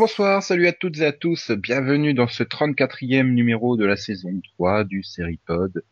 [0.00, 4.30] Bonsoir, salut à toutes et à tous, bienvenue dans ce 34e numéro de la saison
[4.54, 5.84] 3 du Seripod,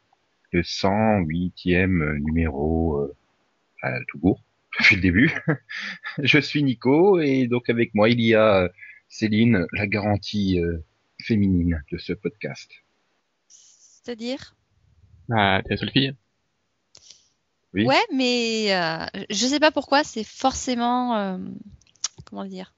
[0.50, 3.14] le 108e numéro euh,
[3.82, 4.42] à tout court,
[4.80, 5.38] depuis le début.
[6.22, 8.68] Je suis Nico et donc avec moi il y a euh,
[9.10, 10.82] Céline, la garantie euh,
[11.20, 12.72] féminine de ce podcast.
[13.46, 14.56] C'est-à-dire?
[15.28, 16.14] Bah, t'es la seule fille.
[17.74, 17.84] Oui.
[17.84, 21.14] Ouais, mais euh, je sais pas pourquoi, c'est forcément.
[21.14, 21.36] euh,
[22.24, 22.72] comment dire?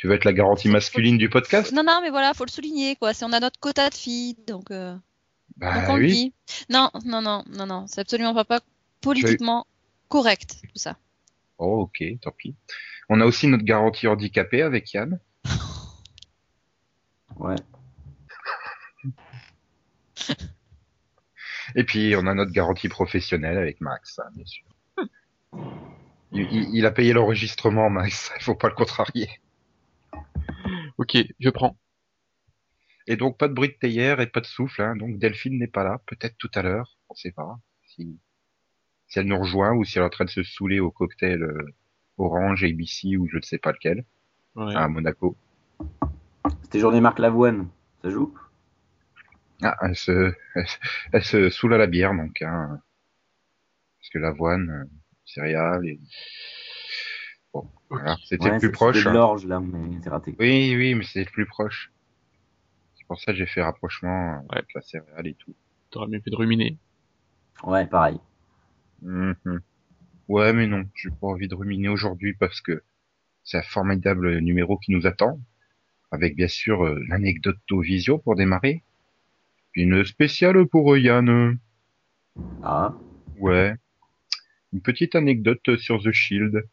[0.00, 2.96] Tu veux être la garantie masculine du podcast Non, non, mais voilà, faut le souligner,
[2.96, 3.12] quoi.
[3.12, 5.02] C'est on a notre quota de filles, donc, euh, donc
[5.58, 6.10] Bah on le oui.
[6.10, 6.32] dit.
[6.70, 8.60] Non, non, non, non, non, c'est absolument pas, pas
[9.02, 9.66] politiquement
[10.08, 10.96] correct, tout ça.
[11.58, 12.54] Oh ok, tant pis.
[13.10, 15.20] On a aussi notre garantie handicapée avec Yann.
[17.38, 17.56] Ouais.
[21.76, 24.64] Et puis on a notre garantie professionnelle avec Max, hein, bien sûr.
[26.32, 28.30] Il, il- il a payé l'enregistrement, Max.
[28.38, 29.28] Il faut pas le contrarier.
[31.00, 31.78] Ok, je prends.
[33.06, 34.82] Et donc pas de bruit de théière et pas de souffle.
[34.82, 36.02] Hein, donc Delphine n'est pas là.
[36.04, 36.98] Peut-être tout à l'heure.
[37.08, 37.58] On sait pas.
[37.86, 38.20] Si,
[39.08, 41.42] si elle nous rejoint ou si elle est en train de se saouler au cocktail
[41.42, 41.74] euh,
[42.18, 44.04] Orange, ABC ou je ne sais pas lequel
[44.56, 44.76] Ouais.
[44.76, 45.38] à Monaco.
[46.64, 47.70] C'était journée Marc Lavoine.
[48.02, 48.36] Ça joue?
[49.62, 50.66] Ah, elle se, elle,
[51.14, 52.42] elle se saoule à la bière donc.
[52.42, 52.78] Hein,
[53.98, 54.84] parce que l'avoine, euh,
[55.24, 55.98] céréales et
[57.52, 58.96] bon, voilà, c'était Ouais, le plus c'est- proche.
[58.98, 59.12] c'était hein.
[59.12, 60.34] l'orge là, mais c'est raté.
[60.38, 61.90] Oui, oui, mais c'est le plus proche.
[62.96, 64.46] C'est pour ça que j'ai fait rapprochement Ouais.
[64.58, 65.54] avec la céréale et tout.
[65.90, 66.76] T'aurais mieux fait de ruminer.
[67.64, 68.18] Ouais, pareil.
[69.02, 69.60] Mhm.
[70.28, 72.82] Ouais, mais non, j'ai pas envie de ruminer aujourd'hui parce que
[73.42, 75.40] c'est un formidable numéro qui nous attend,
[76.12, 78.82] avec bien sûr euh, l'anecdote d'Ovisio pour démarrer,
[79.74, 81.58] une spéciale pour euh, Yann.
[82.62, 82.94] Ah,
[83.38, 83.74] Ouais,
[84.72, 86.68] une petite anecdote sur The Shield,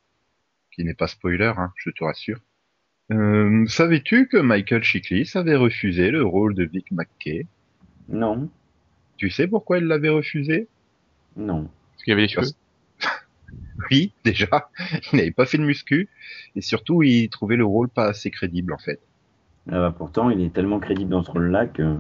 [0.77, 2.39] qui n'est pas spoiler, hein, je te rassure.
[3.11, 7.49] Euh, Savais-tu que Michael Chiklis avait refusé le rôle de Vic McKay?
[8.07, 8.49] Non,
[9.17, 10.71] Tu sais pourquoi il l'avait refusé?
[11.35, 11.69] Non.
[11.93, 12.53] Parce qu'il y avait les cheveux.
[13.91, 14.69] Oui, déjà,
[15.11, 16.09] il n'avait pas fait de muscu,
[16.55, 18.99] et surtout, il trouvait le rôle pas assez crédible, en fait.
[19.69, 21.99] Ah bah, pourtant, il est tellement crédible dans ce rôle-là que.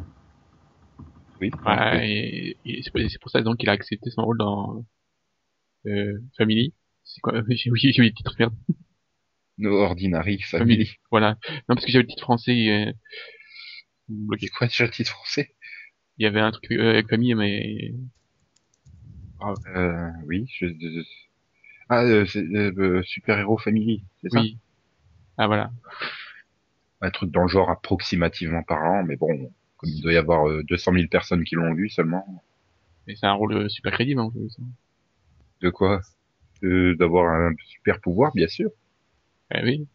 [1.39, 1.51] Oui.
[1.65, 4.83] Ouais, et, et c'est pour ça donc qu'il a accepté son rôle dans
[5.85, 6.73] euh, Family.
[7.17, 7.33] C'est quoi?
[7.49, 8.53] J'ai oui, j'ai eu le titre merde.
[9.57, 10.91] No Ordinary Family.
[11.09, 11.35] Voilà.
[11.67, 12.69] Non, parce que j'avais le titre français.
[12.69, 12.91] euh.
[14.39, 15.55] C'est quoi déjà le titre français?
[16.19, 17.91] Il y avait un truc euh, avec famille, mais
[19.41, 20.67] euh, Oui, je...
[21.89, 24.41] Ah, euh, c'est euh, euh, Super Hero Family, c'est ça?
[24.41, 24.59] Oui.
[25.39, 25.71] Ah voilà.
[27.01, 30.63] Un truc dans le genre approximativement parlant, mais bon, comme il doit y avoir euh,
[30.63, 32.43] 200 000 personnes qui l'ont vu seulement,
[33.07, 34.19] Et c'est un rôle euh, super crédible.
[34.21, 34.61] Hein, ça.
[35.61, 36.01] de quoi?
[36.63, 38.69] Euh, D'avoir un super pouvoir, bien sûr.
[39.53, 39.87] Eh oui.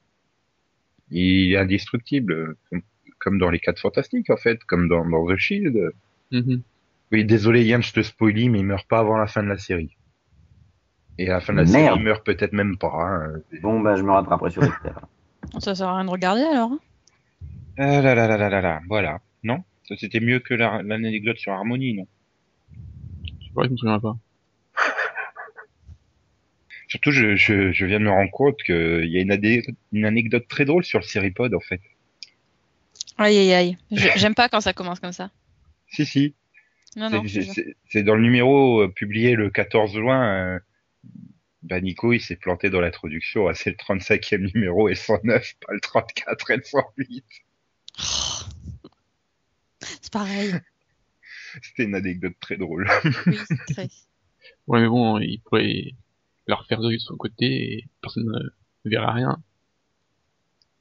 [1.10, 2.56] Il est indestructible,
[3.18, 5.92] comme- dans les 4 fantastiques, en fait, comme dans, dans The Shield.
[6.30, 6.62] Mhm.
[7.12, 9.58] Oui, désolé Yann, je te spoilie, mais il meurt pas avant la fin de la
[9.58, 9.94] série.
[11.18, 11.74] Et à la fin de la Merde.
[11.76, 12.92] série, il meurt peut-être même pas.
[12.94, 13.40] Hein.
[13.60, 14.92] Bon, bah, je me rattraperai sur Dexter.
[15.60, 16.72] Ça sert à rien de regarder alors.
[16.72, 16.78] hein.
[17.76, 19.20] Ah là là là là là là, voilà.
[19.42, 22.06] Non Ça c'était mieux que la- l'anecdote sur Harmonie, non
[23.40, 24.16] Je sais pas, je me souviens pas.
[26.92, 30.04] Surtout, je, je, je viens de me rendre compte qu'il y a une, adé- une
[30.04, 31.80] anecdote très drôle sur le Seripod, en fait.
[33.16, 33.78] Aïe, aïe, aïe.
[33.91, 35.30] Je- J'aime pas quand ça commence comme ça.
[35.88, 36.34] Si, si.
[36.94, 37.22] Non, C'est- non.
[37.25, 37.53] je c'est- te jure.
[37.54, 40.22] C'est c'est dans le numéro euh, publié le 14 juin.
[40.56, 40.58] euh,
[41.62, 43.48] bah Nico, il s'est planté dans l'introduction.
[43.48, 47.24] Ah, c'est le 35e numéro et le 109, pas le 34 et le 108.
[49.80, 50.53] C'est pareil.
[51.62, 52.86] C'était une anecdote très drôle.
[53.27, 53.89] Oui, c'est très.
[54.66, 55.92] Ouais, mais bon, il pourrait
[56.53, 58.25] leur faire de son côté et personne
[58.84, 59.39] ne verra rien.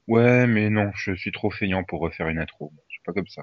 [0.08, 2.72] Ouais, mais non, je suis trop feignant pour refaire une intro.
[2.88, 3.42] Je suis pas comme ça.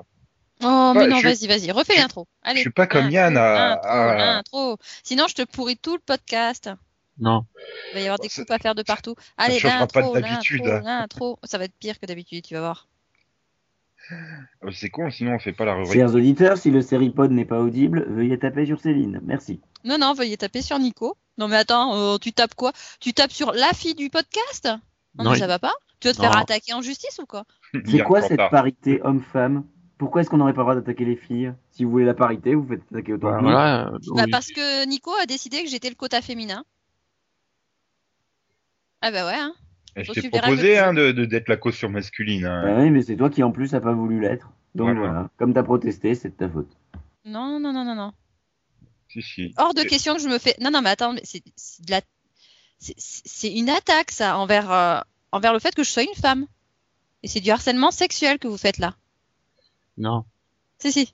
[0.61, 2.27] Oh, mais non, je- vas-y, vas-y, refais je- l'intro.
[2.43, 2.57] Allez.
[2.57, 4.77] je suis pas comme intro, Yann à- Intro, à- intro.
[5.03, 6.69] Sinon, je te pourris tout le podcast.
[7.17, 7.45] Non.
[7.91, 9.15] Il va y avoir des Ça- coupes à faire de partout.
[9.37, 11.39] Allez, pas l'intro, de d'habitude, l'intro.
[11.43, 12.87] Ça va être pire que d'habitude, tu vas voir.
[14.11, 15.93] Euh, C'est con, sinon on fait pas la rubrique.
[15.93, 19.19] Chers auditeurs, si le Seripod n'est pas audible, veuillez taper sur Céline.
[19.23, 19.61] Merci.
[19.85, 21.15] Non, non, veuillez taper sur Nico.
[21.39, 22.71] Non, mais attends, euh, tu tapes quoi?
[22.99, 24.67] Tu tapes sur la fille du podcast?
[25.17, 25.73] Non, Non, mais il- ça va pas?
[25.99, 26.29] Tu vas te Non.
[26.29, 27.45] faire attaquer en justice ou quoi?
[27.85, 29.63] C'est quoi cette parité homme-femme?
[29.97, 31.53] Pourquoi est-ce qu'on n'aurait pas le droit d'attaquer les filles?
[31.71, 33.87] Si vous voulez la parité, vous faites attaquer autant Bah, voilà.
[33.87, 34.31] euh, Bah, oui.
[34.31, 36.63] Parce que Nico a décidé que j'étais le quota féminin.
[39.01, 39.53] Ah bah ouais, hein.
[39.95, 42.45] Je t'ai proposé hein, de de- d'être la caution masculine.
[42.45, 42.63] Hein.
[42.65, 44.49] Bah oui, mais c'est toi qui en plus a pas voulu l'être.
[44.75, 44.99] Donc Voilà.
[44.99, 45.29] voilà.
[45.37, 46.71] Comme t'as protesté, c'est de ta faute.
[47.25, 48.13] Non, non, non, non, non.
[49.09, 49.53] Si, si.
[49.57, 50.55] Hors de question que je me fais.
[50.61, 52.01] Non, non, mais attends, mais c'est c'est de la.
[52.79, 54.99] c'est- C'est c'est une attaque, ça, envers, euh,
[55.31, 56.45] envers le fait que je sois une femme.
[57.23, 58.95] Et c'est du harcèlement sexuel que vous faites là.
[59.97, 60.23] Non.
[60.79, 61.13] Si, si.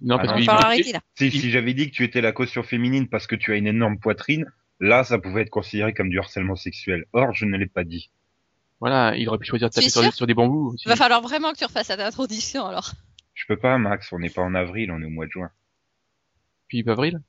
[0.00, 1.00] Non, Ah parce falloir arrêter là.
[1.16, 3.66] Si, si j'avais dit que tu étais la caution féminine parce que tu as une
[3.66, 4.46] énorme poitrine,
[4.80, 7.06] là, ça pouvait être considéré comme du harcèlement sexuel.
[7.12, 8.10] Or, je ne l'ai pas dit.
[8.80, 10.84] voilà, il aurait pu choisir de taper sur, des bambous aussi.
[10.86, 12.92] Il va falloir vraiment que tu refasses cette introduction alors.
[13.34, 15.50] Je peux pas, Max, on n'est pas en avril, on est au mois de juin.
[16.72, 17.20] Puis avril?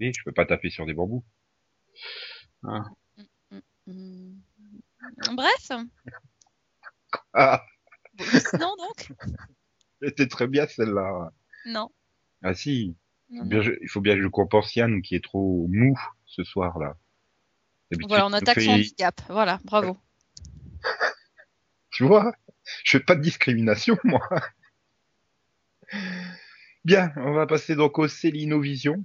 [0.00, 1.22] Et je peux pas taper sur des bambous.
[2.62, 2.80] Hmm.
[5.34, 5.72] Bref.
[7.34, 7.62] Ah,
[8.18, 9.12] Sinon donc
[10.00, 11.32] c'était très bien celle-là.
[11.66, 11.90] Non.
[12.42, 12.96] Ah si,
[13.28, 13.60] Non, non.
[13.82, 15.94] il faut bien que je compense Yann qui est trop mou
[16.24, 16.96] ce soir-là.
[18.08, 19.20] Voilà, on attaque fait- son handicap.
[19.28, 19.98] Voilà, bravo.
[21.90, 22.32] Tu vois,
[22.84, 24.26] je fais pas de discrimination, moi.
[26.86, 29.04] Bien, on va passer donc au Célinovision.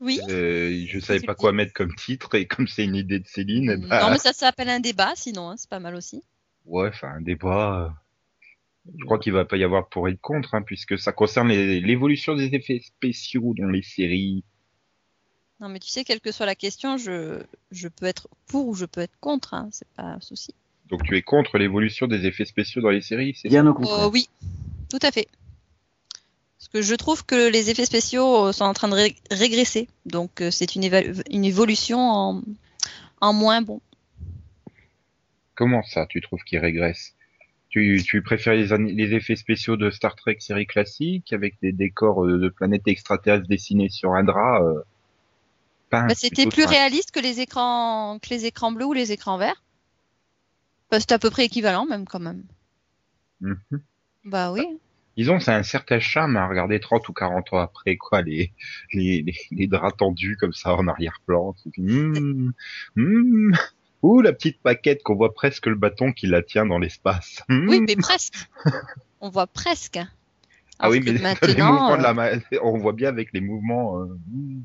[0.00, 0.18] Oui.
[0.28, 3.26] Euh, je savais tu pas quoi mettre comme titre et comme c'est une idée de
[3.28, 6.24] Céline, Non, mais ça s'appelle un débat, sinon, hein, c'est pas mal aussi.
[6.66, 7.84] ouais, enfin un débat.
[7.84, 11.50] euh, Je crois qu'il va pas y avoir pour et contre, hein, puisque ça concerne
[11.50, 14.42] l'évolution des effets spéciaux dans les séries.
[15.60, 18.74] Non, mais tu sais, quelle que soit la question, je, je peux être pour ou
[18.74, 20.52] je peux être contre, hein, c'est pas un souci.
[20.88, 23.52] Donc tu es contre l'évolution des effets spéciaux dans les séries, c'est ça?
[23.52, 24.06] Bien au contraire.
[24.06, 24.28] Euh, oui,
[24.90, 25.28] tout à fait.
[26.72, 29.88] Parce que je trouve que les effets spéciaux euh, sont en train de ré- régresser.
[30.06, 30.84] Donc euh, c'est une,
[31.44, 32.42] évolution en,
[33.20, 33.80] en moins bon.
[35.54, 37.14] Comment ça, tu trouves qu'ils régressent
[37.70, 42.38] tu, tu préfères les, effets spéciaux de Star Trek série classique avec des décors euh,
[42.38, 44.80] de planètes extraterrestres dessinés sur un drap euh,
[45.90, 49.62] Bah, C'était plus réaliste que les écrans que les écrans bleus ou les écrans verts.
[50.90, 52.44] Bah, c'est à peu près équivalent même quand même.
[53.40, 53.82] Mhm.
[54.24, 54.66] Bah oui.
[55.18, 58.52] Disons, c'est un certain charme à regarder 30 ou 40 ans après, quoi, les,
[58.92, 61.56] les, les, les draps tendus comme ça en arrière-plan.
[61.76, 62.52] Hum,
[62.96, 63.52] hum.
[64.02, 67.42] Ouh, la petite paquette qu'on voit presque le bâton qui la tient dans l'espace.
[67.48, 68.34] Oui, mais presque.
[69.20, 69.98] On voit presque.
[70.78, 71.10] ah oui, mais
[71.48, 72.30] les mouvements de euh, la ma-
[72.62, 73.98] on voit bien avec les mouvements.
[73.98, 74.62] euh, hum.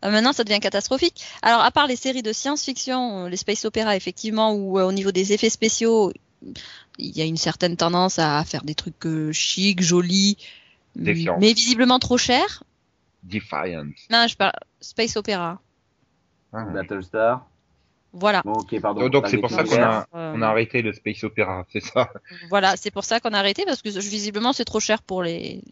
[0.00, 1.24] Ah, Maintenant, ça devient catastrophique.
[1.42, 4.92] Alors, à part les séries de science-fiction, euh, les space opéra, effectivement, où euh, au
[4.92, 6.12] niveau des effets spéciaux,
[6.98, 10.36] il y a une certaine tendance à faire des trucs euh, chics, jolis,
[10.96, 11.38] Défiance.
[11.40, 12.62] mais visiblement trop chers.
[13.22, 14.06] Defiance.
[14.10, 15.60] Non, je parle space opéra.
[16.52, 16.64] Ah.
[16.64, 17.46] Battlestar.
[18.12, 18.40] Voilà.
[18.44, 19.02] Bon, pardon.
[19.02, 21.80] Donc, donc, c'est pour ça qu'on a, Euh, on a arrêté le space opéra, c'est
[21.80, 22.10] ça.
[22.48, 25.62] Voilà, c'est pour ça qu'on a arrêté parce que visiblement c'est trop cher pour les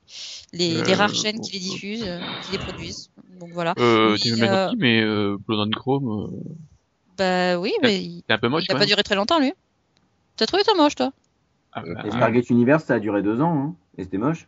[0.52, 3.10] les, les Euh, rares chaînes qui les diffusent, euh, qui les produisent.
[3.40, 3.72] Donc voilà.
[3.78, 6.38] Euh, euh, gentil, mais euh, Blood and Chrome, euh,
[7.16, 9.54] Bah oui, mais il un peu moche il quand a pas duré très longtemps lui.
[10.36, 11.12] T'as trouvé ça moche toi?
[11.72, 13.74] Ah, bah, Et Stargate Universe, ça a duré deux ans, hein.
[13.98, 14.46] Et c'était moche.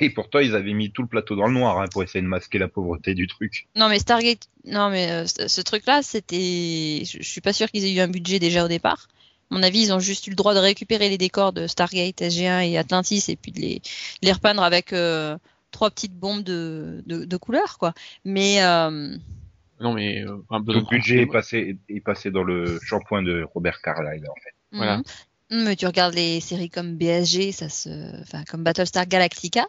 [0.00, 2.26] Et pourtant, ils avaient mis tout le plateau dans le noir hein, pour essayer de
[2.26, 3.68] masquer la pauvreté du truc.
[3.76, 7.94] Non mais Stargate, non mais euh, ce, truc-là, c'était, je, suis pas sûr qu'ils aient
[7.94, 9.08] eu un budget déjà au départ.
[9.50, 12.22] À mon avis, ils ont juste eu le droit de récupérer les décors de Stargate,
[12.22, 13.74] SG1 et Atlantis et puis de les,
[14.22, 15.36] de les repeindre avec euh,
[15.70, 17.92] trois petites bombes de, de, de couleur quoi.
[18.24, 19.14] Mais euh,
[19.80, 24.24] Non, mais euh, le budget est passé, est passé dans le shampoing de Robert Carlyle,
[24.30, 24.54] en fait.
[24.74, 24.98] Voilà.
[24.98, 25.04] mhm.
[25.50, 27.88] Mais tu regardes les séries comme BSG, ça se,
[28.22, 29.66] enfin comme Battlestar Galactica.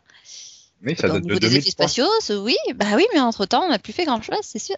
[0.81, 1.88] Mais ça date de des effets 2003.
[1.88, 4.75] spatiaux, oui, bah oui, mais entre temps, on n'a plus fait grand chose, c'est sûr.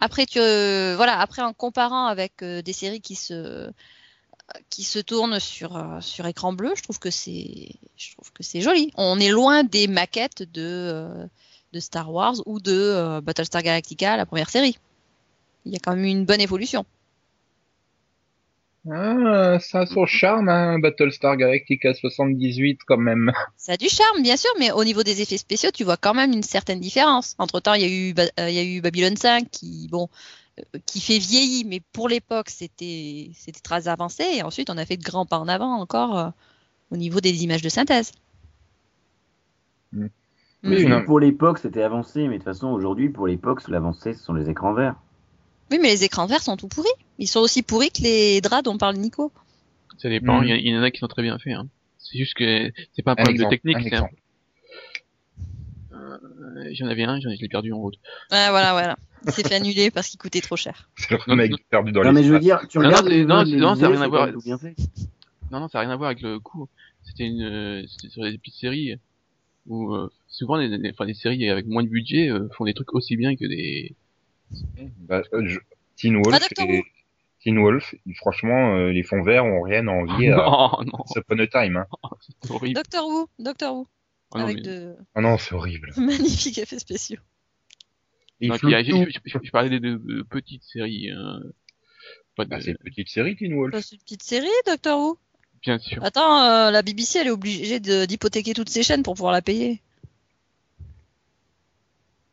[0.00, 3.70] Après, tu, euh, voilà, après en comparant avec euh, des séries qui se
[4.68, 8.42] qui se tournent sur euh, sur écran bleu, je trouve que c'est je trouve que
[8.42, 8.92] c'est joli.
[8.96, 11.28] On est loin des maquettes de
[11.72, 14.76] de Star Wars ou de Battlestar Galactica, la première série.
[15.66, 16.84] Il y a quand même eu une bonne évolution.
[18.88, 23.30] Ah, ça a son charme, hein, Battlestar Galactica 78, quand même.
[23.56, 26.14] Ça a du charme, bien sûr, mais au niveau des effets spéciaux, tu vois quand
[26.14, 27.34] même une certaine différence.
[27.38, 30.08] Entre temps, il y a eu, euh, il y a eu Babylon 5 qui, bon,
[30.58, 34.24] euh, qui fait vieilli, mais pour l'époque, c'était, c'était très avancé.
[34.36, 36.30] Et ensuite, on a fait de grands pas en avant encore euh,
[36.90, 38.12] au niveau des images de synthèse.
[39.92, 40.04] Mm.
[40.04, 40.08] Mm.
[40.62, 42.28] Mais pour l'époque, c'était avancé.
[42.28, 44.96] Mais de toute façon, aujourd'hui, pour l'époque, l'avancée, ce sont les écrans verts.
[45.70, 46.88] Oui, mais les écrans verts sont tout pourris.
[47.18, 49.32] Ils sont aussi pourris que les draps dont parle Nico.
[49.98, 50.44] Ça dépend, Mm.
[50.46, 51.54] il y, en a qui sont très bien faits.
[51.54, 51.68] Hein.
[51.98, 53.98] C'est juste que c'est pas un Un problème de technique, un c'est un...
[53.98, 54.14] exemple.
[55.92, 56.18] Euh,
[56.72, 57.96] J'en avais un, j'en ai- je l'ai perdu en route.
[58.30, 58.96] Ouais, voilà, voilà.
[59.26, 60.88] Il s'est fait annuler parce qu'il coûtait trop cher.
[60.96, 61.56] C'est le Non, mec non.
[61.68, 63.74] perdu dans non, mais je veux dire, tu Non, regardes non, les non, les non,
[63.74, 64.28] ça a vidéos, rien à c'est voir.
[65.50, 66.68] Non, non, ça n'a rien à voir avec le coup.
[67.04, 68.96] C'était une, euh, c'était sur des petites séries
[69.66, 72.74] où euh, souvent les, les, enfin, les séries avec moins de budget euh, font des
[72.74, 73.94] trucs aussi bien que des.
[74.98, 75.58] Bah, euh, je-
[75.96, 76.84] Teen Wolf, Ah, et...
[77.42, 81.38] Teen Wolf, franchement, euh, les fonds verts ont rien à envier à non, non, Upon
[81.38, 81.76] a Time.
[81.76, 81.86] Hein.
[82.42, 82.74] c'est horrible.
[82.74, 83.86] Doctor Who, Doctor Who,
[84.32, 85.92] Ah non, avec mais- de Oh non, c'est horrible.
[85.96, 87.18] magnifiques effets spéciaux.
[88.42, 88.70] Non, puis, tout.
[88.70, 91.10] je, je- je- je parlais de, de- de petites séries.
[91.10, 91.40] hein.
[92.36, 93.72] Pas de- Bah, c'est une petite série, Teen Wolf.
[93.72, 95.18] Bah, C'est une petite série, Doctor Who.
[95.62, 96.02] Bien sûr.
[96.02, 99.42] Attends, euh, la BBC, elle est obligée de- d'hypothéquer toutes ses chaînes pour pouvoir la
[99.42, 99.82] payer.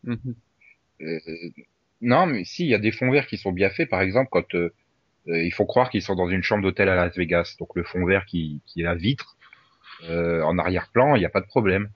[0.08, 0.18] Euh,
[2.02, 3.90] non, mais si, il y a des fonds verts qui sont bien faits.
[3.90, 4.74] Par exemple, quand euh,
[5.28, 7.84] euh, il faut croire qu'ils sont dans une chambre d'hôtel à Las Vegas, donc le
[7.84, 9.36] fond vert qui, est la vitre,
[10.04, 11.90] euh, en arrière-plan, il n'y a pas de problème.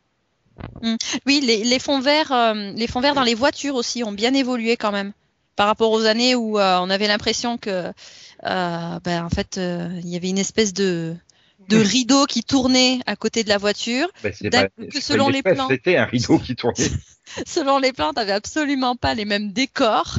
[1.26, 4.92] Oui, les, fonds verts, les fonds verts dans les voitures aussi ont bien évolué quand
[4.92, 5.14] même
[5.56, 7.92] par rapport aux années où on avait l'impression que,
[8.44, 11.16] ben, en fait, il y avait une espèce de
[11.70, 14.08] de rideau qui tournait à côté de la voiture.
[14.24, 15.68] Ben, pas- que c'est selon les plans.
[15.70, 16.90] C'était un rideau qui tournait.
[17.46, 20.18] Selon les plans, t'avais absolument pas les mêmes décors.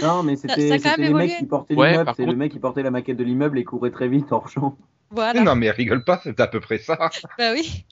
[0.00, 2.10] Non, mais c'était les mecs qui portaient Ouais, l'immeuble.
[2.16, 4.48] C'est contre- le mec qui portait la maquette de l'immeuble et courait très vite hors
[4.48, 4.78] champ.
[5.10, 5.42] Voilà.
[5.42, 6.96] Non, mais rigole pas, c'est à peu près ça.
[7.38, 7.84] Bah oui,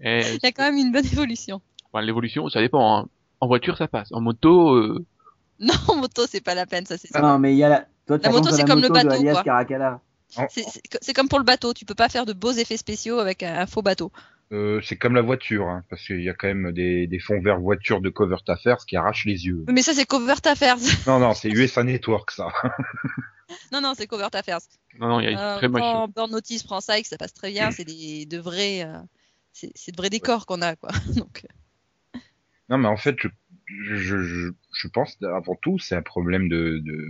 [0.00, 1.60] Et, il y a quand même une bonne évolution.
[1.92, 2.98] enfin, l'évolution, ça dépend.
[2.98, 3.08] hein.
[3.40, 4.08] En voiture, ça passe.
[4.12, 5.04] En moto, euh,
[5.60, 7.20] Non, en moto, c'est pas la peine, ça c'est ça.
[7.20, 7.86] Non, mais il y a la.
[8.06, 9.42] Toi, moto, c'est comme le moto bateau, Alias quoi.
[9.42, 10.00] Caracalla.
[10.50, 13.54] C'est- comme pour le bateau, tu peux pas faire de beaux effets spéciaux avec un,
[13.60, 14.12] un faux bateau.
[14.52, 17.40] Euh, c'est comme la voiture, hein, parce qu'il y a quand même des, des fonds
[17.40, 19.64] verts voitures de Covert Affairs qui arrachent les yeux.
[19.68, 20.76] Mais ça, c'est Covert Affairs.
[21.08, 22.48] Non, non, c'est USA Network, ça.
[23.72, 24.60] non, non, c'est Covert Affairs.
[25.00, 27.16] non, non, il y a Euh, très quand Burn Notice prend ça et que ça
[27.18, 28.98] passe très bien, c'est des de vrais, euh,
[29.52, 30.90] c'est de vrais décors qu'on a, quoi.
[31.16, 31.44] Donc,
[32.14, 32.18] euh,
[32.68, 33.28] Non, mais en fait, je,
[33.96, 37.08] je, je, je pense avant tout, c'est un problème de, de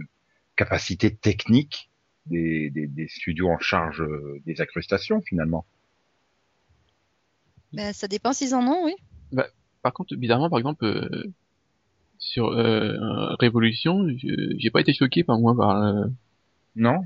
[0.57, 1.91] capacité technique
[2.27, 5.65] des, des, des studios en charge euh, des incrustations, finalement.
[7.73, 8.95] ben, ça dépend s'ils en ont, oui.
[9.83, 11.25] Par contre, bizarrement, par exemple, euh,
[12.19, 15.83] sur euh, Révolution, je- j'ai pas été choqué par moi par.
[15.83, 16.07] euh,
[16.75, 17.03] Non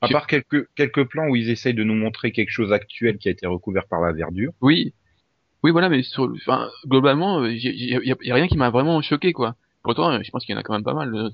[0.00, 3.28] À part quelques, quelques plans où ils essayent de nous montrer quelque chose actuel qui
[3.28, 4.52] a été recouvert par la verdure.
[4.60, 4.94] Oui,
[5.62, 9.02] oui, voilà, mais sur, enfin, globalement, j'ai- y a, y a rien qui m'a vraiment
[9.02, 9.56] choqué, quoi.
[9.82, 11.30] Pourtant, je pense qu'il y en a quand même pas mal.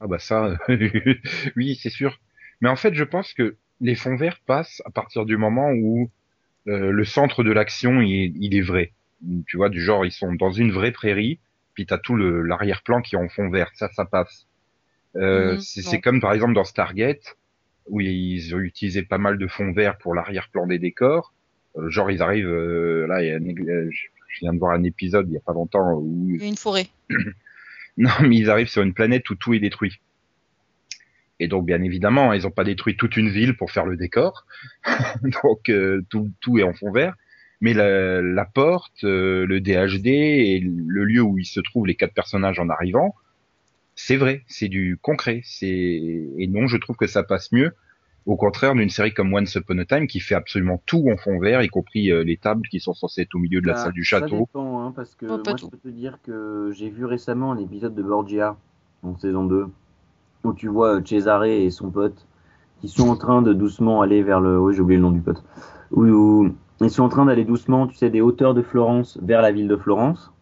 [0.00, 0.58] Ah bah ça,
[1.56, 2.18] oui, c'est sûr.
[2.60, 6.10] Mais en fait, je pense que les fonds verts passent à partir du moment où
[6.68, 8.92] euh, le centre de l'action, il, il est vrai.
[9.46, 11.40] Tu vois, du genre, ils sont dans une vraie prairie,
[11.74, 13.70] puis t'as tout le l'arrière-plan qui est en fond vert.
[13.74, 14.46] Ça, ça passe.
[15.16, 17.36] Euh, Mhm, c'est comme par exemple dans Stargate,
[17.88, 21.32] où ils ont utilisé pas mal de fonds verts pour l'arrière-plan des décors.
[21.78, 24.72] Euh, genre, ils arrivent, euh, là, il y a euh, je je viens de voir
[24.72, 26.88] un épisode il y a pas longtemps où Il y a une forêt.
[27.98, 30.00] non, mais ils arrivent sur une planète où tout est détruit.
[31.38, 34.46] Et donc, bien évidemment, ils n'ont pas détruit toute une ville pour faire le décor.
[35.22, 37.14] donc, euh, tout, tout est en fond vert.
[37.60, 42.12] Mais la, porte, euh, le DHD et le lieu où ils se trouvent les quatre
[42.12, 43.14] personnages en arrivant,
[43.94, 45.42] c'est vrai, c'est du concret.
[45.62, 47.74] Et non, je trouve que ça passe mieux.
[48.26, 51.38] Au contraire d'une série comme Once Upon a Time qui fait absolument tout en fond
[51.38, 53.78] vert, y compris euh, les tables qui sont censées être au milieu de la Bah,
[53.84, 54.40] salle du Ça château.
[54.40, 57.58] dépend, hein, parce que Oh, moi, je peux te dire que j'ai vu récemment un
[57.58, 58.56] épisode de Borgia,
[59.02, 59.66] en saison 2,
[60.44, 62.26] où tu vois euh, Cesare et son pote
[62.80, 64.58] qui sont en train de doucement aller vers le...
[64.60, 65.42] Oui, j'ai oublié le nom du pote.
[65.92, 69.40] Où, où ils sont en train d'aller doucement, tu sais, des hauteurs de Florence vers
[69.42, 70.32] la ville de Florence.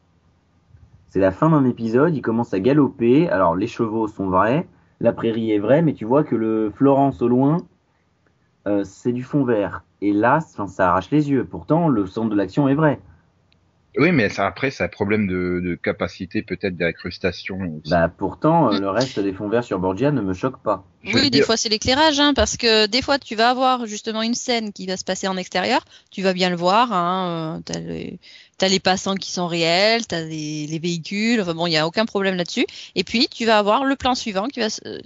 [1.08, 3.28] C'est la fin d'un épisode, ils commencent à galoper.
[3.30, 4.66] Alors, les chevaux sont vrais,
[5.00, 7.58] la prairie est vraie, mais tu vois que le Florence au loin,
[8.84, 9.84] c'est du fond vert.
[10.00, 11.44] Et là, ça arrache les yeux.
[11.44, 13.00] Pourtant, le centre de l'action est vrai.
[13.96, 17.80] Oui, mais ça, après, c'est un problème de, de capacité peut-être d'incrustation.
[17.88, 20.84] Bah pourtant, euh, le reste des fonds verts sur Borgia ne me choque pas.
[21.04, 23.50] Je veux Oui, des dire- fois c'est l'éclairage, hein, parce que des fois tu vas
[23.50, 26.92] avoir justement une scène qui va se passer en extérieur, tu vas bien le voir,
[26.92, 28.18] hein, euh, t'as les,
[28.58, 31.86] t'as les passants qui sont réels, t'as les, les véhicules, enfin bon, il y a
[31.86, 32.66] aucun problème là-dessus.
[32.94, 35.00] Et puis tu vas avoir le plan suivant qui va, se- euh,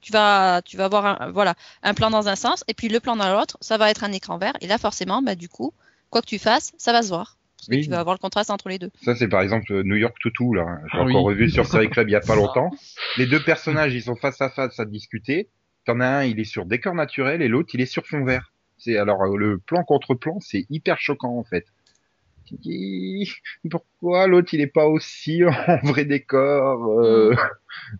[0.00, 3.00] tu vas, tu vas avoir un, voilà, un plan dans un sens, et puis le
[3.00, 5.72] plan dans l'autre, ça va être un écran vert, et là forcément, bah du coup,
[6.10, 7.36] quoi que tu fasses, ça va se voir.
[7.66, 7.84] Parce que Oui.
[7.84, 8.90] tu vas avoir le contraste entre les deux.
[9.02, 10.78] Ça, c'est par exemple euh, New York Toutou, là.
[10.92, 11.32] J'ai Ah encore oui.
[11.34, 12.70] revu sur Série Club il y a pas longtemps.
[13.18, 15.48] Les deux personnages, ils sont face à face à discuter.
[15.86, 18.52] T'en as un, il est sur décor naturel et l'autre, il est sur fond vert.
[18.78, 21.64] C'est alors euh, le plan contre plan, c'est hyper choquant en fait.
[23.70, 27.34] Pourquoi l'autre il est pas aussi en vrai décor euh,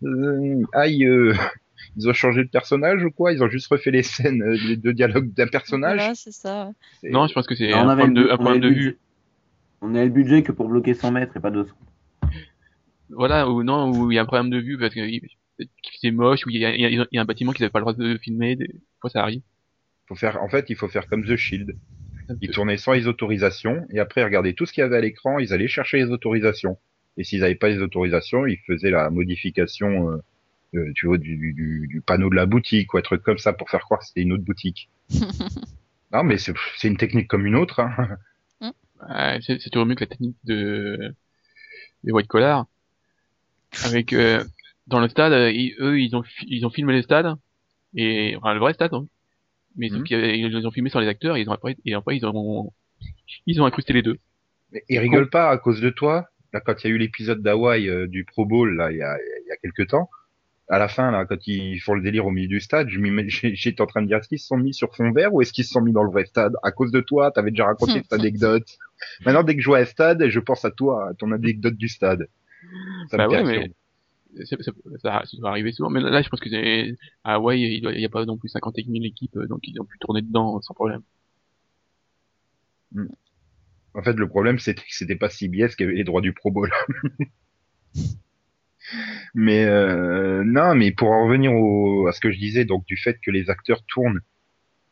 [0.03, 1.33] euh, Aïe, euh,
[1.97, 3.33] ils ont changé de personnage ou quoi?
[3.33, 5.97] Ils ont juste refait les scènes, euh, les deux dialogues d'un personnage?
[5.97, 6.71] Voilà, c'est ça.
[7.03, 8.97] Non, je pense que c'est un problème de, un problème de vue.
[9.81, 11.75] On avait le budget que pour bloquer 100 mètres et pas 200.
[13.09, 15.01] Voilà, ou non, où il y a un problème de vue parce que
[16.01, 17.79] c'est moche, ou il y a, y a- y a un bâtiment qu'ils n'avaient pas
[17.79, 18.67] le droit de filmer, des
[18.99, 19.41] fois ça arrive.
[20.07, 21.75] faut faire, en fait, il faut faire comme The Shield.
[22.41, 25.01] Ils tournaient sans les autorisations et après ils regardaient tout ce qu'il y avait à
[25.01, 26.77] l'écran, ils allaient chercher les autorisations.
[27.17, 30.17] Et s'ils n'avaient pas les autorisations, ils faisaient la modification, euh,
[30.75, 33.53] euh, tu vois, du, du, du panneau de la boutique ou un truc comme ça
[33.53, 34.89] pour faire croire que c'était une autre boutique.
[36.11, 37.79] non, mais c'est c'est une technique comme une autre.
[37.79, 38.17] Hein.
[39.01, 41.15] Ouais, c'est c'est toujours mieux que la technique de
[42.03, 42.67] des white collar.
[43.83, 44.43] Avec euh,
[44.87, 47.35] dans le stade, euh, ils- eux, ils ont, ils ont filmé le stade,
[47.95, 49.07] et, enfin, le vrai stade, hein.
[49.77, 50.05] Mais Mhm.
[50.11, 52.73] avaient- ils ont filmé sur les acteurs, et ils ont après, et après, ils ont,
[53.47, 54.19] ils ont incrusté les deux.
[54.71, 56.29] Mais Ils rigolent pas à cause de toi.
[56.53, 59.01] Là, quand il y a eu l'épisode d'Hawaï euh, du Pro Bowl, là, il y
[59.03, 60.09] a, il y a quelques temps,
[60.69, 62.89] à la fin, là, quand ils font le délire au milieu du stade,
[63.29, 65.53] j'étais en train de dire, est-ce qu'ils se sont mis sur fond vert ou est-ce
[65.53, 66.53] qu'ils se sont mis dans le vrai stade?
[66.63, 68.77] À cause de toi, t'avais déjà raconté cette anecdote.
[69.25, 71.87] Maintenant, dès que je vois un stade, je pense à toi, à ton anecdote du
[71.87, 72.27] stade.
[73.09, 74.71] Ça Bah me ouais, mais ça, ça,
[75.01, 75.89] ça, ça doit arriver souvent.
[75.89, 78.37] Mais là, je pense que c'est, à Hawaï, il doit- il y a pas non
[78.37, 81.01] plus 50 000 équipes, euh, donc ils ont pu tourner dedans sans problème.
[83.95, 86.51] En fait, le problème, c'était que c'était pas CBS qui avait les droits du Pro
[86.51, 86.71] Bowl.
[89.33, 92.97] mais euh, non, mais pour en revenir au, à ce que je disais, donc du
[92.97, 94.21] fait que les acteurs tournent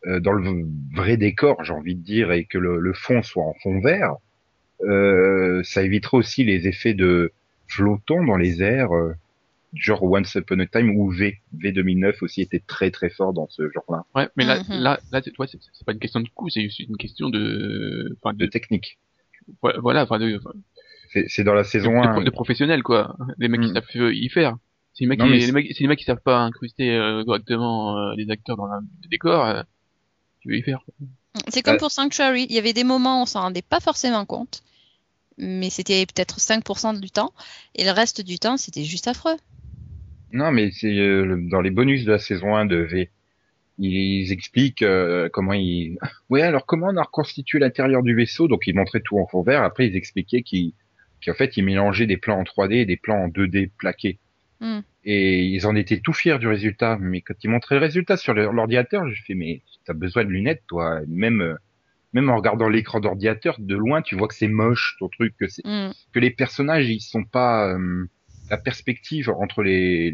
[0.06, 3.54] dans le vrai décor, j'ai envie de dire, et que le, le fond soit en
[3.62, 4.16] fond vert,
[4.82, 7.32] euh, ça évitera aussi les effets de
[7.68, 9.14] flottons dans les airs, euh,
[9.74, 11.40] genre Once Upon a Time ou V.
[11.54, 14.66] V 2009 aussi était très très fort dans ce genre-là Ouais, mais là, Mhm.
[14.82, 18.16] là, là, c'est, toi, c'est, pas une question de coût, c'est juste une question de,
[18.22, 19.00] enfin, de de, technique.
[19.62, 20.40] voilà, enfin, de,
[21.12, 22.24] C'est c'est dans la de, saison de- 1.
[22.24, 23.16] de professionnels, quoi.
[23.38, 23.74] Les mecs qui Mm.
[23.74, 24.58] savent euh, y faire.
[24.94, 27.24] C'est les mecs, Non, qui, mais les mecs, les mecs qui savent pas incruster euh,
[27.24, 29.64] correctement euh, les acteurs dans le décor.
[30.44, 30.82] Tu veux y faire.
[31.48, 32.46] C'est comme Euh, pour Sanctuary.
[32.50, 34.62] Il y avait des moments où on s'en rendait pas forcément compte,
[35.38, 37.34] mais c'était peut-être 5% du temps,
[37.76, 39.36] et le reste du temps, c'était juste affreux.
[40.32, 43.10] Non, mais c'est euh, le- dans les bonus de la saison 1 de V.
[43.80, 45.98] Ils expliquent euh, comment ils.
[46.30, 48.48] Oui, alors comment on a reconstitué l'intérieur du vaisseau?
[48.48, 49.64] Donc ils montraient tout en fond vert.
[49.64, 50.74] Après ils expliquaient qu'ils
[51.26, 54.20] qu'en fait ils mélangeaient des plans en 3D et des plans en 2D plaqués.
[54.60, 54.82] Hmm.
[55.06, 56.98] Et ils en étaient tout fiers du résultat.
[57.00, 60.64] Mais quand ils montraient le résultat sur l'ordinateur, je fais mais t'as besoin de lunettes
[60.68, 61.02] toi.
[61.08, 61.56] Même euh,
[62.14, 65.48] même en regardant l'écran d'ordinateur de loin, tu vois que c'est moche ton truc, que
[65.48, 65.92] c'est Mm.
[66.14, 68.06] que les personnages ils sont pas euh,
[68.50, 70.14] la perspective entre les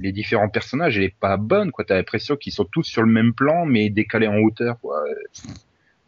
[0.00, 3.12] les différents personnages elle est pas bonne quoi t'as l'impression qu'ils sont tous sur le
[3.12, 5.04] même plan mais décalés en hauteur quoi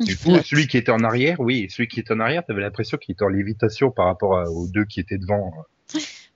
[0.01, 2.97] du coup celui qui était en arrière oui celui qui était en arrière t'avais l'impression
[2.97, 5.53] qu'il était en lévitation par rapport aux deux qui étaient devant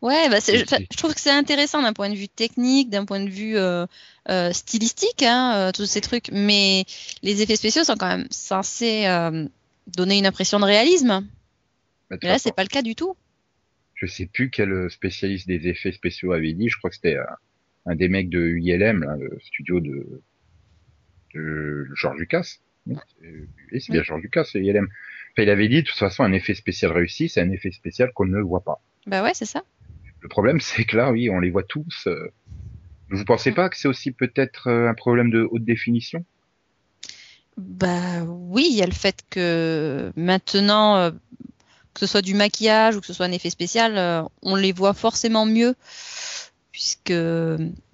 [0.03, 3.31] Ouais, bah je trouve que c'est intéressant d'un point de vue technique, d'un point de
[3.31, 3.87] vue euh,
[4.29, 6.31] euh, stylistique, hein, euh, tous ces trucs.
[6.31, 6.85] Mais
[7.23, 9.07] les effets spéciaux sont quand même censés
[9.87, 11.27] donner une impression de réalisme.
[12.11, 13.17] Toute Mais là, c'est pas le cas du tout.
[13.95, 17.17] je sais plus quel spécialiste des effets spéciaux avait dit je crois que c'était
[17.87, 20.23] un des mecs de là, le studio de
[21.35, 23.27] de George Lucas oui c'est
[23.73, 24.85] oui, bien George Lucas c'est ILM
[25.33, 28.13] enfin, il avait dit de toute façon un effet spécial réussi c'est un effet spécial
[28.13, 29.63] qu'on ne voit pas Bah ouais, c'est ça.
[30.25, 32.07] Le problème, c'est que là, oui, on les voit tous.
[32.09, 32.33] euh.
[33.11, 36.25] Vous pensez pas que c'est aussi peut-être euh, un problème de haute définition?
[37.59, 41.11] Bah oui, il y a le fait que maintenant, euh,
[41.93, 44.73] que ce soit du maquillage ou que ce soit un effet spécial, euh, on les
[44.73, 45.75] voit forcément mieux
[46.73, 47.13] puisque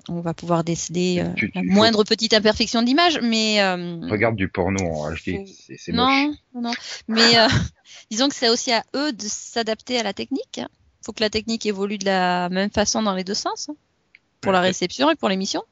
[0.08, 3.60] on va pouvoir déceler euh, Tu- tu- la faut- moindre petite imperfection d'image, mais
[4.08, 5.44] Regarde du porno en HD,
[5.76, 6.36] c'est moche.
[6.54, 6.72] non, non.
[7.08, 7.34] Mais
[8.10, 10.58] disons que c'est aussi à eux de s'adapter à la technique.
[10.58, 10.68] hein.
[11.02, 13.76] Faut que la technique évolue de la même façon dans les deux sens, hein,
[14.40, 15.62] pour la réception et pour l'émission.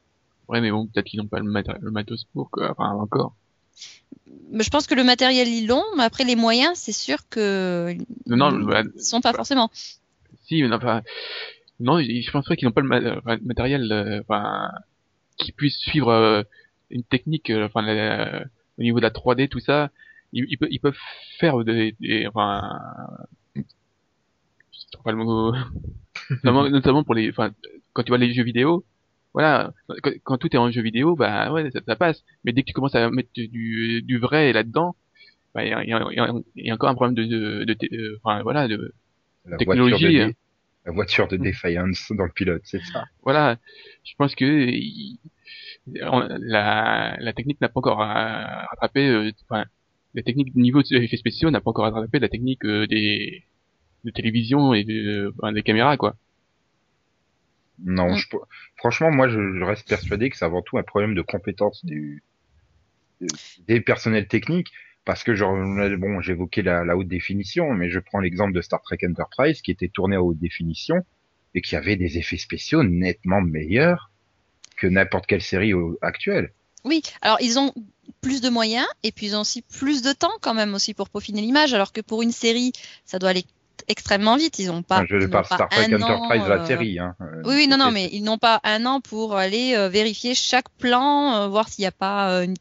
[0.48, 2.70] Ouais, mais bon, peut-être qu'ils n'ont pas le, le matos pour, quoi.
[2.72, 3.34] Enfin, encore.
[4.50, 7.94] Mais je pense que le matériel ils l'ont, mais après les moyens, c'est sûr que
[8.26, 9.70] Non, ils bah, sont pas forcément.
[10.46, 11.02] si, mais non, enfin,
[11.80, 14.70] non, je pense pas qu'ils n'ont pas le matériel, euh, enfin,
[15.36, 16.42] qui puisse suivre euh,
[16.90, 18.44] une technique, euh, enfin, la-
[18.78, 19.90] au niveau de la 3D, tout ça.
[20.32, 20.96] Ils, ils, peuvent- ils peuvent
[21.38, 22.78] faire des, des enfin,
[25.04, 25.52] pas le mot,
[26.44, 27.52] notamment, notamment pour les, enfin,
[27.92, 28.86] quand tu vois les jeux vidéo,
[29.34, 29.72] voilà,
[30.02, 32.24] quand, quand tout est en jeu vidéo, bah ouais, ça, ça passe.
[32.44, 34.96] Mais dès que tu commences à mettre du, du vrai là-dedans,
[35.54, 38.68] bah, il y a, y, y encore un problème de, de, de, de- enfin, voilà,
[38.68, 38.94] de,
[39.46, 40.32] La technologie, voiture hein.
[40.86, 43.04] la voiture de défaillance dans le pilote, c'est ça.
[43.22, 43.58] voilà,
[44.04, 45.18] je pense que il-
[46.02, 49.64] on- la, la technique n'a pas encore ra- rattrapé, euh, enfin,
[50.14, 53.44] la technique du niveau des effets spéciaux n'a pas encore rattrapé la technique euh, des
[54.04, 56.16] de télévision et de, enfin, des caméras, quoi.
[57.84, 58.16] Non, Mm.
[58.16, 58.26] je,
[58.76, 62.22] franchement, moi, je, je reste persuadé que c'est avant tout un problème de compétence du,
[63.20, 63.26] de-
[63.66, 64.72] des personnels techniques.
[65.04, 65.56] Parce que, genre,
[65.96, 69.70] bon, j'évoquais la, la haute définition, mais je prends l'exemple de Star Trek Enterprise qui
[69.70, 70.96] était tourné à haute définition
[71.54, 74.10] et qui avait des effets spéciaux nettement meilleurs
[74.76, 76.52] que n'importe quelle série actuelle.
[76.84, 77.72] Oui, alors ils ont
[78.20, 81.08] plus de moyens et puis ils ont aussi plus de temps quand même aussi pour
[81.08, 82.72] peaufiner l'image, alors que pour une série,
[83.06, 83.44] ça doit aller
[83.88, 84.58] extrêmement vite.
[84.58, 85.04] Ils ont pas.
[85.08, 86.98] Je ils n'ont parle pas Star Trek un an, Enterprise, la série.
[86.98, 87.14] Hein.
[87.20, 90.34] Euh, Oui, oui, non, non, mais ils n'ont pas un an pour aller euh, vérifier
[90.34, 92.54] chaque plan, euh, voir s'il n'y a pas euh, une,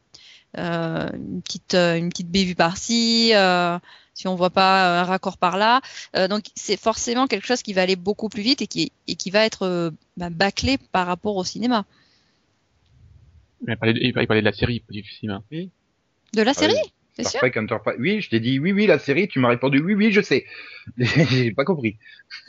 [0.58, 3.78] euh, une petite euh, une petite bévue par-ci, euh,
[4.14, 5.80] si on voit pas un raccord par là.
[6.16, 9.14] Euh, donc c'est forcément quelque chose qui va aller beaucoup plus vite et qui, et
[9.14, 11.84] qui va être euh, bah, bâclé par rapport au cinéma.
[13.66, 15.42] Il parlait de, il parlait de la série, pas du cinéma.
[15.50, 16.76] De la Ah série,
[17.24, 17.96] sûr Trek Enterprise.
[17.98, 19.28] Oui, je t'ai dit oui, oui, la série.
[19.28, 20.44] Tu m'as répondu oui, oui, je sais.
[20.98, 21.98] J'ai pas compris.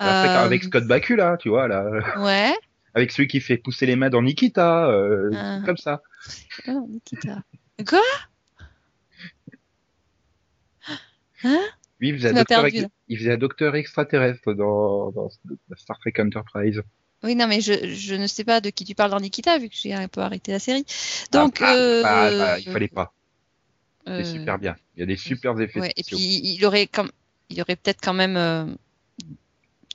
[0.00, 1.84] Après, Euh, Avec Scott Bakula, tu vois, là.
[2.18, 2.54] Ouais.
[2.94, 5.60] Avec celui qui fait pousser les mains dans Nikita, euh, Ah.
[5.66, 6.02] comme ça.
[6.68, 7.42] Oh, Nikita.
[7.86, 8.00] Quoi?
[11.44, 12.88] Oui, il faisait, un docteur, perdu, ex- là.
[13.08, 15.28] il faisait un docteur extraterrestre dans, dans
[15.76, 16.82] Star Trek Enterprise.
[17.24, 19.68] Oui, non, mais je, je ne sais pas de qui tu parles dans Nikita, vu
[19.68, 20.84] que j'ai un peu arrêté la série.
[21.32, 23.12] Donc, Ah, euh, bah, bah, il fallait pas.
[24.06, 24.76] C'est euh, super bien.
[24.96, 27.10] Il y a des super effets Ouais, et puis il aurait comme,
[27.50, 28.64] il aurait peut-être quand même euh,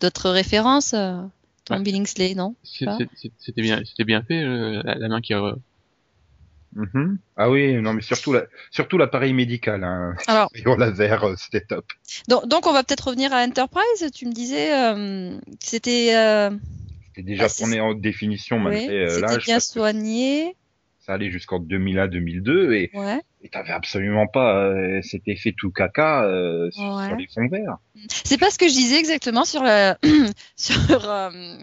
[0.02, 0.94] d'autres références.
[0.94, 1.22] Euh,
[1.66, 1.84] Tom Ouais.
[1.84, 2.56] Billingsley, non?
[2.64, 3.08] C'était
[3.56, 5.34] bien, c'était bien fait, euh, la, la main qui.
[5.34, 5.54] euh.
[7.38, 10.16] Ah oui, non, mais surtout la, surtout l'appareil médical, hein.
[10.28, 11.86] Alors, laser, euh, c'était top.
[12.28, 14.12] donc, donc on va peut-être revenir à Enterprise.
[14.14, 16.50] Tu me disais, euh, que c'était, euh,
[17.16, 19.46] C'était déjà Ah, tourné en haute définition, ouais, malgré euh, l'âge.
[19.46, 20.56] bien soigné.
[21.00, 23.20] Ça allait jusqu'en 2001-2002 et Ouais.
[23.42, 27.08] et t'avais absolument pas euh, cet effet tout caca euh, sur, Ouais.
[27.08, 27.78] sur les fonds verts.
[28.08, 29.94] C'est pas ce que je disais exactement sur le,
[30.56, 31.58] sur euh,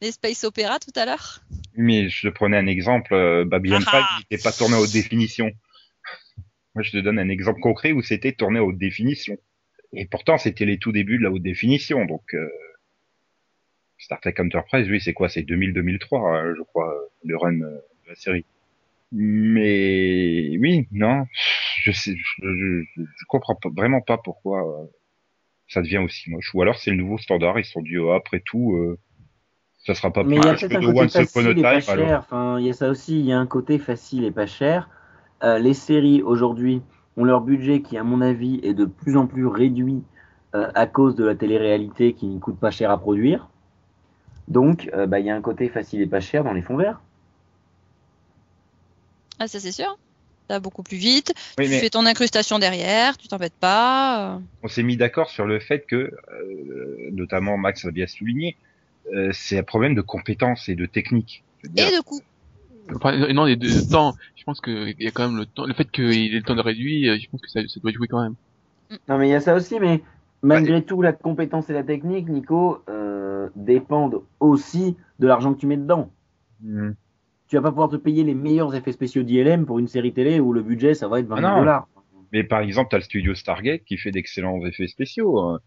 [0.00, 1.40] les space opéra tout à l'heure.
[1.76, 4.18] Mais je te prenais un exemple, euh, Babylon Ah 5 ah.
[4.30, 5.50] n'était pas tourné à haute définition.
[6.76, 9.36] Moi, je te donne un exemple concret où c'était tourné à haute définition.
[9.92, 12.04] Et pourtant, c'était les tout débuts de la haute définition.
[12.04, 12.48] Donc, euh,
[13.98, 17.70] Star Trek Enterprise, oui, c'est quoi C'est 2000-2003, euh, je crois, euh, le run euh,
[18.04, 18.44] de la série.
[19.12, 21.26] Mais oui, non,
[21.82, 24.88] je sais, je, je, je- je comprends pas, vraiment pas pourquoi
[25.68, 26.54] ça devient aussi moche.
[26.54, 28.98] Ou alors c'est le nouveau standard, ils sont dit, oh, après tout, euh,
[29.86, 31.90] ça sera pas Mais plus il y a peut-être un côté facile et pas Time,
[31.92, 32.08] alors.
[32.08, 32.18] cher.
[32.20, 33.20] Enfin, il y a ça aussi.
[33.20, 34.88] Il y a un côté facile et pas cher.
[35.42, 36.82] Euh, les séries aujourd'hui
[37.16, 40.02] ont leur budget qui, à mon avis, est de plus en plus réduit
[40.54, 43.48] euh, à cause de la télé-réalité qui ne coûte pas cher à produire.
[44.48, 46.76] Donc, euh, bah, il y a un côté facile et pas cher dans les fonds
[46.76, 47.00] verts.
[49.38, 49.98] Ah, ça c'est sûr.
[50.48, 51.32] Ça beaucoup plus vite.
[51.58, 54.34] Oui, tu mais fais ton incrustation derrière, tu t'embêtes pas.
[54.34, 54.38] euh.
[54.62, 58.56] on s'est mis d'accord sur le fait que, euh, notamment Max l'a bien souligné,
[59.14, 61.42] euh, c'est un problème de compétences et de technique.
[61.64, 62.20] Et de coup,
[62.94, 64.14] Enfin, non, les deux le temps.
[64.36, 65.64] Je pense qu'il y a quand même le temps.
[65.64, 68.06] Le fait qu'il ait le temps de réduit, je pense que ça, ça doit jouer
[68.08, 68.34] quand même.
[69.08, 70.02] Non, mais il y a ça aussi, mais
[70.44, 75.66] malgré tout, la compétence et la technique, Nico, euh, dépendent aussi de l'argent que tu
[75.66, 76.10] mets dedans.
[76.62, 76.90] hmm,
[77.48, 80.40] Tu vas pas pouvoir te payer les meilleurs effets spéciaux d'ILM pour une série télé
[80.40, 81.58] où le budget, ça va être 20 Ah 000 non.
[81.60, 81.88] dollars.
[82.32, 85.38] Mais par exemple, t'as le studio Stargate qui fait d'excellents effets spéciaux.
[85.38, 85.60] hein.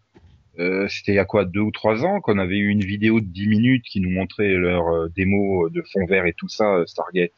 [0.58, 3.20] Euh, C'était il y a quoi deux ou trois ans qu'on avait eu une vidéo
[3.20, 6.64] de 10 minutes qui nous montrait leur euh, démo de fond vert et tout ça,
[6.74, 7.32] euh, Stargate.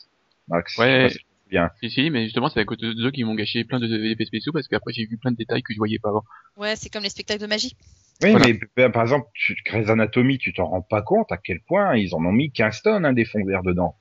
[0.49, 1.09] Max, Ouais.
[1.51, 1.91] Pas si.
[1.91, 4.53] Si, mais justement, c'est à cause de eux qui m'ont gâché plein de d'effets spéciaux
[4.53, 6.25] parce qu'après j'ai vu plein de détails que je voyais pas avant.
[6.57, 7.77] ouais, c'est comme les spectacles de magie.
[8.23, 8.47] Oui, Voilà.
[8.49, 11.97] mais ben, par exemple, tu, Grey's Anatomy, tu t'en rends pas compte à quel point
[11.97, 13.97] ils en ont mis 15 tonnes hein, des fonds verts dedans.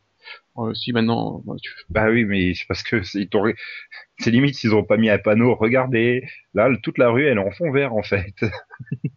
[0.57, 3.55] Euh, si maintenant, bah, tu- Bah oui, mais c'est parce que c'est ils t'auraient-
[4.19, 5.55] c'est limite s'ils ont pas mis un panneau.
[5.55, 8.33] Regardez, là, toute la rue, elle est en fond vert en fait.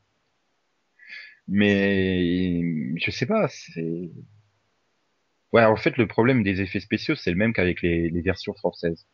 [1.48, 2.62] mais
[2.98, 4.10] je sais pas, c'est.
[5.52, 8.54] Ouais, en fait, le problème des effets spéciaux, c'est le même qu'avec les, les versions
[8.54, 9.06] françaises.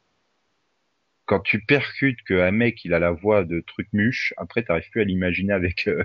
[1.27, 5.03] Quand tu percutes qu'un mec, il a la voix de truc muche, après, t'arrives plus
[5.03, 5.87] à l'imaginer avec.
[5.87, 6.03] Euh...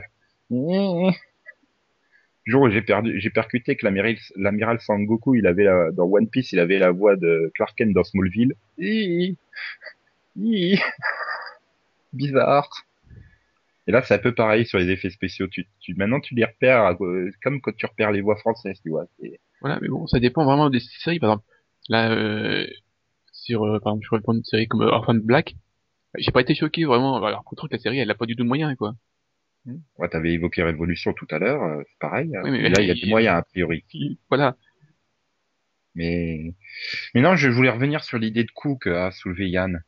[2.45, 6.29] Le jour où j'ai perdu, j'ai percuté que l'amiral, Sangoku, il avait la- dans One
[6.29, 8.55] Piece, il avait la voix de Clark dans Smallville.
[12.13, 12.69] Bizarre.
[13.87, 15.47] Et là, c'est un peu pareil sur les effets spéciaux.
[15.47, 18.89] Tu, tu, maintenant, tu les repères euh, comme quand tu repères les voix françaises, tu
[18.89, 19.07] vois.
[19.63, 21.19] Voilà, mais bon, ça dépend vraiment des séries.
[21.19, 21.45] Par exemple,
[21.87, 22.67] là, euh,
[23.31, 25.55] sur, euh, par exemple, je reprends une série comme euh, Orphan Black,
[26.17, 27.23] j'ai pas été choqué vraiment.
[27.23, 28.93] Alors que la série, elle a pas du tout de moyens, quoi.
[29.97, 32.29] Ouais, t'avais évoqué Révolution tout à l'heure, euh, c'est pareil.
[32.43, 33.85] Oui, mais là, il y a des moyens, a priori.
[34.29, 34.57] Voilà.
[35.95, 36.53] Mais,
[37.15, 39.83] mais non, je voulais revenir sur l'idée de coup qu'a soulevé Yann.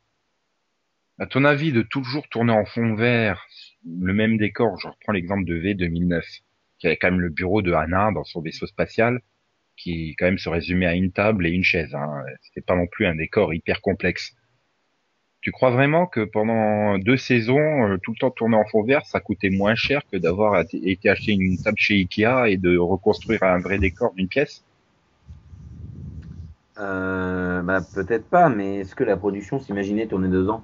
[1.18, 3.46] À ton avis, de toujours tourner en fond vert,
[3.84, 6.24] le même décor, je reprends l'exemple de V 2009,
[6.78, 9.20] qui avait quand même le bureau de Anna dans son vaisseau spatial,
[9.76, 11.94] qui quand même se résumait à une table et une chaise.
[11.94, 12.22] Hein.
[12.42, 14.34] C'était pas non plus un décor hyper complexe.
[15.40, 19.06] Tu crois vraiment que pendant deux saisons, euh, tout le temps tourné en fond vert,
[19.06, 23.42] ça coûtait moins cher que d'avoir été acheter une table chez Ikea et de reconstruire
[23.44, 24.64] un vrai décor d'une pièce?
[26.78, 30.62] Euh, bah, peut-être pas, mais est-ce que la production s'imaginait tourner deux ans?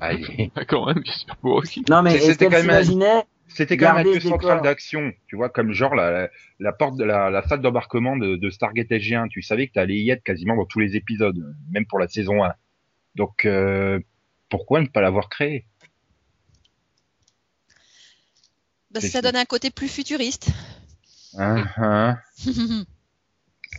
[0.00, 0.50] Allez.
[0.68, 1.84] Quand même, j'espère pour aussi.
[1.88, 4.28] Non, mais est-ce c'était qu'elle quand même un- s'imaginait C'était quand même un lieu ce
[4.28, 8.36] central d'action, tu vois, comme genre la, la, porte de la, la salle d'embarquement de,
[8.36, 9.28] de Stargate SG1.
[9.28, 11.36] Tu savais que t'allais y être quasiment dans tous les épisodes,
[11.70, 12.52] même pour la saison 1.
[13.14, 14.00] Donc, euh,
[14.48, 15.66] pourquoi ne pas l'avoir créé?
[18.90, 20.48] Bah, C'est ça donne un côté plus futuriste.
[21.38, 22.18] hein, hein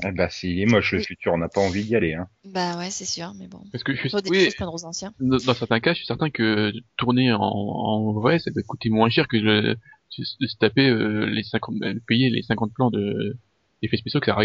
[0.03, 1.05] Eh ben, s'il est moche le Oui.
[1.05, 2.13] futur, on n'a pas envie d'y aller.
[2.13, 2.27] Hein.
[2.45, 3.61] bah ouais, c'est sûr, mais bon.
[3.71, 5.13] Parce que je suis, Faut oui, aux anciens.
[5.19, 8.89] dans, dans certains cas, je suis certain que tourner en, en vrai, ça doit coûter
[8.89, 9.77] moins cher que de
[10.09, 13.37] se taper euh, les 50, euh, payer les 50 plans de
[13.81, 14.37] d'effets spéciaux que ça,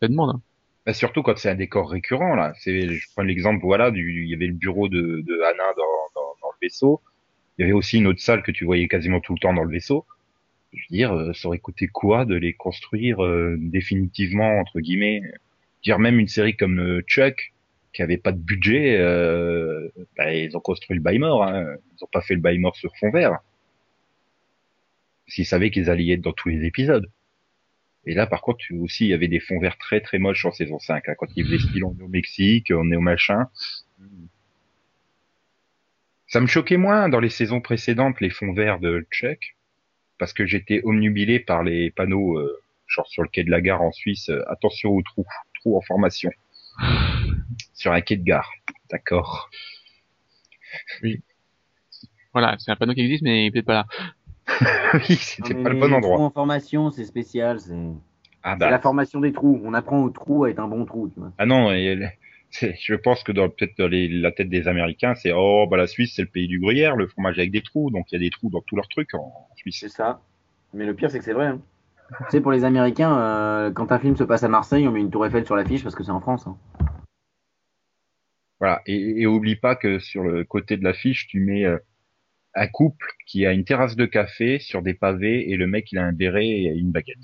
[0.00, 0.30] ça demande.
[0.36, 0.42] hein.
[0.86, 2.52] Bah, surtout quand c'est un décor récurrent là.
[2.58, 6.20] C'est, je prends l'exemple, voilà, du, il y avait le bureau de, de Anna dans,
[6.20, 7.00] dans, dans le vaisseau.
[7.58, 9.64] Il y avait aussi une autre salle que tu voyais quasiment tout le temps dans
[9.64, 10.06] le vaisseau.
[10.72, 15.22] Je veux dire, euh, ça aurait coûté quoi de les construire euh, définitivement entre guillemets?
[15.82, 17.52] Dire même une série comme euh, Chuck
[17.92, 21.44] qui avait pas de budget, euh, bah, ils ont construit le bail mort.
[21.44, 21.76] Hein.
[21.96, 23.38] Ils ont pas fait le bail mort sur fond vert.
[25.28, 27.10] Qu'ils savaient qu'ils allaient y être dans tous les épisodes.
[28.06, 30.52] Et là, par contre, aussi, il y avait des fonds verts très très moches en
[30.52, 31.08] saison 5.
[31.08, 33.48] hein, quand ils faisaient style on est au Mexique, on est au machin.
[36.26, 39.56] Ça me choquait moins dans les saisons précédentes, les fonds verts de Chuck,
[40.20, 43.80] parce que j'étais omnubilé par les panneaux, euh, genre sur le quai de la gare
[43.80, 45.26] en Suisse, euh, attention aux trous,
[45.58, 46.30] trous en formation.
[47.74, 48.50] Sur un quai de gare.
[48.90, 49.50] D'accord.
[52.32, 53.86] Voilà, c'est un panneau qui existe, mais il est peut-être pas là.
[54.94, 56.16] oui, c'était pas le bon les endroit.
[56.16, 57.58] trous en formation, c'est spécial.
[57.58, 57.74] C'est
[58.42, 59.60] Ah la bah, formation des trous.
[59.64, 61.08] On apprend au trou à être un bon trou.
[61.08, 61.32] Tu vois.
[61.38, 61.98] ah non, et,
[62.50, 65.86] je pense que dans peut-être dans les- la tête des Américains, c'est oh bah la
[65.86, 68.20] Suisse c'est le pays du gruyère, le fromage avec des trous, donc il y a
[68.20, 69.18] des trous dans tous leurs trucs en,
[69.50, 69.78] en Suisse.
[69.80, 70.20] C'est ça.
[70.74, 71.46] Mais le pire, c'est que c'est vrai.
[71.46, 71.60] Hein.
[72.10, 75.00] tu sais, pour les Américains, euh, quand un film se passe à Marseille, on met
[75.00, 76.46] une tour Eiffel sur l'affiche parce que c'est en France.
[76.46, 76.56] hein.
[78.58, 78.82] Voilà.
[78.86, 81.78] Et, et oublie pas que sur le côté de l'affiche, tu mets euh,
[82.54, 85.98] un couple qui a une terrasse de café sur des pavés et le mec il
[85.98, 87.18] a un béret et une baguette.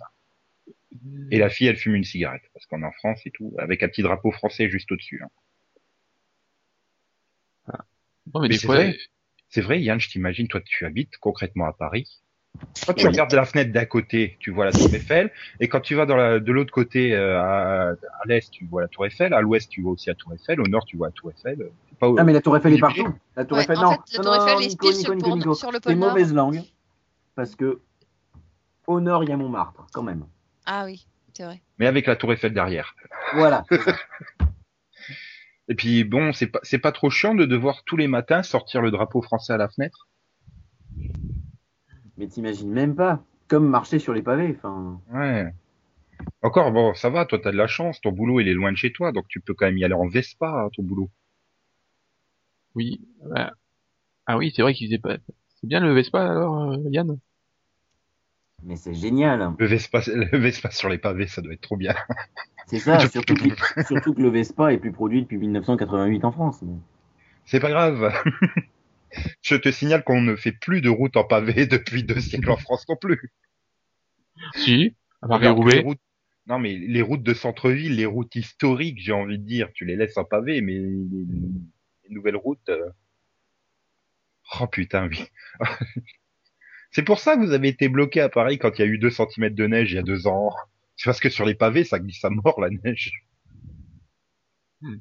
[1.31, 3.83] Et la fille elle fume une cigarette parce qu'on est en France et tout, avec
[3.83, 5.23] un petit drapeau français juste au-dessus.
[5.25, 5.29] hein.
[8.35, 8.97] Non, mais c'est fois, vrai.
[9.49, 12.21] C'est vrai, Yann, je t'imagine, toi tu habites concrètement à Paris.
[12.87, 13.13] Quand tu Oui.
[13.13, 15.31] regardes de la fenêtre d'à côté, tu vois la tour Eiffel,
[15.61, 18.83] et quand tu vas dans la, de l'autre côté, euh, à, à l'est, tu vois
[18.83, 21.09] la tour Eiffel, à l'ouest, tu vois aussi la tour Eiffel, au nord, tu vois
[21.09, 21.71] la tour Eiffel.
[21.99, 23.09] Pas Ah, mais la tour Eiffel est partout.
[23.37, 23.91] La tour Ouais, Eiffel, en non.
[23.91, 25.83] fait, la tour non, Eiffel non, est sur, Nico, le Nico, pôle- sur le C'est
[25.85, 26.09] pôle Nord.
[26.11, 26.63] mauvaise langue.
[27.35, 27.81] Parce que
[28.87, 30.27] au nord, il y a Montmartre, quand même.
[30.67, 31.63] Ah oui, c'est vrai.
[31.79, 32.95] mais avec la tour Eiffel derrière.
[33.35, 33.65] Voilà.
[35.69, 38.83] Et puis bon, c'est pas c'est pas trop chiant de devoir tous les matins sortir
[38.83, 40.09] le drapeau français à la fenêtre.
[42.17, 43.23] Mais t'imagines même pas.
[43.49, 44.57] Comme marcher sur les pavés.
[44.57, 45.53] Enfin, Ouais.
[46.43, 48.77] Encore bon, ça va, toi t'as de la chance, ton boulot il est loin de
[48.77, 51.11] chez toi, donc tu peux quand même y aller en Vespa à ton boulot.
[52.75, 53.01] oui.
[53.23, 53.47] ouais.
[54.27, 55.17] Ah oui, c'est vrai qu'ils faisaient pas.
[55.61, 57.19] C'est bien le Vespa alors, euh, Yann?
[58.67, 59.55] Mais c'est génial.
[59.59, 61.95] Le Vespa, le Vespa sur les pavés, ça doit être trop bien.
[62.67, 62.99] C'est ça.
[63.09, 66.61] surtout, que, surtout que le Vespa est plus produit depuis 1988 en France.
[66.63, 66.77] mais-
[67.45, 68.13] C'est pas grave.
[69.41, 72.57] Je te signale qu'on ne fait plus de routes en pavé depuis deux siècles en
[72.59, 73.33] France non plus.
[74.55, 74.95] Si.
[75.23, 75.81] À part Regarde, les Roubaix.
[75.83, 76.01] routes-
[76.47, 79.97] Non mais les routes de centre-ville, les routes historiques, j'ai envie de dire, tu les
[79.97, 81.07] laisses en pavé, mais les,
[82.09, 82.69] les nouvelles routes.
[82.69, 82.91] euh,
[84.61, 85.25] Oh putain, oui.
[86.97, 88.97] C'est pour ça que vous avez été bloqué à Paris quand il y a eu
[88.97, 90.55] 2 cm de neige il y a deux ans.
[90.97, 93.13] C'est parce que sur les pavés, ça glisse à mort la neige.
[94.81, 94.97] Hmm.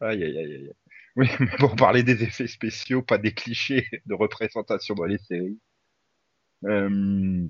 [0.00, 0.72] Aïe aïe aïe aïe.
[1.16, 5.58] Oui, mais pour parler des effets spéciaux, pas des clichés de représentation dans les séries.
[6.64, 7.46] Euh,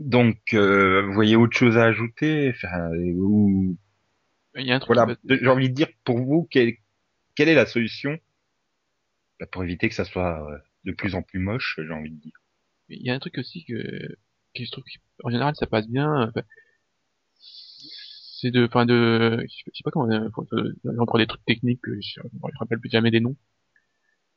[0.00, 2.50] Donc, euh, vous voyez autre chose à ajouter?
[2.54, 3.76] Enfin, ou...
[4.56, 4.96] Il y a un truc.
[4.96, 6.74] Voilà, j'ai envie de dire pour vous, quelle,
[7.34, 8.18] quelle est la solution?
[9.38, 12.20] Bah, pour éviter que ça soit euh, de plus en plus moche, j'ai envie de
[12.20, 12.32] dire.
[12.88, 13.74] Il y a un truc aussi que,
[14.54, 14.84] que je trouve
[15.20, 16.28] qu'en général ça passe bien.
[16.30, 16.42] enfin,
[18.40, 20.28] C'est de, enfin de, je sais- pas comment, euh,
[20.98, 23.36] encore des trucs techniques que je, je rappelle plus jamais des noms.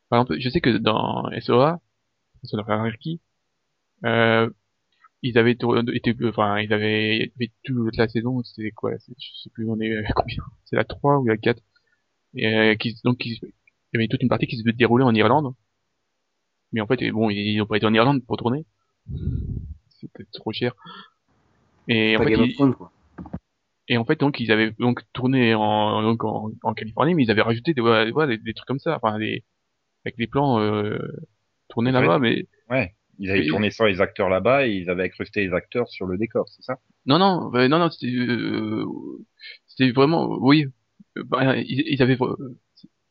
[0.10, 1.82] Par exemple, je sais que dans SOA,
[2.44, 3.22] sur leur hierarchie,
[4.06, 4.50] euh,
[5.24, 5.66] ils avaient été,
[6.28, 9.98] enfin, ils avaient fait toute la saison, c'était quoi, c'est- je sais plus, on est
[9.98, 11.64] à combien, c'est la 3 ou la 4,
[12.36, 15.56] et euh, donc, il y avait toute une partie qui se déroulait en Irlande,
[16.72, 18.66] mais en fait, bon, ils n'ont pas été en Irlande pour tourner,
[20.00, 20.74] c'était trop cher,
[21.88, 22.92] et en Pas fait, ils- Thrones, quoi.
[23.88, 27.32] et en fait, donc, ils avaient donc tourné en, donc en, en Californie, mais ils
[27.32, 29.44] avaient rajouté des, trucs comme ça, enfin, des,
[30.06, 31.00] avec des plans, euh,
[31.70, 35.06] tournés là-bas, mais, Ouais, ils avaient Et- tourné sans les acteurs là-bas et ils avaient
[35.06, 36.80] incrusté les acteurs sur le décor, c'est ça?
[37.06, 38.86] Non, non, euh, non, non, c'était, euh,
[39.68, 40.66] c'était vraiment, oui,
[41.18, 42.18] euh, bah, ils, ils avaient,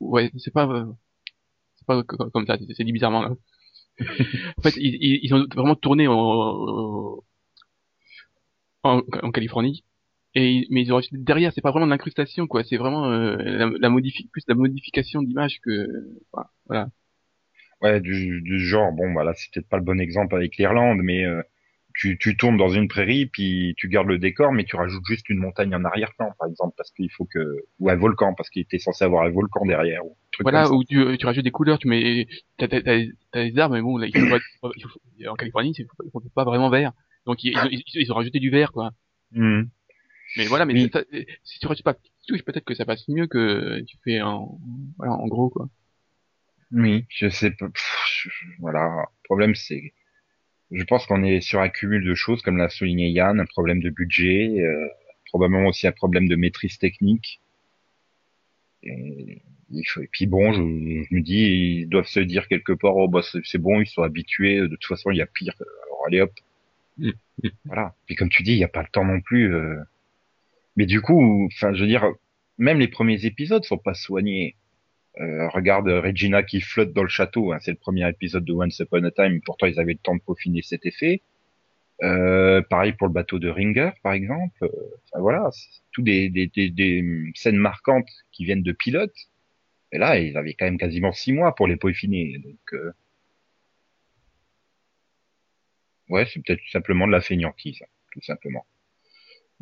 [0.00, 0.84] ouais, c'est pas, euh,
[1.86, 3.30] pas co- comme ça, c'est bizarrement, là.
[4.58, 7.18] en fait, ils, ont vraiment tourné en,
[9.32, 9.84] Californie,
[10.34, 13.70] Et mais ils ont derrière, c'est pas vraiment de l'incrustation quoi, c'est vraiment euh, la,
[13.78, 15.88] la modifi plus la modification d'image que
[16.66, 16.88] voilà.
[17.82, 21.24] Ouais, du, du genre, bon, voilà, c'est peut-être pas le bon exemple avec l'Irlande, mais
[21.24, 21.42] euh,
[21.98, 25.28] tu, tu tournes dans une prairie, puis tu gardes le décor, mais tu rajoutes juste
[25.28, 28.62] une montagne en arrière-plan, par exemple, parce qu'il faut que, ou un volcan, parce qu'il
[28.62, 31.50] était censé avoir un volcan derrière, ou un truc Voilà, où tu, tu rajoutes des
[31.50, 32.26] couleurs, tu mets
[32.58, 34.12] t'as t'as t'as des arbres, mais bon là, il
[34.60, 36.92] faut il faut- en Californie, c'est ils font pas vraiment vert.
[37.24, 38.92] Donc ils, ils, ont- ils, ils ont rajouté du vert quoi.
[39.32, 39.68] Mhm.
[40.36, 40.90] Mais voilà, mais Oui.
[40.92, 41.04] ça-
[41.44, 41.94] si tu rajoutes pas
[42.28, 44.58] peut-être que ça passe mieux que tu fais en
[44.98, 45.68] voilà en gros quoi.
[46.72, 47.68] Oui, je sais pas.
[47.68, 48.88] pff, je- je- voilà.
[48.88, 49.92] Le problème, c'est,
[50.70, 53.80] je pense qu'on est sur un cumul de choses, comme l'a souligné Yann, un problème
[53.82, 54.88] de budget, euh,
[55.26, 57.40] probablement aussi un problème de maîtrise technique.
[58.82, 62.72] Et, il faut- et puis bon, je, je me dis, ils doivent se dire quelque
[62.72, 64.60] part, oh bah c'est bon, ils sont habitués.
[64.60, 65.54] De toute façon, il y a pire.
[65.86, 66.32] Alors allez hop.
[66.98, 67.10] Mm.
[67.66, 67.94] Voilà.
[68.06, 69.54] Puis comme tu dis, il n'y a pas le temps non plus.
[69.54, 69.76] euh.
[70.76, 72.06] Mais du coup, enfin, je veux dire,
[72.58, 74.56] même les premiers épisodes sont pas soignés.
[75.18, 78.78] Euh, regarde Regina qui flotte dans le château, hein, c'est le premier épisode de Once
[78.80, 81.22] Upon a Time, pourtant ils avaient le temps de peaufiner cet effet.
[82.02, 84.64] Euh, pareil pour le bateau de Ringer, par exemple.
[84.64, 84.68] Euh,
[85.10, 85.50] Enfin, voilà,
[85.92, 89.16] tout des, des, des, des scènes marquantes qui viennent de pilotes.
[89.92, 92.38] Et là, ils avaient quand même quasiment six mois pour les peaufiner.
[92.38, 92.92] Donc, euh...
[96.10, 98.66] ouais, c'est peut-être simplement de la fainéantise, hein, tout simplement.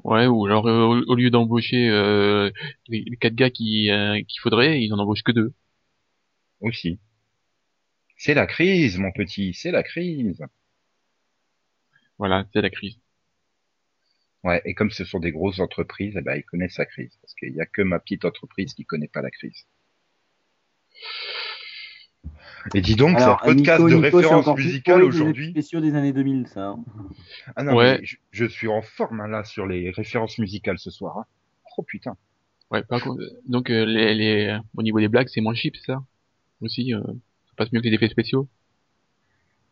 [0.03, 2.51] Ouais, ou alors euh, au, lieu d'embaucher euh,
[2.89, 5.55] les, les quatre gars qui euh, qu'il faudrait, ils en embauchent que deux.
[6.61, 6.99] Aussi.
[8.17, 10.43] C'est la crise, mon petit, c'est la crise.
[12.19, 12.99] Voilà, c'est la crise.
[14.45, 17.17] Ouais, et comme ce sont des grosses entreprises, eh ben, ils connaissent la crise.
[17.23, 19.67] Parce qu'il y a que ma petite entreprise qui connaît pas la crise.
[22.73, 25.51] Et dis donc, c'est un podcast Nico, de Nico, référence musicale aujourd'hui.
[25.51, 26.69] spéciaux des années 2000, ça.
[26.69, 26.85] hein.
[27.57, 27.99] Ah non, Ouais.
[28.01, 31.19] mais je, je suis en forme hein, là sur les références musicales ce soir.
[31.19, 31.25] hein.
[31.77, 32.17] Oh putain.
[32.71, 35.77] Ouais, par contre, euh, donc euh, les, les au niveau des blagues, c'est moins cheap,
[35.77, 36.03] ça
[36.63, 38.49] Aussi, euh, ça passe mieux que les effets spéciaux.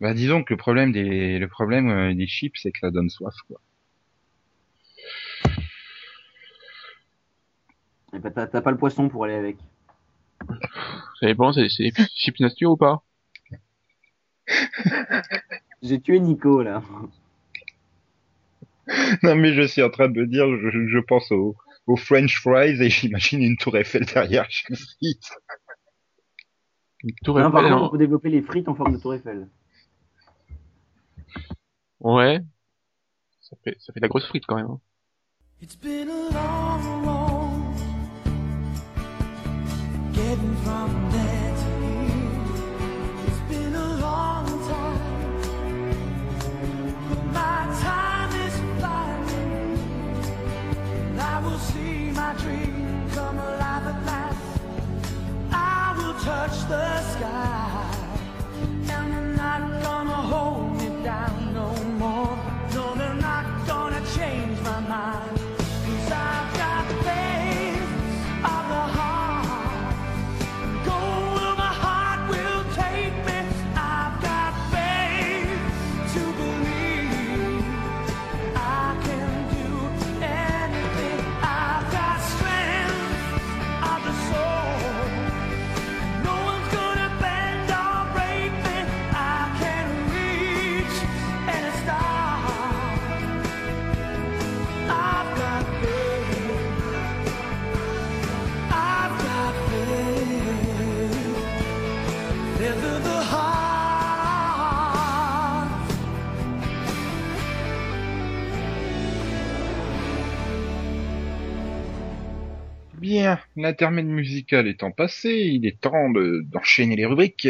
[0.00, 3.08] Bah disons que le problème des le problème euh, des chips, c'est que ça donne
[3.08, 3.60] soif quoi.
[8.14, 9.56] Et bah, t'as t'as pas le poisson pour aller avec.
[11.20, 11.68] Ça dépend, c'est
[12.16, 13.02] chips nature ou pas?
[15.82, 16.82] J'ai tué Nico, là.
[19.22, 21.56] non mais je suis en train de me dire, je, je pense au
[21.88, 25.32] aux French fries et j'imagine une tour Eiffel derrière chaque site.
[27.02, 27.86] Une tour Non, par Eiffel, contre, hein.
[27.88, 29.48] on peut développer les frites en forme de tour Eiffel.
[32.00, 32.40] Ouais.
[33.40, 34.66] Ça fait, ça fait de la grosse frite quand même.
[34.66, 34.80] hein.
[35.60, 37.31] It's been a long road
[40.12, 42.32] getting from there to here.
[43.26, 45.00] It's been a long time,
[47.08, 48.54] but my time is
[51.18, 54.60] I will see my dream come alive at last.
[55.50, 57.01] I will touch the
[113.22, 117.48] Bien, l'intermède musical étant passé, il est temps de- d'enchaîner les rubriques.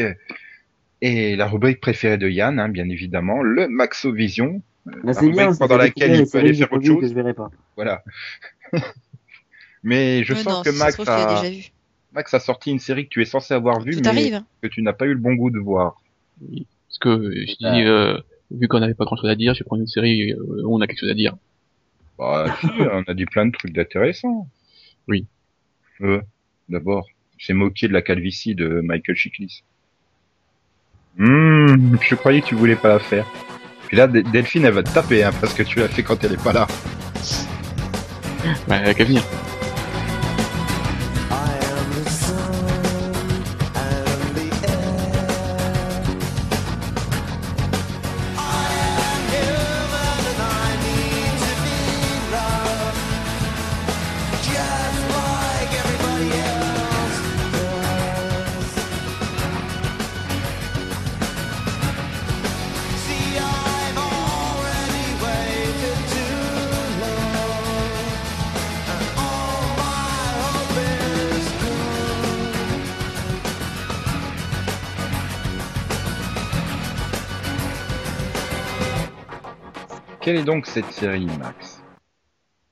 [1.00, 4.62] Et la rubrique préférée de Yann, hein, bien évidemment, le Maxovision.
[4.86, 7.08] Là, La c'est bien, rubrique pendant laquelle il peut aller faire autre chose.
[7.08, 7.50] je verrai pas.
[7.76, 8.02] Voilà.
[9.82, 11.70] Mais je Mais sens non, que Max a, déjà vu.
[12.12, 14.34] Max a sorti une série que tu es censé avoir vue, mais arrive.
[14.34, 14.46] hein.
[14.62, 16.00] que tu n'as pas eu le bon goût de voir.
[16.40, 18.18] Parce que euh, je dis, euh,
[18.50, 20.76] vu qu'on n'avait pas grand chose à dire, je vais prendre une série euh, où
[20.76, 21.36] on a quelque chose à dire.
[22.18, 24.46] Bah, si, on a dit plein de trucs d'intéressants.
[25.08, 25.26] Oui.
[26.02, 26.20] Euh,
[26.68, 27.06] D'abord,
[27.38, 29.62] c'est moqué de la calvitie de Michael Chiklis.
[31.18, 33.26] Hmm, je croyais que tu voulais pas la faire.
[33.88, 36.22] Puis là, Del- Delphine, elle va te taper, hein, parce que tu l'as fait quand
[36.24, 36.66] elle est pas là.
[38.66, 39.22] Bah, elle a venir.
[80.32, 81.82] Quelle est donc cette série, Max?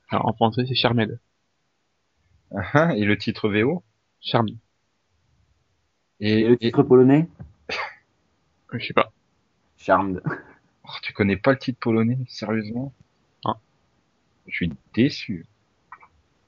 [0.09, 1.19] Alors, en français, c'est Charmed.
[2.55, 3.83] Ah, ah, Et le titre VO
[4.19, 4.57] Charmed.
[6.19, 7.27] Et et, le et- titre polonais?
[8.73, 9.11] Je sais pas.
[9.77, 10.23] Charmed.
[10.83, 12.91] Oh, tu connais pas le titre polonais, sérieusement?
[13.45, 13.59] Ah.
[14.47, 15.45] Je suis déçu.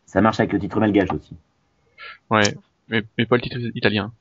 [0.07, 1.37] Ça marche avec le titre malgache aussi.
[2.31, 2.55] Ouais.
[2.87, 4.11] Mais, mais pas le titre italien.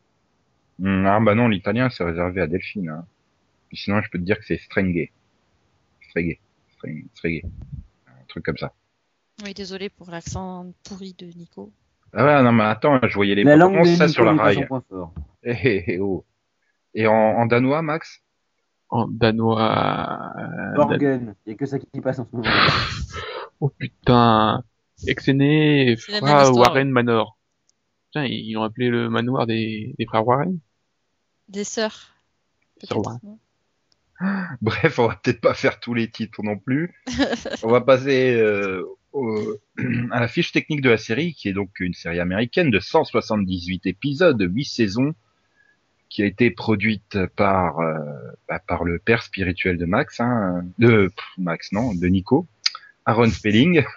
[0.78, 2.90] Hmm, Ah bah non, l'italien c'est réservé à Delphine.
[2.90, 3.06] Hein.
[3.72, 5.10] Sinon, je peux te dire que c'est Strengé.
[6.02, 6.38] Strengé.
[6.82, 7.42] Streng- Strengé.
[8.08, 8.72] Un truc comme ça.
[9.44, 11.72] Oui, désolé pour l'accent pourri de Nico.
[12.12, 14.66] Ah ouais, non mais attends, je voyais les La langue ça Nico sur la rail.
[14.66, 14.82] fort.
[15.44, 16.24] Eh, eh, eh, oh.
[16.94, 18.20] Et en, en danois, Max?
[18.90, 20.32] En danois...
[20.38, 21.34] euh, dan- Borgen.
[21.46, 22.48] Il y a que ça qui passe en ce moment.
[23.64, 24.64] Oh putain.
[25.06, 27.38] Exené Fra Warren Manor.
[28.06, 30.58] Putain, ils l'ont appelé le manoir des, des frères Warren.
[31.48, 31.92] Des sœurs.
[31.92, 32.10] Sœurs
[32.80, 33.20] peut-être, Warren.
[33.22, 33.38] non
[34.62, 36.94] Bref, on va peut-être pas faire tous les titres non plus.
[37.62, 39.56] on va passer euh, au-
[40.10, 43.86] à la fiche technique de la série, qui est donc une série américaine de 178
[43.86, 45.14] épisodes, 8 saisons,
[46.08, 47.98] qui a été produite par euh,
[48.48, 52.46] bah, par le père spirituel de Max, hein, de pff, Max non, de Nico,
[53.06, 53.82] Aaron Spelling.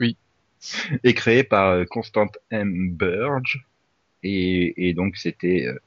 [0.00, 0.16] Oui.
[1.02, 2.90] Et créée par euh, Constant M.
[2.92, 3.64] Burge.
[4.22, 5.78] Et, et donc c'était euh,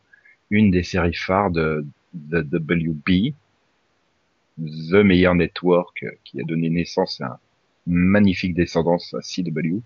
[0.50, 3.34] une des séries phares de, de WB,
[4.62, 7.40] The Meilleur Network, euh, qui a donné naissance à
[7.88, 9.82] une magnifique descendance à CW.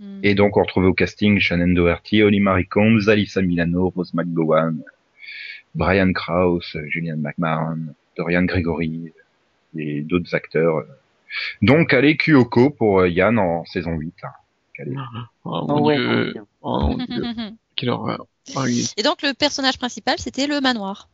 [0.00, 0.20] Hmm.
[0.22, 4.82] Et donc on retrouvait au casting Shannon Doherty, Holly Marie Combs, Alyssa Milano, Rose McGowan,
[5.74, 9.12] Brian Krause, Julian McMahon, Dorian Gregory
[9.76, 10.84] et d'autres acteurs.
[11.62, 14.14] Donc allez Kyoko pour euh, Yann en saison 8.
[14.24, 14.28] hein.
[14.78, 14.94] Allez.
[14.96, 16.42] Oh, Oh mon ouais, dieu.
[16.62, 17.24] Oh mon dieu.
[17.76, 18.26] Quelle horreur.
[18.54, 21.08] Ah oui, Et donc le personnage principal, c'était le manoir.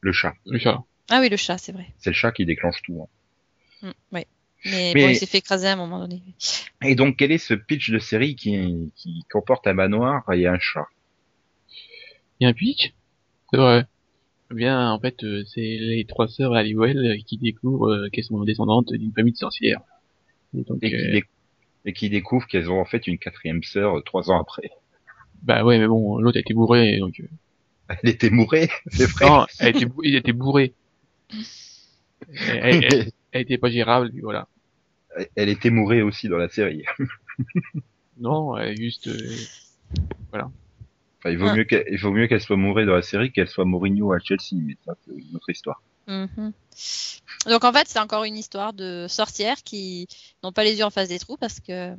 [0.00, 0.34] Le chat.
[0.44, 0.82] le chat.
[1.10, 1.86] Ah oui, le chat, c'est vrai.
[1.98, 3.02] C'est le chat qui déclenche tout.
[3.02, 3.08] hein.
[3.88, 4.24] Hmm, oui.
[4.64, 6.22] Mais, Mais- bon, il s'est fait écraser à un moment donné.
[6.82, 10.58] Et donc quel est ce pitch de série qui, qui comporte un manoir et un
[10.58, 10.86] chat?
[12.40, 12.92] Il y a un pitch?
[13.50, 13.84] C'est vrai.
[14.50, 18.24] Eh Bien, en fait, euh, c'est les trois sœurs Halliwell euh, qui découvrent euh, qu'elles
[18.24, 19.80] sont descendantes d'une famille de sorcières.
[20.56, 21.24] Et donc, et qui, euh, dé-
[21.86, 24.70] et qui découvrent qu'elles ont en fait une quatrième sœur trois ans après.
[25.42, 27.22] bah ouais, mais bon, l'autre a été bourrée, donc...
[27.88, 29.26] Elle était mourée, c'est vrai.
[29.26, 30.74] Non, elle était, bou- elle était bourrée.
[31.30, 32.84] Elle,
[33.32, 34.48] elle, était pas gérable, puis voilà.
[35.34, 36.84] Elle était mourée aussi dans la série.
[38.18, 39.08] Non, elle est juste...
[39.08, 39.36] euh,
[40.32, 40.50] Enfin,
[41.26, 41.54] il vaut Ah.
[41.54, 44.18] mieux qu'elle, il vaut mieux qu'elle soit mourée dans la série qu'elle soit Mourinho à
[44.20, 45.82] Chelsea, mais ça, c'est une autre histoire.
[46.06, 46.52] Mhm.
[47.46, 50.08] Donc en fait, c'est encore une histoire de sorcières qui
[50.42, 51.94] n'ont pas les yeux en face des trous parce que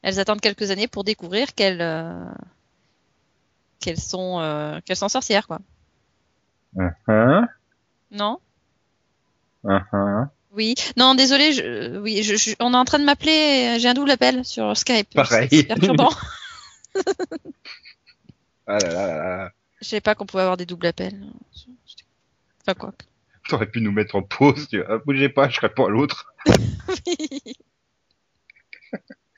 [0.00, 2.24] elles attendent quelques années pour découvrir qu'elles euh,
[3.80, 5.58] qu'elles sont euh, qu'elles sont sorcières quoi.
[7.06, 7.48] Hein?
[8.10, 8.38] Non
[9.64, 10.30] hein.
[10.52, 10.74] Oui.
[10.96, 11.52] Non, désolé.
[11.52, 13.76] Je, oui, je, je- on est en train de m'appeler.
[13.78, 15.10] J'ai un double appel sur Skype.
[15.14, 15.48] Pareil.
[15.50, 16.10] C'est perturbant.
[18.70, 19.50] Ah là là là.
[19.80, 21.18] Je savais pas qu'on pouvait avoir des doubles appels.
[22.62, 22.92] Enfin quoi.
[23.48, 24.98] T'aurais pu nous mettre en pause, tu vois.
[24.98, 26.30] Bougez pas, je réponds à l'autre.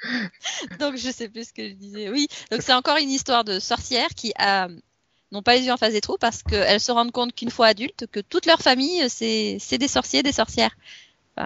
[0.80, 2.08] donc je sais plus ce que je disais.
[2.10, 4.68] Oui, donc c'est encore une histoire de sorcières qui a
[5.32, 7.66] n'ont pas les yeux en face des trous parce qu'elles se rendent compte qu'une fois
[7.68, 10.76] adultes que toute leur famille c'est c'est des sorciers, des sorcières.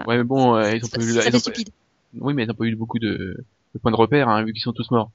[0.07, 1.13] Ouais, mais bon, euh, ils ont pas eu...
[1.13, 1.69] ça fait stupide.
[2.19, 4.61] Oui, mais ils ont pas eu beaucoup de, de points de repère, hein, vu qu'ils
[4.61, 5.11] sont tous morts.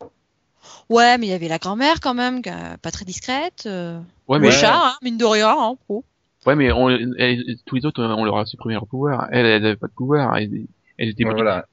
[0.88, 3.64] Ouais, mais il y avait la grand-mère quand même, euh, pas très discrète.
[3.66, 3.98] euh,
[4.28, 5.50] Ouais, le mais, chat, hein, mine de rien.
[5.50, 6.04] Hein, oh.
[6.46, 6.88] ouais, mais on,
[7.66, 9.28] tous les autres, on leur a supprimé leur pouvoir.
[9.32, 10.36] Elles, elles avaient pas de pouvoir.
[10.36, 10.66] Elles,
[10.98, 11.42] elles étaient bridées.
[11.42, 11.66] voilà.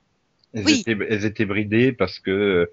[0.53, 0.83] Elles, Oui.
[0.85, 2.65] étaient, elles étaient bridées parce que, euh,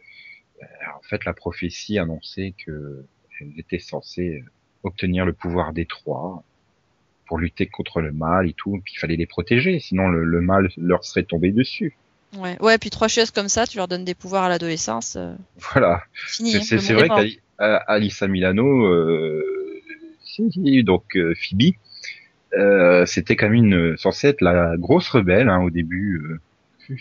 [0.96, 3.04] en fait, la prophétie annonçait que
[3.40, 4.50] elles étaient censées euh,
[4.84, 6.42] obtenir le pouvoir des trois
[7.26, 8.80] pour lutter contre le mal et tout.
[8.84, 11.96] Puis il fallait les protéger, sinon le, le mal leur serait tombé dessus.
[12.36, 15.34] Ouais, ouais, puis trois choses comme ça, tu leur donnes des pouvoirs à l'adolescence, euh,
[15.72, 16.02] Voilà.
[16.26, 17.18] C'est- hein, C'est vrai mort.
[17.18, 19.42] qu'Ali- euh, Milano, euh,
[20.82, 21.74] donc euh, Phoebe,
[22.54, 26.40] euh, c'était quand même une, censée être la grosse rebelle hein, au début.
[26.90, 26.96] Euh,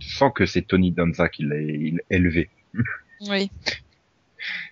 [0.00, 2.50] sens que c'est Tony Danza qui l'a il- élevé.
[3.28, 3.50] Oui.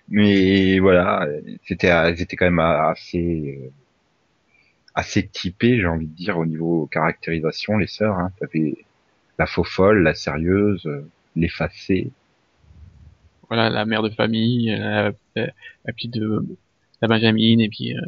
[0.09, 1.27] Mais voilà,
[1.63, 3.69] c'était, elles étaient quand même assez, euh,
[4.93, 8.17] assez typées, j'ai envie de dire, au niveau caractérisation, les sœurs.
[8.17, 8.31] Hein.
[8.39, 8.77] T'avais
[9.39, 12.11] la faux folle, la sérieuse, euh, l'effacée.
[13.49, 15.45] Voilà, la mère de famille, la, la,
[15.85, 16.43] la petite de,
[17.01, 18.01] la Benjamine, et puis, euh,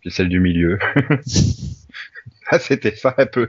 [0.00, 0.78] puis celle du milieu.
[2.50, 3.48] ah, c'était ça un peu.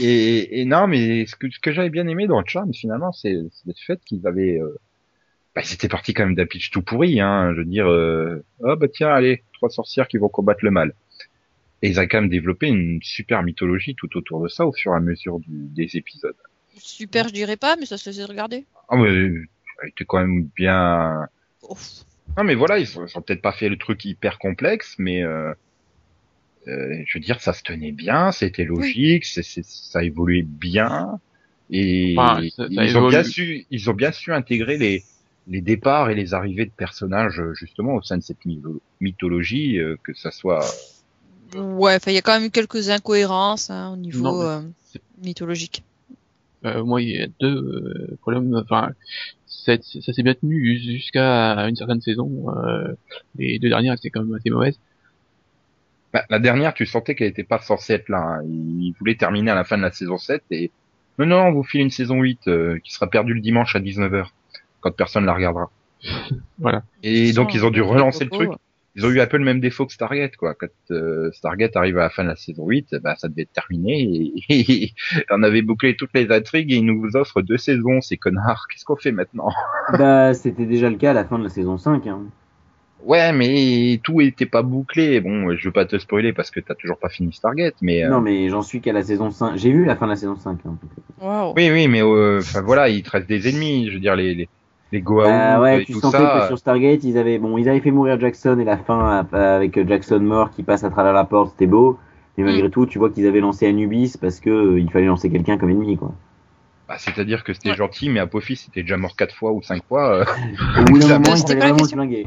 [0.00, 3.12] Et, et non, mais ce que, ce que j'avais bien aimé dans le charme, finalement,
[3.12, 4.58] c'est c'est le fait qu'ils avaient...
[4.58, 4.78] Euh,
[5.54, 7.52] bah, c'était parti quand même d'un pitch tout pourri, hein.
[7.54, 10.94] Je veux dire, euh, oh bah tiens, allez, trois sorcières qui vont combattre le mal.
[11.82, 14.92] Et ils ont quand même développé une super mythologie tout autour de ça au fur
[14.92, 16.36] et à mesure du- des épisodes.
[16.78, 18.64] Super, je dirais pas, mais ça se faisait regarder.
[18.88, 19.30] Ah mais
[19.76, 21.28] ça a été quand même bien.
[21.68, 22.04] Ouf.
[22.36, 25.52] Non mais voilà, ils ont, peut-être pas fait le truc hyper complexe, mais euh,
[26.66, 31.20] euh, je veux dire, ça se tenait bien, c'était logique, c'est, c'est- ça évoluait bien,
[31.70, 35.04] et Enfin, ça- ça ils ont bien su, ils ont bien su intégrer les
[35.48, 39.78] les départs et les arrivées de personnages euh, justement au sein de cette mytho- mythologie,
[39.78, 40.64] euh, que ça soit.
[41.56, 44.60] Ouais, enfin, il y a quand même eu quelques incohérences hein, au niveau Non, euh,
[45.22, 45.84] mythologique.
[46.64, 48.54] Euh, moi, il y a deux euh, problèmes.
[48.56, 48.90] Enfin,
[49.46, 52.46] ça, ça s'est bien tenu jusqu'à une certaine saison.
[52.56, 52.94] Euh,
[53.36, 54.78] les deux dernières, c'est quand même assez mauvaise.
[56.12, 58.38] Bah, la dernière, tu sentais qu'elle était pas censée être là.
[58.38, 58.42] hein.
[58.46, 60.70] Ils voulaient terminer à la fin de la saison 7 et
[61.18, 63.80] non non, on vous file une saison 8 euh, qui sera perdue le dimanche à
[63.80, 64.26] 19h
[64.84, 65.70] quand personne la regardera.
[66.58, 66.82] Voilà.
[67.02, 68.50] Et donc ils ont dû relancer le truc.
[68.96, 70.54] Ils ont eu un peu le même défaut que Stargate, quoi.
[70.54, 73.52] Quand euh, Stargate arrive à la fin de la saison 8, bah, ça devait être
[73.52, 74.32] terminé.
[74.48, 74.92] Et,
[75.30, 78.66] on avait bouclé toutes les intrigues et ils nous offrent deux saisons, ces connards.
[78.70, 79.50] Qu'est-ce qu'on fait maintenant?
[79.98, 82.06] Bah, c'était déjà le cas à la fin de la saison 5.
[82.06, 82.22] Hein.
[83.04, 85.20] Ouais, mais tout était pas bouclé.
[85.20, 88.04] Bon, je veux pas te spoiler parce que t'as toujours pas fini Stargate, mais...
[88.04, 89.56] euh, Non, mais j'en suis qu'à la saison 5.
[89.56, 90.60] J'ai vu la fin de la saison 5.
[90.64, 90.78] Hein.
[91.20, 91.52] Waouh.
[91.56, 93.88] Oui, oui, mais euh, enfin voilà, il te reste des ennemis.
[93.88, 94.48] Je veux dire, les, les,
[94.94, 96.40] les Goa'uld Bah ouais, et tu tout sentais ça.
[96.40, 99.56] que sur Stargate, ils avaient, bon, ils avaient fait mourir Jackson et la fin euh,
[99.56, 101.98] avec Jackson mort qui passe à travers la porte, c'était beau.
[102.36, 105.30] Mais malgré tout, tu vois qu'ils avaient lancé Anubis parce que euh, il fallait lancer
[105.30, 106.12] quelqu'un comme ennemi, quoi.
[106.88, 107.76] Bah, C'est-à-dire que c'était Ouais.
[107.76, 110.14] gentil, mais Apophis c'était déjà mort quatre fois ou cinq fois.
[110.20, 110.24] euh,
[110.80, 112.26] Au bout d'un moment, il fallait vraiment flinguer.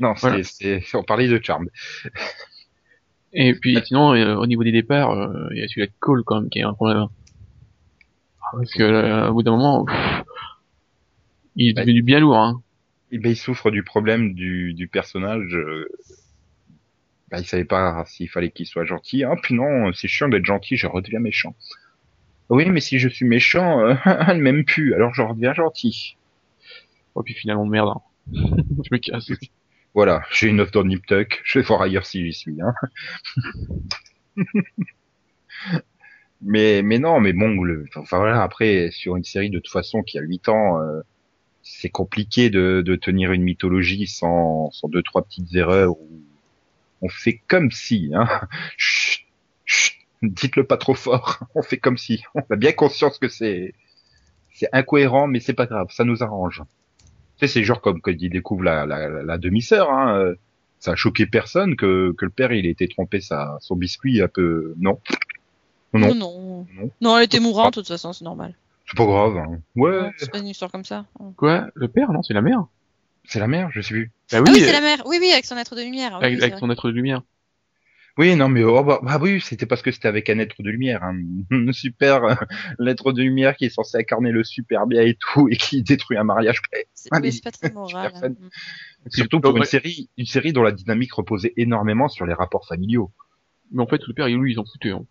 [0.00, 0.42] Non, Voilà.
[0.44, 1.66] c'est, on parlait de Charm.
[3.32, 6.22] Et puis sinon, euh, au niveau des départs, euh, il y a celui-là de Cole
[6.24, 7.06] quand même qui est un problème.
[8.52, 10.22] Parce que euh, au bout d'un moment, pff,
[11.56, 11.84] il est Ouais.
[11.84, 12.36] devenu bien lourd.
[12.38, 12.62] Hein.
[13.10, 15.54] Et ben, il souffre du problème du, du personnage.
[15.56, 15.88] euh,
[17.30, 19.24] Bah, il savait pas s'il fallait qu'il soit gentil.
[19.24, 21.56] Ah, puis non, c'est chiant d'être gentil, je redeviens méchant.
[22.50, 23.94] Oui, mais si je suis méchant, euh,
[24.28, 26.16] elle m'aime plus, alors je redeviens gentil.
[27.18, 27.90] Et puis finalement, merde.
[27.96, 28.00] hein.
[28.84, 29.30] je me casse.
[29.94, 32.60] Voilà, j'ai une offre dans Nip Tuck, je vais voir ailleurs si j'y suis.
[32.62, 32.74] Hein.
[36.40, 40.02] mais mais non, mais bon, le, enfin voilà, après sur une série de toute façon
[40.02, 41.00] qui a 8 ans, euh,
[41.68, 46.08] c'est compliqué de, de tenir une mythologie sans sans deux trois petites erreurs où
[47.02, 48.28] on fait comme si, hein.
[48.76, 49.26] Chut,
[49.64, 51.40] chut, dites-le pas trop fort.
[51.54, 52.22] On fait comme si.
[52.34, 53.74] On a bien conscience que c'est
[54.54, 56.62] c'est incohérent, mais c'est pas grave, ça nous arrange.
[57.38, 60.32] Tu sais, c'est genre comme quand il découvre la, la, la- demi-sœur, hein.
[60.78, 64.22] Ça a choqué personne que, que le père, il ait été trompé sa, son biscuit
[64.22, 64.98] un peu, Non,
[65.92, 66.14] non.
[66.14, 66.66] Non.
[67.00, 68.54] Non, elle était mourante, de toute façon, c'est normal.
[68.86, 69.60] C'est pas grave, hein.
[69.74, 71.06] Ouais, C'est pas une histoire comme ça.
[71.36, 71.68] Quoi?
[71.74, 72.66] Le père Non, c'est la mère.
[73.24, 74.12] c'est la mère, je sais plus.
[74.32, 75.02] Bah Ah oui, oui, c'est euh, la mère.
[75.06, 76.18] Oui, oui, avec son être de lumière.
[76.20, 77.22] Oui, avec, oui, son être de lumière.
[78.18, 80.70] Oui, non, mais oh, bah, bah oui, c'était parce que c'était avec un être de
[80.70, 81.18] lumière, hein.
[81.50, 82.34] Un super euh,
[82.78, 86.16] l'être de lumière qui est censé incarner le super bien et tout, et qui détruit
[86.16, 86.62] un mariage.
[86.94, 88.12] C'est Ah, oui, mais- c'est pas très moral.
[88.22, 88.30] Hein.
[89.08, 93.12] Surtout pour une série, une série dont la dynamique reposait énormément sur les rapports familiaux.
[93.72, 94.90] Mais en fait, le père, lui, ils en foutaient.
[94.92, 95.04] hein.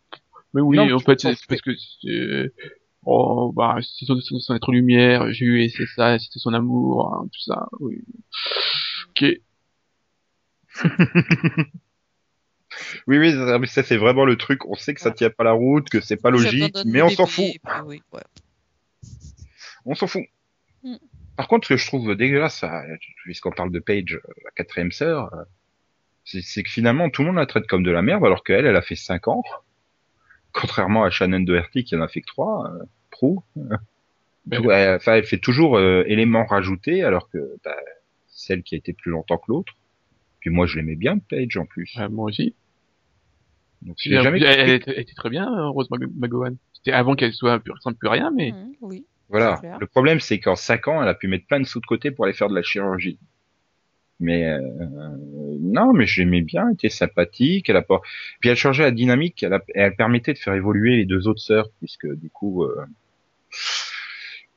[0.54, 1.72] Mais oui, Non, en fait, c'est c'est parce que
[2.02, 2.52] c'est...
[3.06, 6.54] Oh, bah, c'est son, son, son être lumière, j'ai eu, et c'est ça, c'était son
[6.54, 8.04] amour, hein, tout ça, oui.
[9.10, 9.26] Ok.
[13.08, 14.66] Oui, oui, ça, mais ça, c'est vraiment le truc.
[14.66, 17.26] On sait que ça tient pas la route, que c'est pas logique, mais on s'en
[17.26, 17.46] fout.
[17.46, 18.22] et puis oui, ouais.
[19.86, 20.24] On s'en fout.
[20.84, 20.96] Mm.
[21.38, 22.64] Par contre, ce que je trouve dégueulasse,
[23.24, 25.44] puisqu'on parle de Paige, euh, la quatrième sœur, euh,
[26.24, 28.66] c'est c'est que finalement tout le monde la traite comme de la merde, alors qu'elle,
[28.66, 29.44] elle a fait cinq ans.
[30.62, 33.44] Contrairement à Shannon Doherty qui en a fait que trois, euh, Prou.
[34.46, 37.76] Ben, Ouais, enfin, elle fait toujours euh, élément rajouté, alors que bah,
[38.28, 39.74] celle qui a été plus longtemps que l'autre.
[40.40, 41.96] Puis moi, je l'aimais bien, Paige, en plus.
[42.00, 42.54] euh, moi aussi.
[43.82, 46.56] Donc, Elle, jamais elle, était, elle était très bien, euh, Rose McGowan.
[46.74, 49.06] C'était avant qu'elle soit plus, ressemble plus à rien, mais Mhm, oui.
[49.30, 49.60] Voilà.
[49.80, 52.12] Le problème, c'est qu'en cinq ans, elle a pu mettre plein de sous de côté
[52.12, 53.18] pour aller faire de la chirurgie.
[54.20, 54.60] Mais euh,
[55.60, 57.70] non, mais j'aimais bien, elle était sympathique.
[57.70, 58.02] Elle a pas.
[58.40, 59.44] Puis elle changeait la dynamique.
[59.44, 59.62] Elle, a...
[59.74, 62.86] elle permettait de faire évoluer les deux autres sœurs, puisque du coup, euh,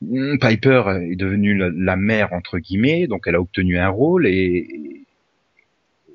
[0.01, 4.27] hmm, Piper est devenue la, la mère entre guillemets, donc elle a obtenu un rôle
[4.27, 5.05] et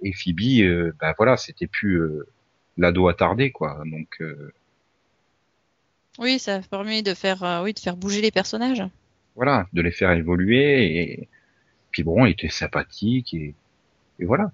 [0.02, 2.26] et Phoebe, euh, bah voilà, c'était plus euh,
[2.76, 3.82] l'ado attardé quoi.
[3.86, 4.52] Donc euh,
[6.18, 8.82] Oui, ça permet de faire, euh, oui, de faire bouger les personnages.
[9.36, 11.28] voilà, de les faire évoluer et
[11.94, 13.54] puis bon, il était sympathique et,
[14.20, 14.52] et voilà.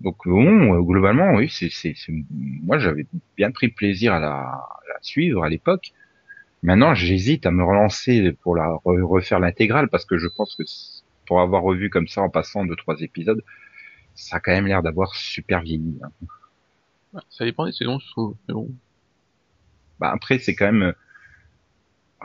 [0.00, 3.06] Donc bon, euh, globalement, oui, c'est, c'est, c'est- moi j'avais
[3.36, 5.92] bien pris plaisir à la, à la suivre à l'époque.
[6.62, 10.64] Maintenant, j'hésite à me relancer pour la re- refaire l'intégrale parce que je pense que
[11.26, 13.42] pour avoir revu comme ça en passant deux trois épisodes,
[14.14, 15.98] ça a quand même l'air d'avoir super vieilli.
[16.04, 16.10] hein.
[17.28, 18.36] Ça dépend des saisons, je trouve.
[18.48, 18.70] Mais bon.
[19.98, 20.92] Bah après c'est quand même euh,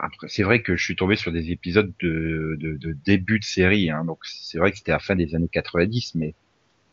[0.02, 3.44] après c'est vrai que je suis tombé sur des épisodes de, de, de début de
[3.44, 6.34] série hein, donc c'est vrai que c'était à la fin des années 90 mais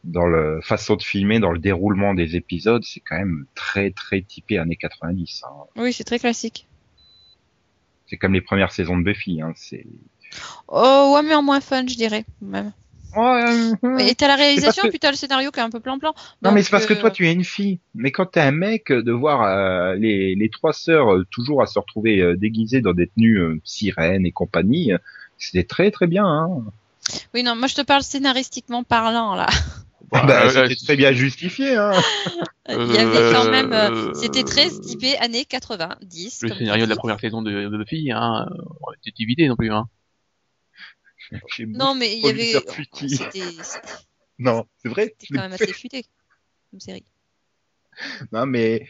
[0.03, 4.21] dans la façon de filmer dans le déroulement des épisodes c'est quand même très très
[4.21, 5.49] typé années 90 hein.
[5.75, 6.67] Oui, c'est très classique.
[8.07, 9.85] c'est comme les premières saisons de Buffy hein, c'est
[10.67, 12.25] Oh, ouais, mais en moins fun, je dirais.
[12.41, 12.73] Même.
[13.99, 16.13] Et t'as la réalisation, que- puis t'as le scénario qui est un peu plan-plan.
[16.43, 18.51] non mais c'est parce que euh, toi tu es une fille mais quand t'es un
[18.51, 22.81] mec de voir euh, les, les trois sœurs euh, toujours à se retrouver euh, déguisées
[22.81, 24.91] dans des tenues euh, sirènes et compagnie
[25.37, 26.49] c'était très très bien hein.
[27.33, 29.47] Oui, non, moi je te parle scénaristiquement parlant, là.
[30.11, 31.91] bah, c'était très bien justifié hein.
[32.69, 33.71] Il y avait quand même.
[33.71, 36.39] euh, C'était très typé années 90.
[36.43, 38.45] Le scénario de la première saison de, de Buffy, hein,
[38.81, 39.87] on était vidé non plus, hein.
[41.67, 42.43] Non, mais il y avait.
[42.53, 43.39] C'était c'était
[44.39, 45.15] Non, c'est vrai.
[45.33, 46.03] quand même assez futé
[46.71, 47.05] comme série.
[48.31, 48.85] Non, mais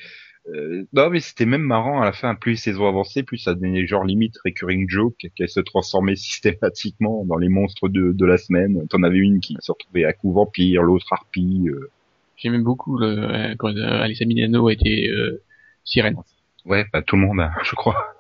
[0.54, 2.36] euh, non, mais c'était même marrant à la fin.
[2.36, 7.24] Plus les saisons avançaient, plus ça devenait genre limite recurring joke qu'elle se transformait systématiquement
[7.26, 8.88] dans les monstres de, de la semaine.
[8.90, 11.68] T'en avais une qui se retrouvait à coup vampire, l'autre harpie.
[11.70, 11.90] euh.
[12.36, 15.42] J'aime beaucoup le, euh, quand euh, Alissa Milano était euh,
[15.84, 16.18] sirène.
[16.66, 18.14] Ouais, bah tout le monde, hein, je crois.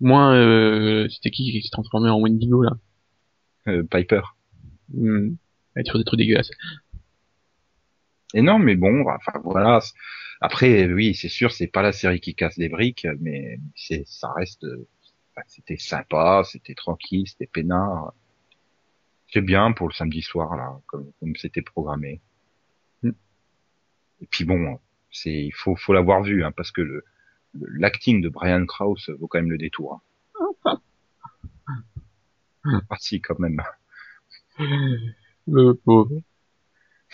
[0.00, 2.72] Moins, euh, c'était qui qui s'est transformé en Wendigo là?
[3.90, 4.22] Piper.
[4.94, 5.34] hmm.
[5.74, 6.50] Elle faisait des trucs dégueulasses.
[8.34, 9.80] Et non, mais bon, enfin voilà.
[10.40, 14.32] Après, oui, c'est sûr, c'est pas la série qui casse des briques, mais c'est, ça
[14.32, 14.64] reste.
[14.64, 14.88] euh,
[15.36, 18.12] enfin, C'était sympa, c'était tranquille, c'était peinard.
[19.32, 22.20] C'est bien pour le samedi soir là, comme comme c'était programmé.
[23.02, 23.10] Mm.
[24.20, 24.78] Et puis bon,
[25.10, 27.04] c'est il faut faut l'avoir vu, hein, parce que le
[27.54, 29.94] le- l'acting de Brian Krause vaut quand même le détour.
[29.94, 30.00] hein.
[32.90, 33.60] Ah si, quand même.
[35.46, 36.20] Le pauvre.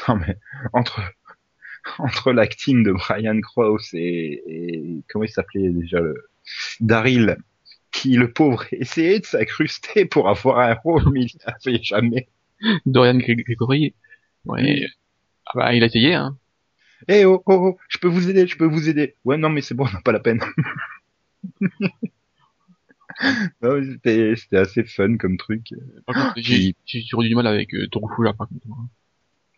[0.09, 0.37] Non mais
[0.73, 1.01] entre
[1.99, 6.15] entre l'acting de Brian Krause et, et comment il s'appelait déjà le
[6.81, 7.39] Daryl
[7.93, 12.29] qui le pauvre essayait de s'incruster pour avoir un rôle mais il n'y avait jamais.
[12.87, 13.95] Dorian Greg- Gregory.
[14.47, 14.87] Ouais.
[15.47, 16.39] Ah bah, il a essayé, hein.
[17.09, 19.17] Eh oh, oh oh je peux vous aider, je peux vous aider.
[19.25, 20.41] Ouais non mais c'est bon, on n'a pas la peine.
[23.63, 25.75] non, mais c'était c'était assez fun comme truc.
[26.07, 28.67] Par contre, j'ai j'ai toujours du mal avec euh, Fuller, par contre.
[28.71, 28.89] hein.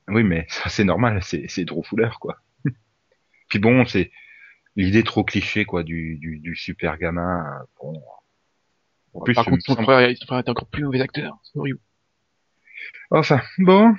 [0.08, 2.38] Oui mais ça c'est normal, c'est c'est trop fouleur quoi.
[3.48, 4.10] Puis bon c'est
[4.76, 7.44] l'idée trop cliché quoi du du, du super gamin.
[7.80, 8.00] Bon.
[9.12, 11.36] En plus, Par contre, son semble- frère, son frère était encore plus mauvais acteur.
[11.42, 11.80] C'est horrible.
[13.10, 13.94] Enfin, bon.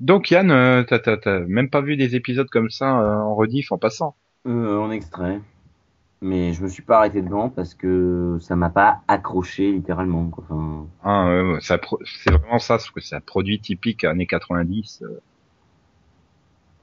[0.00, 3.34] Donc Yann, euh, t'as, t'as, t'as même pas vu des épisodes comme ça euh, en
[3.34, 4.14] rediff en passant
[4.46, 5.40] Euh, en extrait.
[6.24, 10.26] Mais je me suis pas arrêté devant parce que ça m'a pas accroché littéralement.
[10.26, 10.44] Quoi.
[10.48, 14.26] Enfin, ah, ouais, ouais, ça C'est vraiment ça, parce que c'est un produit typique années
[14.26, 15.20] 90, euh,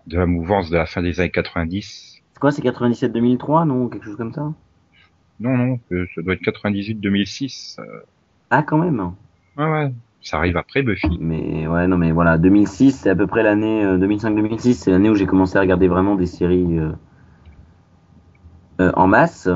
[0.07, 2.21] de la mouvance de la fin des années 90.
[2.33, 4.51] c'est quoi, c'est 97-2003, non Quelque chose comme ça?
[5.39, 7.77] Non, non, euh, ça doit être 98-2006.
[7.79, 7.83] euh,
[8.49, 8.99] Ah, quand même.
[9.57, 11.17] ouais, ouais, ça arrive après Buffy.
[11.21, 15.09] Mais ouais, non, mais voilà, 2006, c'est à peu près l'année euh, 2005-2006, c'est l'année
[15.09, 16.95] où j'ai commencé à regarder vraiment des séries euh, euh,
[18.79, 19.49] en masse.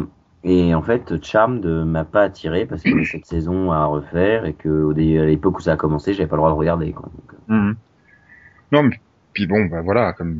[0.45, 4.45] Et en fait, Charmed m'a pas attiré parce qu'il y avait cette saison à refaire
[4.45, 6.91] et que à l'époque où ça a commencé, j'avais pas le droit de regarder.
[6.91, 7.09] Quoi.
[7.13, 7.75] Donc, euh, Mhm.
[8.73, 8.99] Non, mais
[9.33, 10.37] puis bon, bah voilà, comme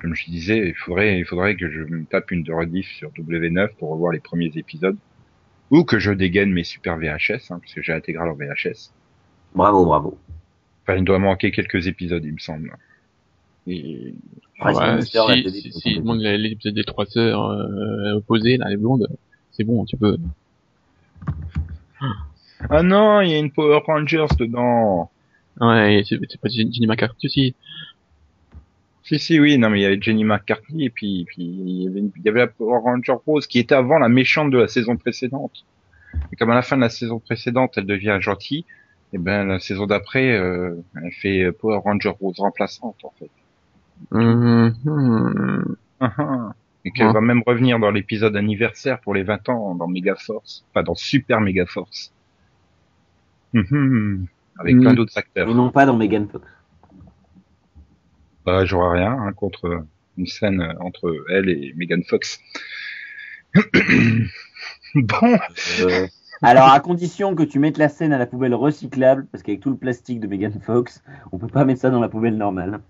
[0.00, 3.10] comme je disais, il faudrait il faudrait que je me tape une de rediff sur
[3.10, 4.96] W9 pour revoir les premiers épisodes,
[5.70, 8.92] ou que je dégaine mes super VHS, hein, parce que j'ai intégral en VHS.
[9.54, 10.18] bravo, bravo.
[10.82, 12.76] Enfin, il doit manquer quelques épisodes, il me semble.
[13.66, 14.14] Et
[14.62, 18.76] Ouais, si, fait si, si, demande les- l'épisode des trois sœurs euh, opposées, là, les
[18.76, 19.08] blondes,
[19.52, 20.16] c'est bon, tu peux.
[22.70, 25.10] ah non, il y a une Power Rangers dedans.
[25.60, 27.54] Ouais, c'est c'est pas Jenny Jenny McCarthy aussi.
[29.02, 31.86] Si si oui, non mais il y avait Jenny McCarthy et puis puis il y
[31.88, 34.68] avait, il y avait la Power Ranger Rose qui était avant la méchante de la
[34.68, 35.64] saison précédente.
[36.32, 38.64] Et comme à la fin de la saison précédente, elle devient gentille,
[39.12, 43.30] et ben la saison d'après, euh, elle fait Power Ranger Rose remplaçante en fait.
[44.12, 44.70] Ah,
[46.18, 46.52] ah.
[46.84, 47.12] Et qu'elle Ouais.
[47.14, 51.40] va même revenir dans l'épisode anniversaire pour les 20 ans dans Megaforce, enfin dans Super
[51.40, 52.12] Megaforce.
[53.54, 54.26] Mhm.
[54.58, 55.48] Avec plein d'autres acteurs.
[55.48, 56.44] Mais non pas dans Megan Fox.
[58.44, 59.84] Bah, j'aurais rien hein, contre
[60.18, 62.38] une scène entre elle et Megan Fox.
[64.94, 65.38] bon,
[65.80, 66.06] Euh,
[66.42, 69.70] alors, à condition que tu mettes la scène à la poubelle recyclable, parce qu'avec tout
[69.70, 72.80] le plastique de Megan Fox, on peut pas mettre ça dans la poubelle normale.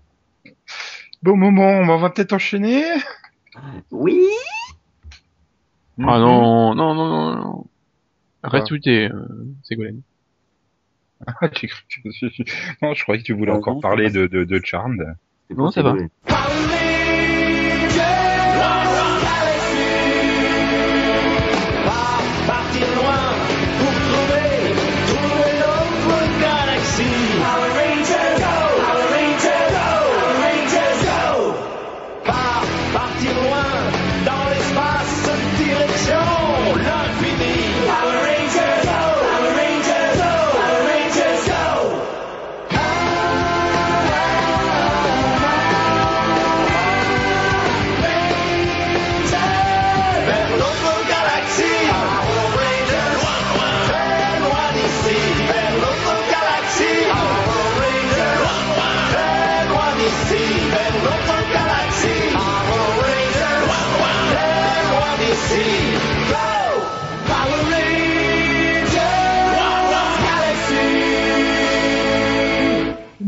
[1.25, 2.83] Bon moment, on va peut-être enchaîner.
[3.91, 4.21] Oui
[5.99, 7.65] Ah non, non, non, non, non.
[8.43, 9.25] Reste où t'es, euh,
[9.63, 10.01] Ségolène.
[11.25, 12.45] Ah, j'ai cru que tu-
[12.81, 15.15] non, je croyais que tu voulais Ah, encore non, parler de, de, de Charmed.
[15.49, 15.95] C'est Non, ça va.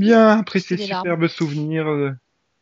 [0.08, 1.04] Bien, après ces larmes.
[1.04, 2.12] superbes souvenirs, euh,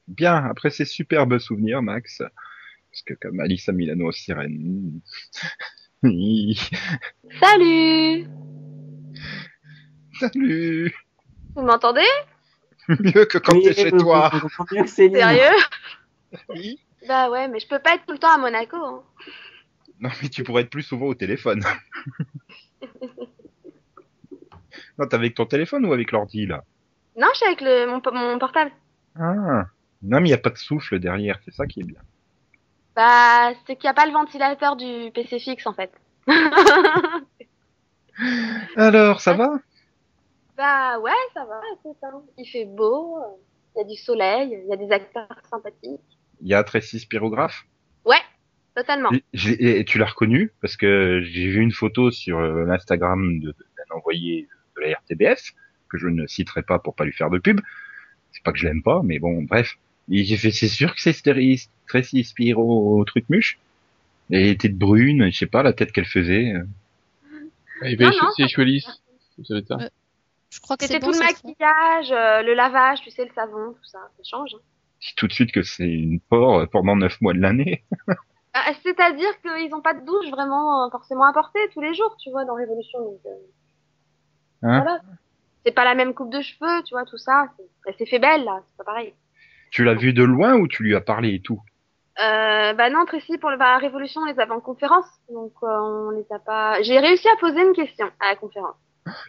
[0.07, 5.01] bien, après ces superbes souvenirs, Max, parce que comme Alice a Milano sirène.
[6.03, 6.55] Salut
[10.19, 10.93] Salut
[11.55, 12.05] Vous m'entendez?
[12.87, 14.31] Mieux que quand Oui, t'es chez toi.
[14.71, 15.15] mieux que Céline.
[15.17, 15.57] Sérieux?
[16.49, 16.79] Oui.
[17.07, 18.77] Bah ouais, mais je peux pas être tout le temps à Monaco.
[18.77, 19.03] hein.
[19.99, 21.63] Non, mais tu pourrais être plus souvent au téléphone.
[24.97, 26.63] non, t'es avec ton téléphone ou avec l'ordi, là?
[27.17, 28.71] Non, je suis avec le, mon, po- mon portable.
[29.19, 29.65] Ah.
[30.01, 31.99] Non, mais il n'y a pas de souffle derrière, c'est ça qui est bien.
[32.95, 35.91] Bah, c'est qu'il n'y a pas le ventilateur du PC fixe en fait.
[38.75, 39.59] Alors, ça va?
[40.57, 42.21] Bah ouais, ça va, hein.
[42.37, 43.17] Il fait beau,
[43.75, 45.99] il y a du soleil, il y a des acteurs sympathiques.
[46.41, 47.65] Il y a Tracy Spirographe?
[48.05, 48.21] Ouais,
[48.75, 49.09] totalement.
[49.33, 53.95] Et- tu l'as reconnu parce que j'ai vu une photo sur euh, l'Instagram de- d'un
[53.95, 54.47] envoyé
[54.77, 55.53] de la RTBF
[55.95, 57.61] que je ne citerai pas pour pas lui faire de pub.
[58.31, 59.77] C'est pas que je l'aime pas, mais bon, bref.
[60.11, 61.15] Et j'ai fait, c'est sûr que c'est
[61.87, 63.59] Tracy Spiro truc muche.
[64.31, 66.53] Elle était de brune, je sais pas la tête qu'elle faisait.
[67.83, 69.01] y avait Non, les cheveux lisses.
[69.67, 69.77] Ça.
[70.49, 73.73] Je crois que C'était bon, tout le maquillage, euh, le lavage, tu sais, le savon,
[73.73, 74.51] tout ça, ça change.
[74.55, 74.61] hein.
[75.01, 77.83] Je dis tout de suite que c'est une porc pendant neuf mois de l'année.
[78.57, 82.31] Ah, C'est-à-dire qu'ils n'ont pas de douche vraiment euh, forcément apportée tous les jours, tu
[82.31, 82.99] vois, dans Révolution.
[83.03, 83.29] Donc, euh,
[84.61, 84.81] Hein?
[84.81, 85.01] Voilà.
[85.65, 87.47] C'est pas la même coupe de cheveux, tu vois, tout ça.
[87.57, 89.13] C'est- Elle s'est fait belle, là, c'est pas pareil.
[89.71, 91.61] Tu l'as vu de loin ou tu lui as parlé et tout?
[92.19, 95.51] Euh, bah non, Tracy, pour le, bah, la Révolution, on les avait en conférence, donc
[95.63, 96.81] euh, on les a pas...
[96.81, 98.77] J'ai réussi à poser une question à la conférence.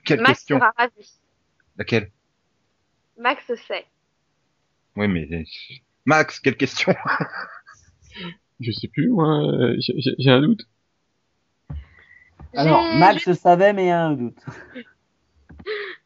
[0.05, 0.59] Quelle Max question?
[0.59, 1.11] sera ravi.
[1.77, 2.11] Laquelle?
[3.19, 3.87] Max sait.
[4.95, 5.29] Oui, mais
[6.05, 6.95] Max, quelle question?
[8.61, 9.43] Je sais plus, moi.
[9.43, 10.63] euh, j'ai- un doute.
[12.55, 14.39] Alors, Max savait, mais il y a un doute.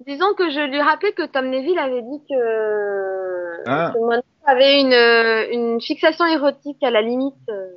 [0.07, 3.93] Disons que je lui rappelais que Tom Neville avait dit que, Ah.
[3.95, 7.69] que Monaco avait une, euh, une fixation érotique à la limite, euh,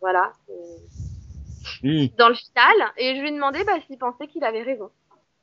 [0.00, 4.62] voilà, euh, dans le final, et je lui ai demandé bah, s'il pensait qu'il avait
[4.62, 4.90] raison.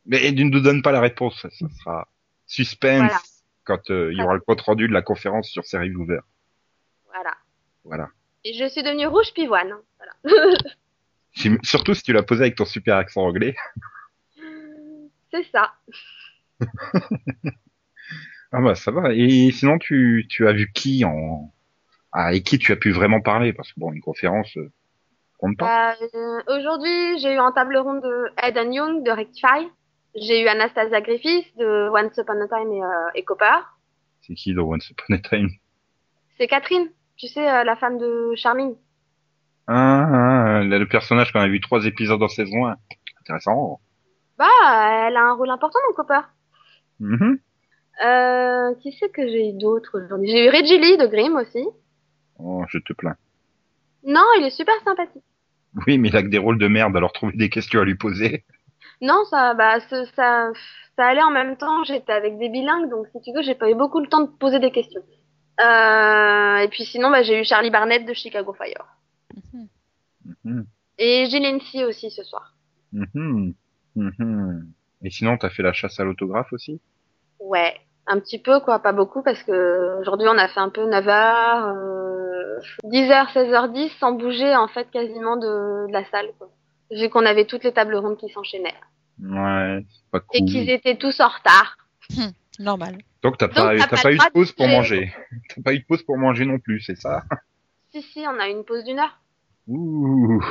[0.06, 2.08] Mais tu ne nous donnes pas la réponse, ça sera
[2.46, 3.20] suspense Voilà.
[3.64, 6.24] quand euh, il y aura le compte rendu de la conférence sur Série Ouvert.
[7.14, 7.32] Voilà.
[7.86, 8.10] Voilà.
[8.44, 9.74] Et je suis devenue rouge pivoine.
[9.98, 10.14] Voilà.
[11.64, 13.56] Surtout si tu l'as posé avec ton super accent anglais.
[15.36, 15.74] C'est ça.
[18.52, 19.14] Ah bah ça va.
[19.14, 21.52] Et sinon tu, tu as vu qui en
[22.14, 23.52] ah, et qui tu as pu vraiment parler?
[23.52, 24.72] Parce que bon une conférence euh,
[25.38, 25.96] compte pas.
[25.96, 29.68] Euh, Aujourd'hui, j'ai eu en table ronde de Eden Young de Rectify.
[30.16, 33.58] J'ai eu Anastasia Griffiths de Once Upon a Time et, euh, et Copper.
[34.22, 35.50] C'est qui dans Once Upon a Time?
[36.38, 38.76] C'est Catherine, tu sais, euh, la femme de Charming.
[39.68, 40.08] ah,
[40.60, 42.78] ah, là, le personnage qu'on a vu trois épisodes en saison 1.
[43.22, 43.82] Intéressant.
[44.38, 46.22] Bah, elle a un rôle important dans Copper.
[47.00, 47.40] Mhm.
[48.06, 50.30] Euh, qui c'est que j'ai eu d'autres aujourd'hui?
[50.30, 51.66] J'ai eu Reggie Lee de Grimm aussi.
[52.40, 53.16] Oh, je te plains.
[54.04, 55.24] Non, il est super sympathique.
[55.88, 57.96] Oui, mais il a que des rôles de merde, alors trouver des questions à lui
[57.96, 58.44] poser.
[59.02, 60.52] Non, ça, bah, ce- ça,
[60.96, 61.84] ça allait en même temps.
[61.84, 64.30] J'étais avec des bilingues, donc si tu veux, j'ai pas eu beaucoup le temps de
[64.30, 65.02] poser des questions.
[65.62, 68.86] Euh, et puis sinon, bah, j'ai eu Charlie Barnett de Chicago Fire.
[69.54, 69.68] Mhm.
[70.44, 70.66] Mhm.
[70.98, 71.26] Et
[71.86, 72.54] aussi ce soir.
[72.94, 73.54] Mhm.
[73.96, 74.72] Mhm.
[75.04, 76.82] Et sinon, t'as fait la chasse à l'autographe aussi?
[77.40, 77.76] Ouais,
[78.08, 81.76] un petit peu quoi, pas beaucoup parce que aujourd'hui on a fait un peu 9h,
[81.76, 86.50] euh, 10h, 16h10 sans bouger en fait quasiment de, de la salle quoi.
[86.92, 88.74] Vu qu'on avait toutes les tables rondes qui s'enchaînaient
[89.22, 90.48] Ouais, c'est pas et cool.
[90.48, 91.78] qu'ils étaient tous en retard.
[92.60, 92.98] Normal.
[93.22, 95.14] Donc t'as pas, pas eu de pause pour manger.
[95.50, 97.24] T'as pas eu de pause pour manger non plus, c'est ça?
[97.92, 99.20] Si si, on a une pause d'une heure.
[99.68, 100.44] Ouh.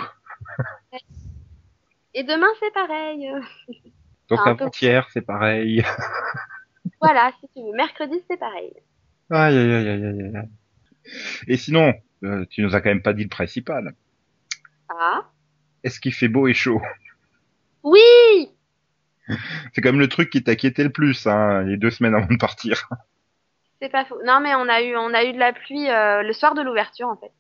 [2.15, 3.31] Et demain c'est pareil.
[4.29, 5.85] Donc avant-hier, c'est pareil.
[7.01, 7.73] Voilà, si tu veux.
[7.75, 8.73] Mercredi, c'est pareil.
[9.31, 10.49] Aïe, aïe, aïe, aïe, aïe, aïe.
[11.49, 11.93] Et sinon,
[12.23, 13.95] euh, tu nous as quand même pas dit le principal.
[14.89, 15.25] Ah.
[15.83, 16.81] Est-ce qu'il fait beau et chaud?
[17.83, 18.51] Oui
[19.73, 22.39] C'est quand même le truc qui t'inquiétait le plus, hein, les deux semaines avant de
[22.39, 22.89] partir.
[23.81, 24.19] C'est pas faux.
[24.25, 26.63] Non, mais on a eu, on a eu de la pluie euh, le soir de
[26.63, 27.33] l'ouverture, en fait.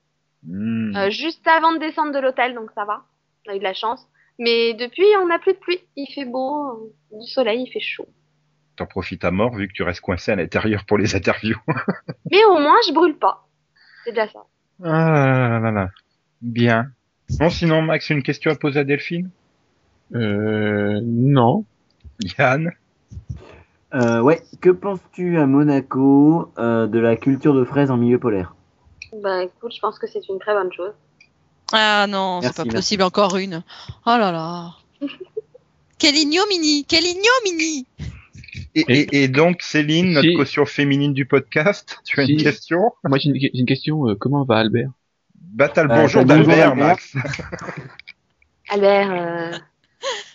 [0.42, 0.94] Hmm.
[0.94, 3.04] Euh, juste avant de descendre de l'hôtel, donc ça va.
[3.46, 4.06] On a eu de la chance.
[4.38, 5.80] Mais depuis, on n'a plus de pluie.
[5.96, 8.08] Il fait beau, du soleil, il fait chaud.
[8.76, 11.58] T'en profites à mort vu que tu restes coincé à l'intérieur pour les interviews.
[12.30, 13.46] Mais au moins, je brûle pas.
[14.04, 14.44] C'est déjà ça.
[14.82, 15.88] Ah là là là.
[16.42, 16.90] Bien.
[17.38, 19.30] Bon, sinon, Max, une question à poser à Delphine?
[20.14, 21.64] Euh, non.
[22.38, 22.72] Yann?
[23.94, 28.56] Euh, ouais, que penses-tu à Monaco euh, de la culture de fraises en milieu polaire?
[29.22, 30.92] Bah écoute, je pense que c'est une très bonne chose.
[31.76, 32.76] Ah non, c'est pas merci.
[32.76, 33.62] possible, encore une.
[34.06, 34.74] Oh là là.
[35.98, 37.86] Quel ignominie Quel ignominie
[38.76, 40.34] et, et, et donc, Céline, notre Si.
[40.34, 44.08] caution féminine du podcast, tu as une question Moi, j'ai une, question.
[44.08, 44.90] euh, comment va Albert?
[45.34, 46.76] Bah, t'as le Euh, bonjour d'Albert.
[46.76, 47.14] Max.
[48.68, 49.58] Albert, euh...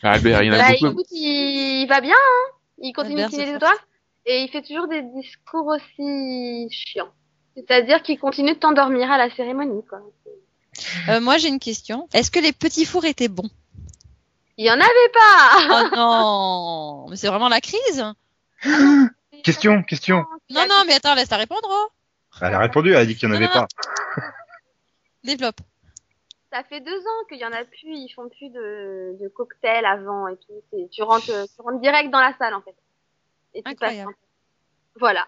[0.04, 0.88] Ah, Albert, il y en a bah, beaucoup.
[0.94, 1.82] écoute, il...
[1.84, 3.78] il va bien, hein Il continue Albert de cligner se des doigts.
[4.26, 7.12] Et il fait toujours des discours aussi chiants.
[7.56, 10.02] C'est-à-dire qu'il continue de t'endormir à la cérémonie, quoi.
[11.10, 12.08] Euh, Moi, j'ai une question.
[12.14, 13.50] Est-ce que les petits fours étaient bons?
[14.58, 15.58] Il y en avait pas
[15.92, 18.04] Oh non Mais c'est vraiment la crise
[19.44, 20.26] Question, question.
[20.50, 21.68] Non, non, mais attends, laisse-la répondre.
[21.70, 21.88] oh.
[22.42, 23.66] Elle a répondu, elle a dit qu'il n'y en Non, avait non,
[24.16, 24.22] pas.
[25.24, 25.62] Développe.
[26.52, 29.86] Ça fait deux ans qu'il y en a plus, ils font plus de, de cocktails
[29.86, 30.62] avant et tout.
[30.72, 32.76] C'est- Tu rentres, tu rentres direct dans la salle, en fait.
[33.54, 33.92] Et tu passes.
[33.92, 34.14] Incroyable.
[35.00, 35.28] Voilà.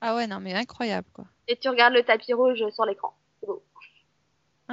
[0.00, 1.24] Ah ouais, non, mais incroyable, quoi.
[1.48, 3.14] Et tu regardes le tapis rouge sur l'écran.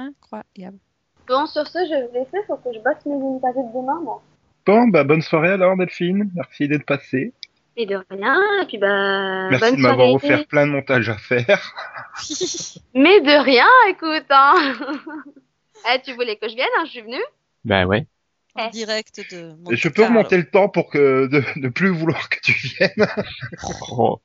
[0.02, 0.78] Incroyable.
[1.26, 4.00] Bon, sur ce, je vais vous laisser, faut que je bosse mes interviews de demain,
[4.02, 4.22] moi.
[4.64, 6.30] Bon, bah, bonne soirée alors, Delphine.
[6.36, 7.32] Merci d'être passée.
[7.76, 10.14] Et de rien, et puis bah, Merci bonne de m'avoir soirée.
[10.34, 11.74] offert plein de montages à faire.
[12.94, 14.54] Mais de rien, écoute, hein.
[15.94, 17.22] eh, tu voulais que je vienne, hein, je suis venue.
[17.64, 18.06] Bah ouais.
[18.56, 18.70] en Eh.
[18.70, 22.28] direct de mon Et je peux remonter le temps pour que de ne plus vouloir
[22.28, 23.06] que tu viennes.
[23.90, 24.20] Oh.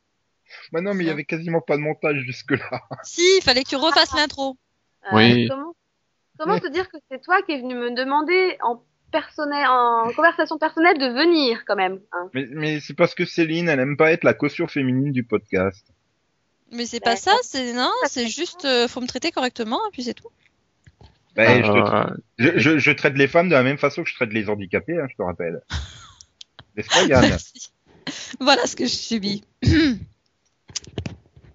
[0.71, 2.81] Bah non, mais il y avait quasiment pas de montage jusque-là.
[3.03, 4.55] Si, il fallait que tu refasses l'intro.
[5.11, 5.47] Euh, Oui.
[5.49, 5.73] Comment,
[6.39, 8.81] comment te dire que c'est toi qui es venu me demander en
[9.11, 12.29] personnel, en conversation personnelle de venir, quand même, hein.
[12.33, 15.85] Mais, mais c'est parce que Céline, elle aime pas être la caution féminine du podcast.
[16.71, 20.01] Mais c'est pas ça, c'est non, c'est juste euh, faut me traiter correctement et puis
[20.03, 20.29] c'est tout.
[21.35, 24.09] Bah, je, te- Euh, je, je, je traite les femmes de la même façon que
[24.09, 25.61] je traite les handicapés, hein, je te rappelle.
[26.75, 27.21] N'est-ce pas, Yann?
[27.21, 27.71] Merci.
[28.39, 29.43] Voilà ce que je subis.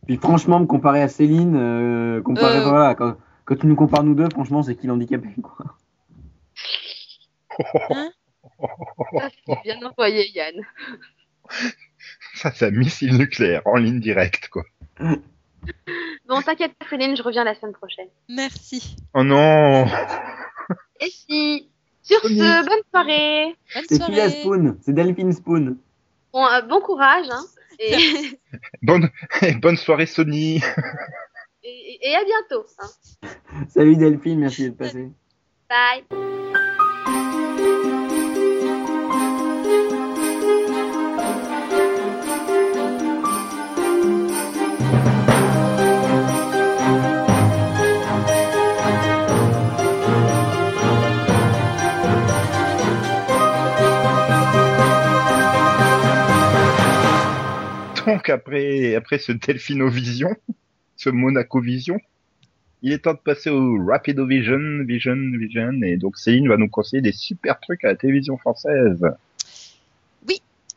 [0.06, 2.64] Puis franchement, me comparer à Céline, euh, comparer, Euh.
[2.68, 3.16] voilà, quand,
[3.48, 5.64] quand tu nous compares nous deux, franchement, c'est qui l'handicapé, quoi.
[7.56, 10.54] Ça, c'est bien envoyé, Yann.
[12.34, 14.64] Ça, c'est un missile nucléaire en ligne directe, quoi.
[16.28, 18.08] Bon, t'inquiète pas, Céline, je reviens la semaine prochaine.
[18.28, 18.96] Merci.
[19.14, 19.86] Oh non
[21.00, 21.70] Et si,
[22.02, 23.56] sur ce, bonne soirée.
[23.74, 24.28] Bonne C'est qui la.
[24.28, 25.78] Spoon C'est Delphine Spoon.
[26.34, 27.44] Bon, euh, bon courage, hein.
[27.78, 27.96] Et,
[28.82, 29.08] bonne,
[29.62, 30.60] bonne soirée, Sony
[31.68, 33.28] et, et à bientôt, hein.
[33.68, 35.08] Salut Delphine, merci d'être passée.
[35.68, 36.04] Bye.
[58.06, 60.34] Donc, après, après ce Delphinovision,
[60.98, 61.98] ce Monaco Vision,
[62.82, 66.68] il est temps de passer au Rapido Vision, Vision, Vision, et donc Céline va nous
[66.68, 69.00] conseiller des super trucs à la télévision française.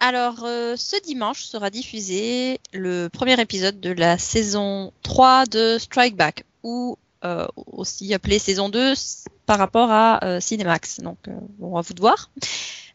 [0.03, 6.15] Alors, euh, ce dimanche sera diffusé le premier épisode de la saison 3 de Strike
[6.15, 11.01] Back, ou euh, aussi appelé saison 2 s- par rapport à euh, Cinemax.
[11.01, 11.19] Donc,
[11.59, 12.31] bon, à vous de voir.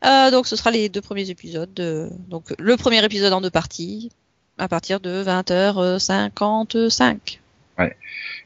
[0.02, 1.72] Donc, ce sera les deux premiers épisodes.
[1.74, 4.10] de- donc, le premier épisode en deux parties,
[4.58, 7.38] à partir de 20h55.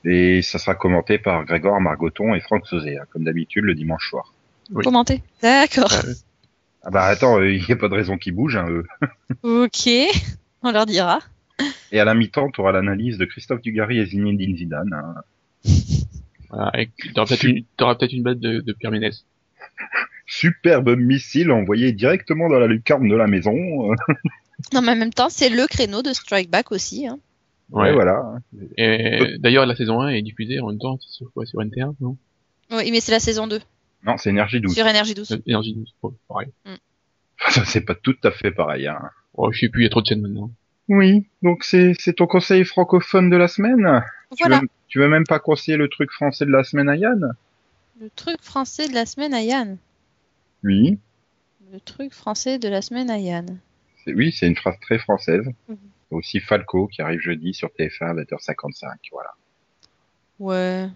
[0.04, 4.08] Et ça sera commenté par Grégoire Margoton et Franck Sauzet, hein, comme d'habitude le dimanche
[4.08, 4.32] soir.
[4.72, 4.82] Oui.
[4.84, 5.22] Commenté.
[5.42, 5.92] D'accord.
[5.92, 6.14] euh,
[6.82, 8.86] Ah bah attends, il n'y a pas de raison qu'ils bougent, hein, eux.
[9.42, 9.88] Ok.
[10.62, 11.20] On leur dira.
[11.92, 14.92] Et à la mi-temps, tu auras l'analyse de Christophe Dugarry et Zinedine Zidane.
[14.92, 15.14] hein.
[16.48, 19.24] voilà, et T'auras peut-être une, t'auras peut-être une batte de, de Pierre Ménès.
[20.26, 23.54] Superbe missile envoyé directement dans la lucarne de la maison.
[24.72, 27.06] Non, mais en même temps, c'est le créneau de Strike Back aussi.
[27.06, 27.18] Hein.
[27.70, 28.34] ouais, voilà.
[28.76, 31.46] Et d'ailleurs, la saison 1 est diffusée en même temps sur quoi?
[31.46, 32.16] Sur NT1, non?
[32.70, 33.60] Oui, mais c'est la saison 2
[34.04, 34.74] Non, c'est Énergie 12.
[34.74, 35.32] sur Énergie 12.
[35.32, 36.48] Euh, Énergie 12, bon, pareil.
[37.48, 38.86] Ça, c'est pas tout à fait pareil.
[38.86, 39.00] Hein.
[39.34, 40.50] Oh, je sais plus, il y a trop de chaînes maintenant.
[40.88, 44.02] Oui, donc c'est c'est ton conseil francophone de la semaine?
[44.36, 46.96] Tu, Voilà, veux, tu veux même pas conseiller le truc français de la semaine à
[46.96, 47.32] Yann?
[48.00, 49.78] Le truc français de la semaine à Yann?
[50.64, 50.98] Oui,
[51.72, 53.58] Le truc français de la semaine à Yann.
[54.04, 55.46] C'est oui, c'est une phrase très française.
[55.68, 55.76] Mhm.
[56.10, 58.94] Aussi Falco qui arrive jeudi sur TF1 à 20h55.
[59.12, 59.30] Voilà.
[60.38, 60.88] Ouais.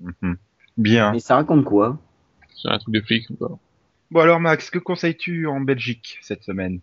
[0.00, 0.36] Mhm.
[0.76, 1.12] Bien.
[1.14, 1.98] Et ça raconte quoi?
[2.54, 3.58] C'est un truc de flic encore.
[4.10, 6.80] Bon alors Max, que conseilles-tu en Belgique cette semaine?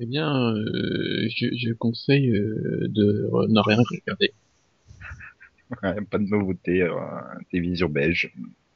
[0.00, 4.32] Eh bien, euh, je, je conseille euh, de ne rien regarder.
[5.82, 6.90] Ouais, Pas de nouveauté, euh,
[7.50, 8.30] télévision belge.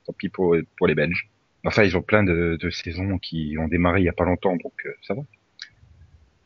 [0.06, 1.28] Tant pis pour, pour les Belges.
[1.64, 4.56] Enfin, ils ont plein de, de saisons qui ont démarré il y a pas longtemps,
[4.56, 5.22] donc euh, ça va.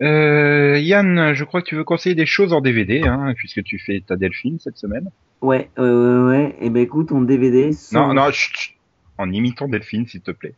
[0.02, 3.78] Euh, Yann, je crois que tu veux conseiller des choses en DVD, hein, puisque tu
[3.78, 5.10] fais ta Delphine cette semaine.
[5.42, 6.56] Ouais, euh, ouais.
[6.60, 7.72] Et ben écoute, en DVD.
[7.72, 8.76] sans- Non, non, chut, chut.
[9.18, 10.54] en imitant Delphine, s'il te plaît.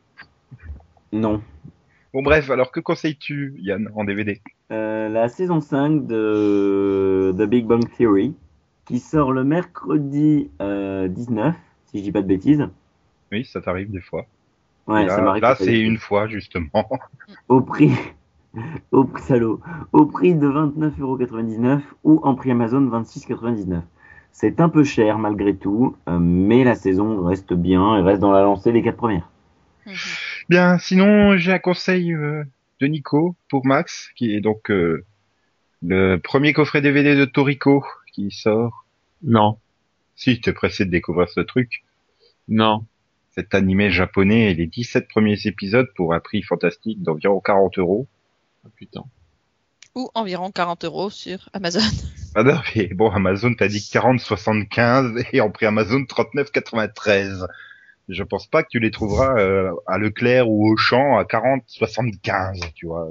[1.13, 1.43] Non.
[2.15, 4.41] Bon bref, alors que conseilles-tu, Yann, en DVD
[4.71, 8.35] Euh, la saison 5 de The Big Bang Theory,
[8.85, 11.55] qui sort le mercredi euh, 19,
[11.87, 12.67] si je dis pas de bêtises.
[13.33, 14.27] Oui, ça t'arrive des fois.
[14.87, 15.43] Ouais, ça m'arrive.
[15.43, 16.89] là c'est une fois, justement.
[17.49, 17.91] Au prix,
[18.91, 19.61] au prix, salaud,
[19.93, 23.83] au prix de 29,99€ ou en prix Amazon 26,99€.
[24.33, 28.33] C'est un peu cher malgré tout, euh, mais la saison reste bien et reste dans
[28.33, 29.29] la lancée des quatre premières.
[29.87, 29.95] Mhm.
[30.49, 32.45] Bien, sinon j'ai un conseil euh,
[32.81, 35.05] de Nico pour Max, qui est donc euh,
[35.83, 38.87] le premier coffret DVD de Toriko qui sort.
[39.23, 39.59] Non,
[40.17, 41.85] Si, t'es pressé de découvrir ce truc.
[42.49, 42.85] non.
[43.35, 48.07] Cet animé japonais et les 17 premiers épisodes pour un prix fantastique d'environ 40 euros.
[48.65, 49.05] Ah, putain.
[49.95, 51.81] Ou environ 40 euros sur Amazon.
[52.35, 57.47] Ah non, mais bon, Amazon t'a dit 40,75 et en prix Amazon 39,93.
[58.09, 62.73] Je pense pas que tu les trouveras euh, à Leclerc ou au Champ à 40,75,
[62.75, 63.07] tu vois.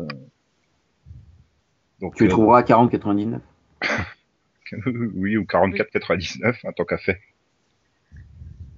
[1.99, 3.39] Donc, Tu les euh, trouveras à 40,99€.
[5.15, 7.19] oui, ou 44,99, hein, tant qu'à fait.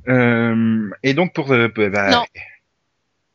[0.10, 2.24] Euh, et donc pour euh, bah, Non.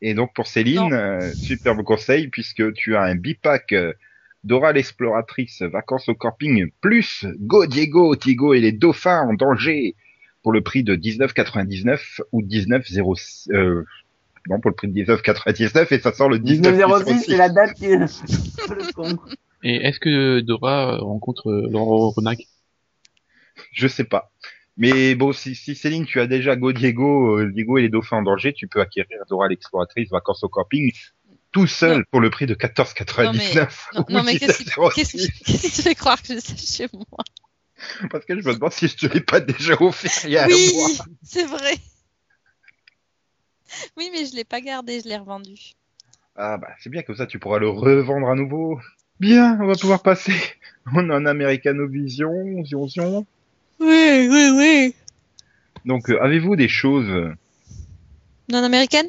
[0.00, 3.92] Et donc pour Céline, euh, superbe conseil puisque tu as un bipack euh,
[4.44, 9.96] Dora l'exploratrice, vacances au camping plus Go Diego, Tigo et les dauphins en danger
[10.42, 13.84] pour le prix de 19,99 ou 19,06 euh,
[14.48, 17.36] non pour le prix de 19,99 et ça sort le 19,06, c'est 19,06.
[17.36, 17.88] la date qui
[18.94, 19.18] con.
[19.62, 22.38] Et est-ce que Dora rencontre euh, Laurent Renac
[23.72, 24.30] Je sais pas.
[24.78, 28.18] Mais bon, si, si Céline, tu as déjà Go Diego, euh, Diego et les dauphins
[28.18, 30.92] en danger, tu peux acquérir Dora l'exploratrice, vacances au camping,
[31.50, 32.04] tout seul Non.
[32.12, 34.94] pour le prix de 14,99 Non, mais qu'est-ce qui 19,06.
[34.94, 37.04] qu'est-ce qui- qu'est-ce qui te fait croire que j'ai ça chez moi?
[38.10, 40.44] Parce que je me demande si je te l'ai pas déjà offert il y a
[40.44, 40.88] un Oui, mois.
[41.22, 41.74] c'est vrai.
[43.96, 45.54] Oui, mais je l'ai pas gardé, je l'ai revendu.
[46.36, 48.80] Ah bah c'est bien comme ça, tu pourras le revendre à nouveau.
[49.20, 50.32] Bien, on va pouvoir passer.
[50.94, 53.26] On en Americanovision, zion, zion.
[53.80, 54.94] Oui, oui, oui.
[55.84, 57.34] Donc euh, avez-vous des choses, euh,
[58.50, 59.06] Non américaine?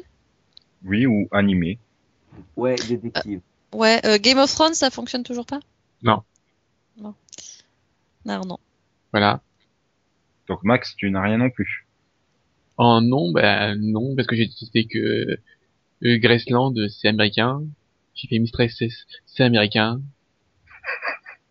[0.84, 1.78] oui, ou animées?
[2.56, 3.40] Ouais, détective.
[3.72, 5.60] Ouais, euh, Game of Thrones, ça fonctionne toujours pas?
[6.02, 6.22] Non.
[6.96, 7.14] Non.
[8.24, 8.58] Non, non.
[9.12, 9.40] Voilà.
[10.48, 11.86] Donc Max, tu n'as rien non plus?
[12.76, 14.98] En non, ben non, parce que j'ai détesté que
[16.02, 17.62] euh, Graceland, c'est américain.
[18.14, 18.82] J'ai fait Mistress,
[19.26, 20.00] c'est américain.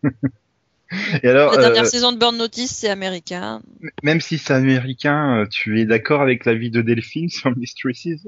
[1.23, 3.61] Et alors, La dernière euh, saison de Burn Notice, c'est américain.
[4.01, 8.27] même si c'est américain, euh, tu es d'accord avec l'avis de Delphine sur Mistresses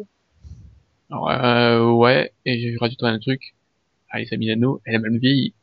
[1.09, 3.53] Alors, euh, ouais, et je rajouterai un truc.
[4.09, 5.53] Alissa Milano, elle a même vieilli.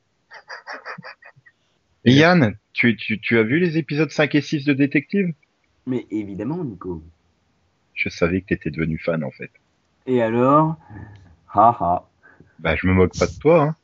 [2.04, 5.32] Et Yann, tu, tu, tu as vu les épisodes 5 et 6 de Détective?
[5.86, 7.02] Mais évidemment, Nico.
[7.94, 9.50] Je savais que t'étais devenu fan en fait.
[10.06, 10.76] Et alors?
[11.52, 12.08] Haha.
[12.58, 13.62] Bah je me moque pas de toi.
[13.62, 13.76] Hein.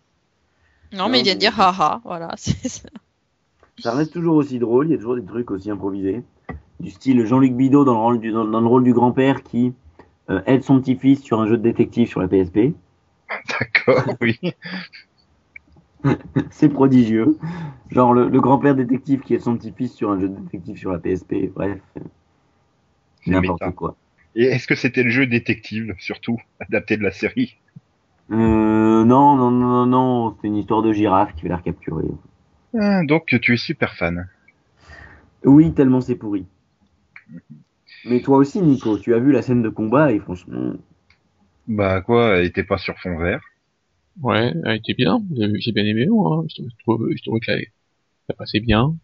[0.92, 2.30] Non, mais il vient de dire haha, voilà.
[2.36, 2.88] c'est ça.
[3.78, 6.22] Ça reste toujours aussi drôle, il y a toujours des trucs aussi improvisés.
[6.80, 9.72] Du style Jean-Luc Bidot dans le rôle du, dans, dans le rôle du grand-père qui
[10.30, 12.74] euh, aide son petit-fils sur un jeu de détective sur la PSP.
[13.48, 14.38] D'accord, oui.
[16.50, 17.38] C'est prodigieux.
[17.90, 20.92] Genre le, le grand-père détective qui aide son petit-fils sur un jeu de détective sur
[20.92, 21.52] la PSP.
[21.54, 21.80] Bref,
[23.24, 23.96] C'est n'importe quoi.
[24.36, 27.56] Et est-ce que c'était le jeu Détective, surtout, adapté de la série?
[28.30, 32.08] Euh, non, non, non, non, non, c'est une histoire de girafe qui va la recapturer.
[32.78, 34.28] Ah, Donc tu es super fan.
[35.44, 36.46] Oui, tellement c'est pourri.
[38.06, 40.74] Mais toi aussi, Nico, tu as vu la scène de combat et franchement,
[41.66, 43.40] Bah quoi, elle était pas sur fond vert
[44.22, 45.22] Ouais, elle était bien.
[45.58, 46.38] J'ai bien aimé, moi.
[46.42, 46.46] hein.
[46.48, 46.62] Je
[47.24, 48.94] trouve que ça, passait bien.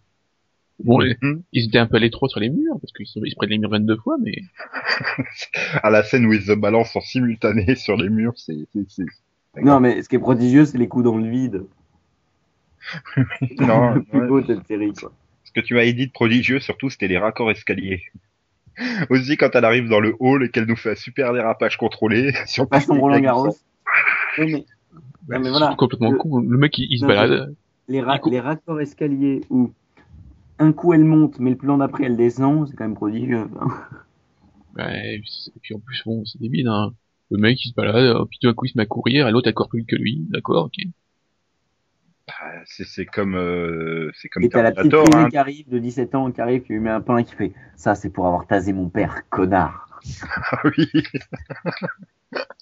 [0.83, 1.43] Bon, Mhm.
[1.53, 3.59] ils étaient un peu à l'étroit sur les murs, parce qu'ils ils se prennent les
[3.59, 4.33] murs 22 fois, mais
[5.83, 9.63] À la scène où ils se balancent en simultané sur les murs, c'est c'est- c'est-
[9.63, 11.65] Non, mais ce qui est prodigieux, c'est les coups dans le vide.
[13.61, 14.27] Non, le plus ouais.
[14.27, 15.13] beau de cette série, quoi.
[15.45, 18.03] Ce que tu m'avais dit de prodigieux, surtout, c'était les raccords escaliers.
[19.11, 22.33] Aussi, quand elle arrive dans le hall et qu'elle nous fait un super dérapage contrôlé.
[22.47, 23.57] Sur Passons Roland Garros.
[24.39, 24.65] Non, mais,
[25.29, 25.71] non, mais voilà.
[25.71, 26.39] C'est complètement Le- con.
[26.41, 27.55] Le mec, il, il se balade.
[27.89, 29.73] Les, ra- Du coup- les raccords escaliers où
[30.59, 33.47] un coup elle monte, mais le plan d'après elle descend, c'est quand même prodigieux.
[33.61, 33.69] hein.
[34.77, 35.21] Ouais, et
[35.63, 36.93] puis- en plus, bon, c'est débile, hein.
[37.33, 39.49] Le mec, il se balade, puis d'un coup, il se met à courir, et l'autre
[39.49, 40.19] a encore plus vite que lui.
[40.31, 40.85] D'accord, ok.
[42.41, 45.29] Bah, c'est c'est comme euh, c'est comme Et t'as la petite Hein.
[45.31, 47.95] qui arrive de 17 ans qui arrive, qui lui met un pain qui fait Ça,
[47.95, 49.87] c'est pour avoir tasé mon père, connard.
[50.53, 50.89] Ah oui.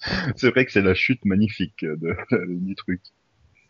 [0.35, 1.95] c'est vrai que c'est la chute magnifique de,
[2.31, 3.01] de- du truc.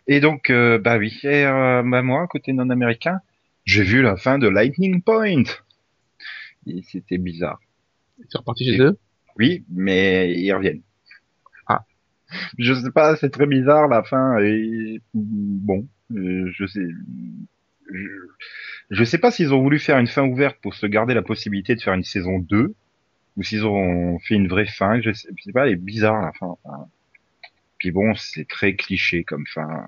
[0.08, 3.20] Et donc, euh, bah oui, et, euh, bah moi, côté non américain,
[3.66, 5.44] j'ai vu la fin de Lightning Point.
[6.68, 7.60] Et c'était bizarre.
[8.30, 8.98] C'est reparti chez eux?
[9.38, 10.82] Oui, mais ils reviennent.
[12.58, 14.38] Je sais pas, c'est très bizarre la fin.
[14.40, 16.88] Et bon, euh, je sais.
[17.92, 18.08] Je,
[18.92, 21.76] je sais pas s'ils ont voulu faire une fin ouverte pour se garder la possibilité
[21.76, 22.76] de faire une saison 2
[23.38, 25.02] ou s'ils ont fait une vraie fin.
[25.02, 26.58] Je sais, je sais pas, elle est bizarre la fin.
[26.64, 26.88] Enfin,
[27.78, 29.88] Puis bon, c'est très cliché comme fin.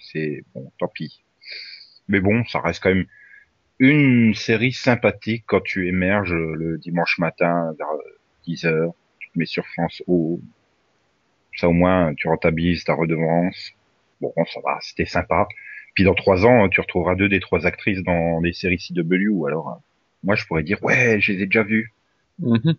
[0.00, 1.22] C'est bon, tant pis.
[2.08, 3.06] Mais bon, ça reste quand même
[3.78, 7.88] une série sympathique quand tu émerges le dimanche matin vers
[8.46, 10.40] 10 heures, tu te mets sur France O.
[11.56, 13.72] Ça au moins, tu rentabilises ta redevance.
[14.20, 15.46] Bon, ça va, c'était sympa.
[15.94, 19.46] Puis dans trois ans, tu retrouveras deux des trois actrices dans des séries CW.
[19.46, 19.82] Alors, euh,
[20.22, 21.92] moi, je pourrais dire, ouais, je les ai déjà vues.
[22.38, 22.76] Mhm.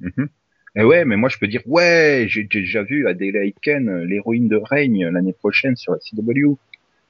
[0.00, 0.28] Mhm.
[0.76, 4.48] Et ouais, mais moi, je peux dire, ouais, j'ai déjà vu Adela Aiken, euh, l'héroïne
[4.48, 6.56] de Règne, l'année prochaine sur la CW.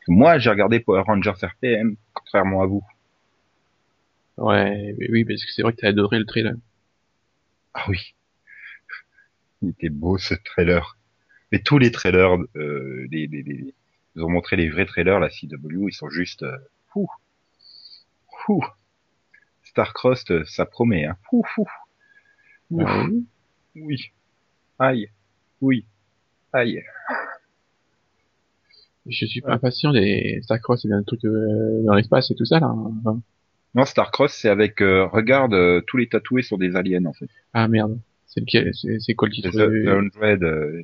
[0.09, 2.85] Moi, j'ai regardé Power Rangers RPM, contrairement à vous.
[4.39, 6.55] Ouais, oui, parce que c'est vrai que t'as adoré le trailer.
[7.75, 8.15] Ah oui.
[9.63, 10.97] Il était beau ce trailer.
[11.53, 13.75] Mais tous les trailers, euh, les, les, les-
[14.15, 16.57] ils ont montré les vrais trailers, la CW, ils sont juste, euh,
[16.89, 17.09] fou,
[18.45, 18.63] fou.
[19.65, 21.17] Starcross, euh, ça promet, hein.
[21.29, 21.67] Fou, fou.
[22.71, 22.83] Ouf.
[22.89, 23.07] Ouais.
[23.77, 24.11] Oui.
[24.79, 25.11] Aïe.
[25.61, 25.85] Oui.
[26.53, 26.83] Aïe.
[29.09, 32.45] Je suis pas impatient des Starcross et bien des trucs euh, dans l'espace et tout
[32.45, 32.69] ça là.
[32.71, 33.21] Enfin,
[33.75, 37.29] Non, Starcross, c'est avec, euh, regarde, euh, tous les tatoués sont des aliens, en fait.
[37.53, 37.99] Ah merde,
[38.37, 38.71] c'est lequel?
[38.75, 39.51] C'est c'est quoi le titre?
[39.51, 40.83] Du- The Hundred, euh,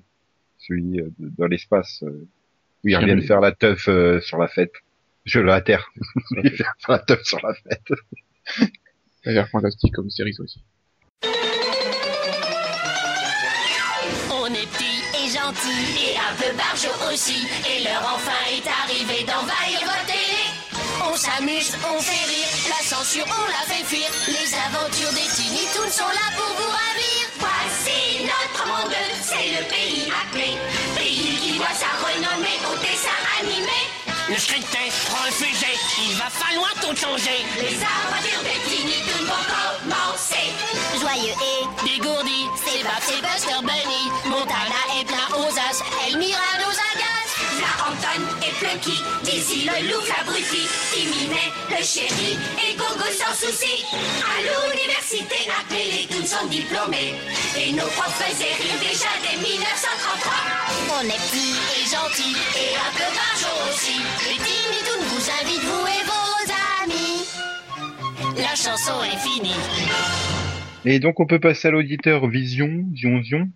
[0.59, 2.27] celui euh, de- dans l'espace, euh,
[2.85, 4.73] où ils reviennent faire la teuf euh, sur la fête.
[5.25, 5.87] Je la terre.
[6.33, 7.87] Ils viennent faire la teuf sur la fête.
[9.23, 10.61] Ça a l'air fantastique comme série ça aussi.
[14.33, 17.47] On est petit et gentil et un peu barjot aussi.
[17.71, 20.43] Et l'heure enfin est arrivée d'envahir votre télé.
[21.07, 24.09] On s'amuse, on fait rire, la censure on la fait fuir.
[24.27, 27.23] Les aventures des Tiny Toons sont là pour vous ravir.
[27.85, 30.57] Voici notre monde, c'est le pays Acmé.
[30.95, 33.81] Pays qui doit sa renommée au dessin animé.
[34.29, 35.67] Le script est refusé,
[36.07, 37.45] il va falloir tout changer.
[37.57, 39.45] Les aventures des Tiny Toons vont
[39.91, 40.53] commencer.
[41.01, 44.13] Joyeux et dégourdi, c'est Bab, c'est Buster Bunny.
[44.27, 46.62] Montana est plein aux as, Elmira
[48.63, 50.63] Plucky, Dizzy le loup abruti,
[50.95, 51.35] Timmy
[51.69, 53.85] le chéri et Gogo sans souci.
[54.23, 57.19] À l'université, appelés Toons sont diplômés.
[57.59, 60.33] Et nos profs faisaient rire déjà dès 1933.
[60.95, 63.99] On est petits et gentils et un peu barjots aussi.
[64.31, 66.39] Les Tiny Toons vous invitent, vous et vos
[66.85, 67.27] amis.
[68.37, 69.59] La chanson est finie.
[70.85, 73.51] Et donc, on peut passer à l'auditeur Vision, Zion Zion,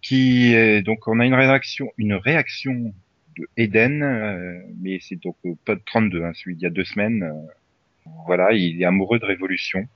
[0.00, 2.94] qui est, donc, on a une réaction, une réaction
[3.36, 6.70] de Eden, euh, mais c'est donc euh, pas de 32, hein, celui d'il y a
[6.70, 7.22] deux semaines.
[7.22, 9.86] euh, voilà, il est amoureux de Révolution.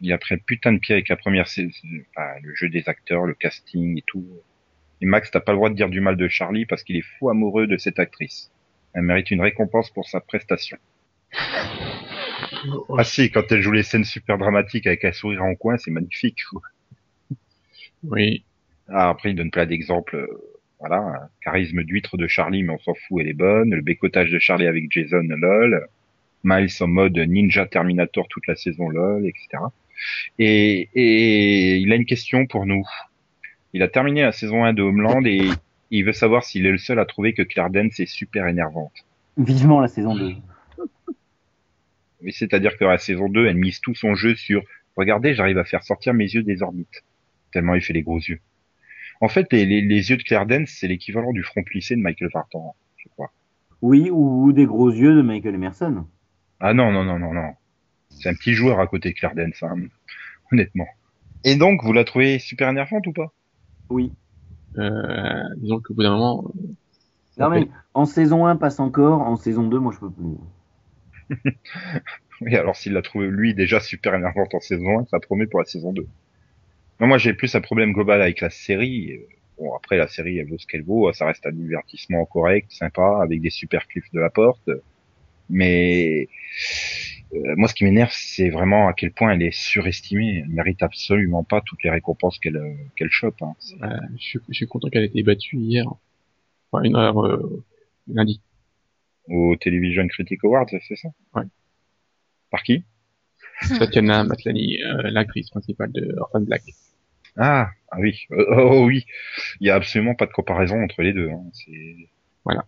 [0.00, 1.70] Il a pris putain de pied avec la première saison,
[2.10, 4.26] enfin, le jeu des acteurs, le casting et tout.
[5.00, 7.02] Et Max, t'as pas le droit de dire du mal de Charlie parce qu'il est
[7.18, 8.50] fou amoureux de cette actrice.
[8.94, 10.78] Elle mérite une récompense pour sa prestation.
[12.96, 15.90] Ah si, quand elle joue les scènes super dramatiques avec un sourire en coin, c'est
[15.90, 16.38] magnifique.
[16.50, 16.62] quoi.
[18.04, 18.44] Oui.
[18.88, 20.28] Ah, après, il donne plein d'exemples.
[20.80, 23.70] Voilà, un charisme d'huître de Charlie, mais on s'en fout, elle est bonne.
[23.70, 25.88] Le bécotage de Charlie avec Jason, lol.
[26.42, 29.62] Miles en mode Ninja Terminator toute la saison, lol, etc.
[30.38, 32.84] Et, et il a une question pour nous.
[33.72, 35.48] Il a terminé la saison 1 de Homeland et
[35.90, 39.04] il veut savoir s'il est le seul à trouver que Claire Dance est super énervante.
[39.36, 40.34] Vivement la saison 2.
[42.22, 44.62] Mais c'est-à-dire que la saison 2, elle mise tout son jeu sur
[44.96, 47.04] regardez, j'arrive à faire sortir mes yeux des orbites.
[47.52, 48.40] Tellement il fait les gros yeux.
[49.20, 52.00] En fait, les, les, les yeux de Claire Dance, c'est l'équivalent du front plissé de
[52.00, 53.30] Michael Vartan, je crois.
[53.82, 56.06] Oui, ou, ou des gros yeux de Michael Emerson.
[56.60, 57.52] Ah non, non, non, non, non.
[58.10, 59.76] C'est un petit joueur à côté de Claire Dance, hein,
[60.52, 60.86] honnêtement.
[61.44, 63.32] Et donc, vous la trouvez super énervante ou pas?
[63.90, 64.12] Oui.
[64.78, 66.50] Euh, disons qu'au bout d'un moment,
[67.38, 70.36] Non, mais en saison 1 passe encore, en saison 2, moi je peux plus.
[72.40, 75.60] Oui, alors s'il l'a trouvé lui déjà super énervante en saison 1, ça promet pour
[75.60, 76.06] la saison 2.
[77.00, 79.20] Non, moi j'ai plus un problème global avec la série.
[79.58, 83.20] Bon, après la série, elle vaut ce qu'elle vaut, ça reste un divertissement correct, sympa,
[83.22, 84.68] avec des super cliffs de la porte.
[85.48, 86.28] Mais
[87.34, 90.38] euh, moi, ce qui m'énerve, c'est vraiment à quel point elle est surestimée.
[90.38, 93.40] Elle mérite absolument pas toutes les récompenses qu'elle euh, qu'elle chope.
[93.42, 93.54] Hein.
[93.82, 95.86] Euh, je, suis, je suis content qu'elle ait été battue hier.
[96.70, 97.64] Enfin, une heure euh,
[98.08, 98.40] lundi.
[99.28, 101.08] Au Television Critic Awards, c'est ça?
[101.34, 101.44] Ouais.
[102.50, 102.84] Par qui?
[103.78, 106.62] Tatiana Maslany, euh, l'actrice principale de Orphan Black.
[107.36, 109.04] ah, ah oui, Euh, oh oui,
[109.60, 111.30] il y a absolument pas de comparaison entre les deux.
[111.30, 111.42] Hein.
[111.52, 112.08] C'est
[112.44, 112.64] Voilà.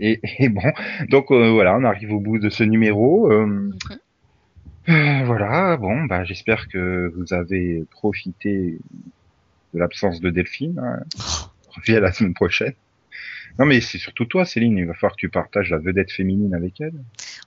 [0.00, 0.62] Et, et bon,
[1.08, 3.30] donc euh, voilà, on arrive au bout de ce numéro.
[3.32, 3.70] euh,
[4.88, 8.78] euh, voilà, bon, bah j'espère que vous avez profité
[9.74, 10.78] de l'absence de Delphine.
[10.78, 11.02] Hein.
[11.76, 12.74] Reviens la semaine prochaine.
[13.58, 14.76] Non mais c'est surtout toi, Céline.
[14.78, 16.94] Il va falloir que tu partages la vedette féminine avec elle.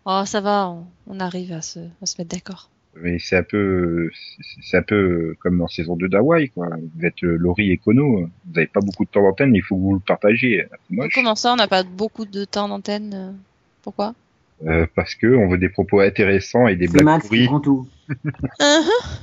[0.05, 2.69] Oh, ça va, on, on arrive à se, à se mettre d'accord.
[3.01, 6.67] Mais c'est un peu, c'est- c'est un peu comme dans saison 2 d'Hawaï, quoi.
[6.95, 8.27] Vous êtes euh, Laurie et Kono.
[8.45, 10.65] Vous avez pas beaucoup de temps d'antenne, il faut que vous le partagiez.
[10.89, 11.09] C'est.
[11.13, 13.31] Comment ça, on n'a pas beaucoup de temps d'antenne euh,
[13.83, 14.15] Pourquoi?
[14.65, 17.87] Euh, parce que on veut des propos intéressants et des C'est blagues prend tout.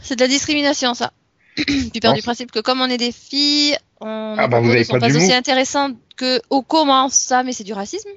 [0.02, 1.12] C'est de la discrimination, ça.
[1.92, 4.70] tu pars Non, du principe que comme on est des filles, on Ah bah, vous
[4.70, 8.08] avez pas pas aussi intéressantes que oh comment ça mais c'est du racisme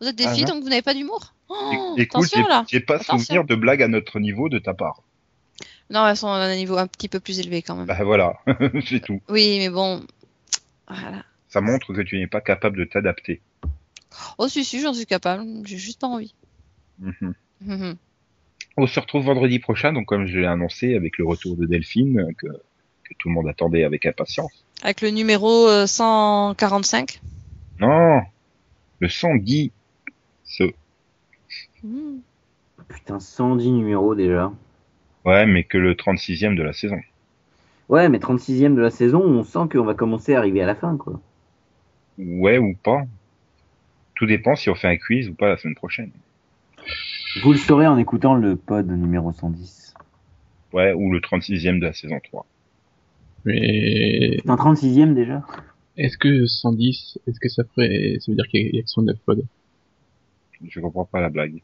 [0.00, 0.54] Vous êtes des Ah filles non.
[0.54, 2.30] donc vous n'avez pas d'humour oh, Écoute,
[2.68, 3.18] j'ai pas Attention.
[3.18, 5.02] souvenir de blagues à notre niveau de ta part.
[5.90, 7.86] Non, elles sont à un niveau un petit peu plus élevé quand même.
[7.86, 8.34] Bah voilà,
[8.88, 9.20] c'est tout.
[9.28, 10.02] Oui, mais bon,
[10.88, 11.22] voilà.
[11.48, 13.40] Ça montre que tu n'es pas capable de t'adapter.
[14.38, 16.34] Oh si si, j'en suis capable, j'ai juste pas envie.
[16.98, 17.34] Mhm.
[17.60, 17.96] Mhm.
[18.76, 22.20] On se retrouve vendredi prochain, donc comme je l'ai annoncé, avec le retour de Delphine,
[22.20, 24.64] euh, que, que tout le monde attendait avec impatience.
[24.82, 27.20] Avec le numéro euh, 145.
[27.80, 28.22] Non,
[29.00, 29.70] le 110,
[30.44, 30.64] ce...
[31.82, 32.20] Mhm.
[32.88, 34.52] Putain, 110 numéros déjà.
[35.24, 37.00] ouais, mais que le 36e de la saison.
[37.88, 40.74] Ouais, mais 36ème de la saison, on sent qu'on va commencer à arriver à la
[40.74, 41.20] fin, quoi.
[42.18, 43.02] Ouais ou pas.
[44.14, 46.10] Tout dépend si on fait un quiz ou pas la semaine prochaine.
[47.42, 49.94] Vous le saurez en écoutant le pod numéro 110.
[50.72, 52.46] Ouais, ou le 36e de la saison 3.
[53.44, 55.42] Mais Putain, 36ème déjà
[55.96, 59.16] est-ce que 110, est-ce que ça ferait, ça veut dire qu'il y a que 109
[59.24, 59.42] pods
[60.66, 61.62] Je comprends pas la blague.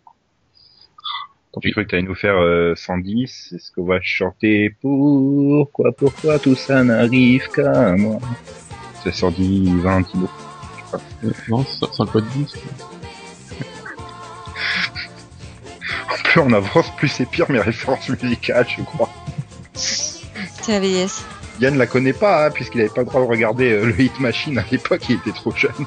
[1.53, 3.55] Tant J'ai cru que tu allais nous faire euh, 110.
[3.57, 8.21] Est-ce qu'on va chanter Pourquoi, pourquoi tout ça n'arrive qu'à moi?
[9.03, 10.31] C'est 110, 20 kilos.
[11.25, 12.55] Euh, Non, sans, sans le pod 10.
[16.31, 19.11] Plus on avance, plus c'est pire mes références musicales, je crois.
[19.74, 20.23] C'est
[20.69, 21.24] la vieillesse.
[21.61, 24.20] Yann la connaît pas, hein, puisqu'il avait pas le droit de regarder euh, le Hit
[24.20, 25.73] Machine à l'époque, il était trop jeune.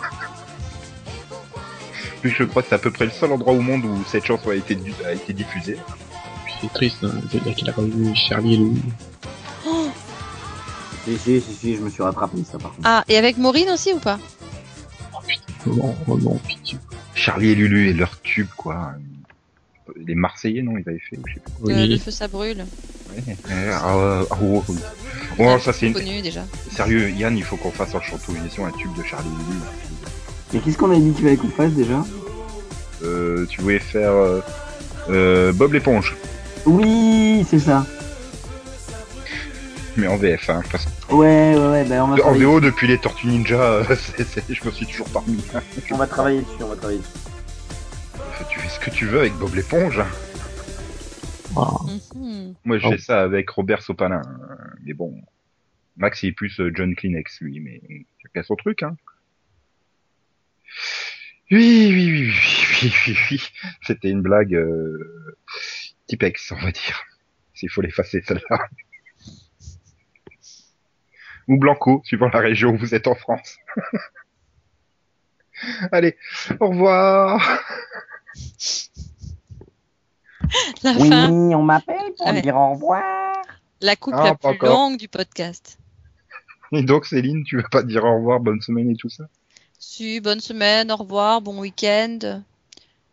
[2.22, 4.26] Puis je crois que c'est à peu près le seul endroit au monde où cette
[4.26, 5.78] chanson a été, du- a été diffusée.
[6.62, 8.76] C'est triste, hein, de dire qu'il a pas vu Charlie et Lou.
[11.06, 12.82] Si, si, si, si, je me suis rattrapé, ça, par contre.
[12.86, 14.20] Ah, et avec Maureen aussi ou pas?
[15.66, 16.78] Oh non, oh non, pitié.
[17.14, 18.92] Charlie et Lulu et leur tube, quoi.
[19.98, 21.52] Les Marseillais, non, ils avaient fait, je sais pas.
[21.62, 21.74] Oui.
[21.74, 22.66] Euh, Le feu ça brûle.
[23.16, 23.36] Ouais,
[23.72, 24.78] ah, euh, ah, oh, oui.
[25.40, 25.94] Oh, ça c'est une...
[25.94, 26.46] connu déjà.
[26.72, 29.60] Sérieux, Yann, il faut qu'on fasse en chantonisation un tube de Charlie et Lulu.
[29.60, 29.66] là.
[30.54, 32.04] Et qu'est-ce qu'on a dit qu'il fallait qu'on fasse déjà
[33.04, 34.42] Euh, tu voulais faire euh,
[35.10, 36.16] euh, Bob l'éponge,
[36.66, 37.86] Oui, c'est ça.
[39.98, 42.88] mais en VF, hein, parce que Ouais, ouais, ouais, bah on va en VO depuis
[42.88, 43.84] les Tortues Ninja, euh,
[44.18, 45.38] c'est- c'est- je me suis toujours parmi.
[45.92, 47.33] on va travailler dessus, on va travailler dessus.
[48.50, 50.02] Tu fais ce que tu veux avec Bob l'éponge.
[51.56, 51.70] Ah,
[52.16, 52.56] Mhm.
[52.66, 52.98] Moi, j'ai Oh.
[52.98, 54.22] ça avec Robert Sopalin,
[54.84, 55.22] mais bon,
[55.98, 57.82] Max il est plus euh, John Kleenex lui, mais
[58.22, 58.96] chacun son truc, hein.
[61.52, 62.34] Oui, oui, oui, oui,
[62.84, 63.44] oui, oui, oui.
[63.84, 65.38] C'était une blague euh,
[66.08, 67.04] typex, on va dire.
[67.54, 68.68] S'il faut l'effacer celle-là.
[71.48, 73.58] Ou Blanco, suivant la région où vous êtes en France.
[75.92, 76.18] Allez,
[76.60, 77.40] au revoir.
[80.84, 82.42] La Oui, fin, on m'appelle pour ouais.
[82.42, 83.44] dire au revoir.
[83.82, 84.70] la coupe Ah, la pas plus encore.
[84.90, 85.78] longue du podcast.
[86.72, 89.26] Et donc Céline, tu veux pas dire au revoir, bonne semaine et tout ça?
[89.80, 92.42] Si, bonne semaine, au revoir, bon week-end,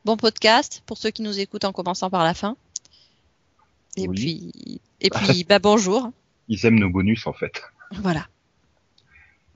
[0.04, 2.56] bon podcast pour ceux qui nous écoutent en commençant par la fin.
[3.96, 4.14] Et Oui.
[4.16, 6.10] puis, et puis, bah bonjour.
[6.48, 7.62] Ils aiment nos bonus en fait.
[7.92, 8.26] Voilà.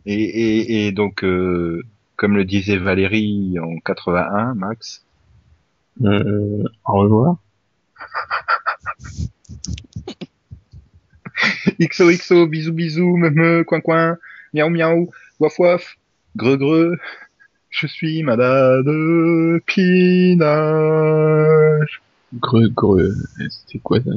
[0.07, 1.83] Et, et, et donc, euh,
[2.17, 5.04] comme le disait Valérie en 81, Max,
[6.03, 7.37] euh, au revoir.
[11.81, 14.19] XOXO, bisous bisous, me me, coin coin,
[14.53, 15.11] Miaou miaou,
[15.41, 15.97] waf waf,
[16.37, 16.97] greu greu,
[17.71, 18.87] je suis malade,
[19.67, 20.41] pinage.
[22.35, 23.13] Greu, greu.
[23.51, 24.11] C'était quoi ça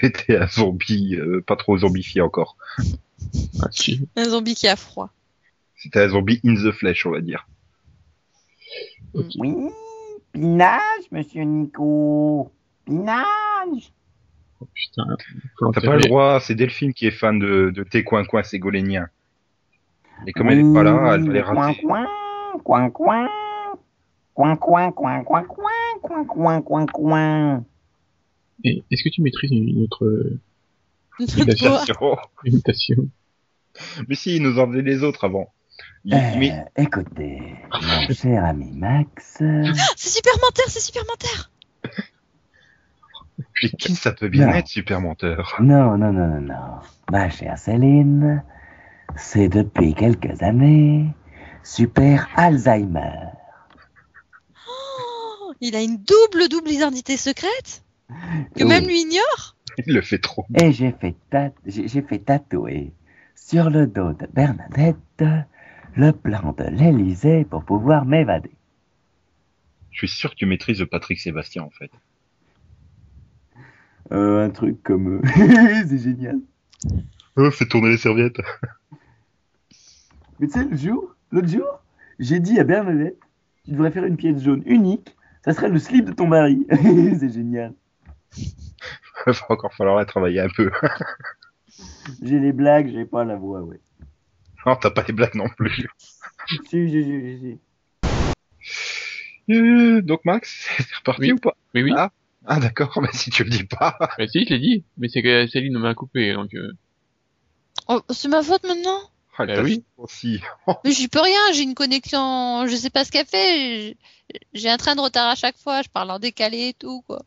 [0.00, 2.56] C'était un zombie, euh, pas trop zombifié encore.
[3.60, 3.68] Ah.
[4.16, 5.10] Un zombie qui a froid.
[5.76, 7.46] C'était un zombie in the flesh, on va dire.
[9.12, 9.52] Oui,
[10.34, 12.50] Pinage, monsieur Nico.
[12.84, 13.92] Pinage.
[14.60, 15.06] Oh, putain.
[15.72, 19.08] T'as pas le droit, c'est Delphine qui est fan de, tes coin-coin ségoléniens.
[20.26, 21.80] Et comme elle n'est pas là, elle va les rater.
[21.82, 22.06] Coin-coin,
[22.64, 23.28] coin-coin,
[24.34, 27.64] coin-coin, coin-coin, coin-coin, coin-coin.
[28.64, 30.32] Est-ce que tu maîtrises notre
[31.20, 32.16] imitation?
[32.44, 33.08] imitation
[34.08, 35.52] Mais si, ils nous en faisaient les autres avant.
[36.12, 37.40] Euh, mais écoutez,
[37.72, 39.38] mon cher ami Max,
[39.96, 41.50] C'est super menteur, c'est super menteur.
[43.54, 44.52] puis qui ça peut bien Non.
[44.54, 45.56] être, super menteur?
[45.60, 46.78] Non, non, non, non, non,
[47.10, 48.42] ma chère Céline,
[49.16, 51.06] c'est depuis quelques années
[51.62, 53.30] super Alzheimer.
[54.68, 57.82] Oh, il a une double double identité secrète
[58.54, 58.68] que Oui.
[58.68, 59.56] même lui ignore.
[59.86, 60.44] Il le fait trop.
[60.54, 61.16] Et j'ai fait,
[61.66, 62.92] j'ai fait tatouer
[63.34, 65.24] sur le dos de Bernadette
[65.96, 68.50] le plan de l'Élysée pour pouvoir m'évader.
[69.90, 71.90] Je suis sûr que tu maîtrises le Patrick Sébastien, en fait.
[74.12, 75.22] Euh, un truc comme...
[75.34, 76.40] c'est génial.
[77.36, 78.40] Oh, fais tourner les serviettes.
[80.40, 81.80] Mais tu sais, le jour, l'autre jour,
[82.18, 83.18] j'ai dit à Bernadette,
[83.64, 86.66] tu devrais faire une pièce jaune unique, ça serait le slip de ton mari.
[86.70, 87.72] c'est génial.
[88.36, 88.52] Il
[89.26, 90.70] va encore falloir la travailler un peu.
[92.22, 93.80] J'ai les blagues, j'ai pas la voix, ouais.
[94.66, 95.88] Non, t'as pas les blagues non plus.
[96.46, 97.58] Si, si, si, si,
[99.46, 99.52] si.
[99.52, 101.32] Euh, donc Max, c'est reparti Oui.
[101.32, 101.54] ou pas?
[101.74, 101.92] Oui, oui.
[101.96, 102.10] Ah.
[102.46, 103.96] Ah d'accord, mais si tu le dis pas.
[104.18, 104.84] Mais si, je l'ai dit.
[104.98, 106.52] Mais c'est que Céline m'a coupé, donc...
[106.54, 106.72] euh,
[107.88, 109.00] Oh, c'est ma faute maintenant?
[109.38, 109.82] Ah, Bah oui.
[109.96, 110.40] Aussi.
[110.84, 113.96] Mais j'y peux rien, j'ai une connexion, je sais pas ce qu'elle fait.
[114.52, 117.22] j'ai- un train de retard à chaque fois, je parle en décalé et tout, quoi.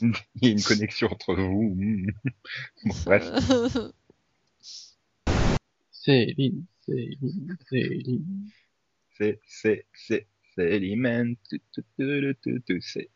[0.00, 0.12] Il
[0.42, 1.76] y a une connexion entre vous.
[2.84, 3.24] Bon, bref.
[5.90, 8.50] Céline, Céline, Céline.
[9.10, 10.80] C'est, c'est, c'est, c'est
[11.50, 11.60] tu,
[12.42, 13.10] tu, tu, C'est.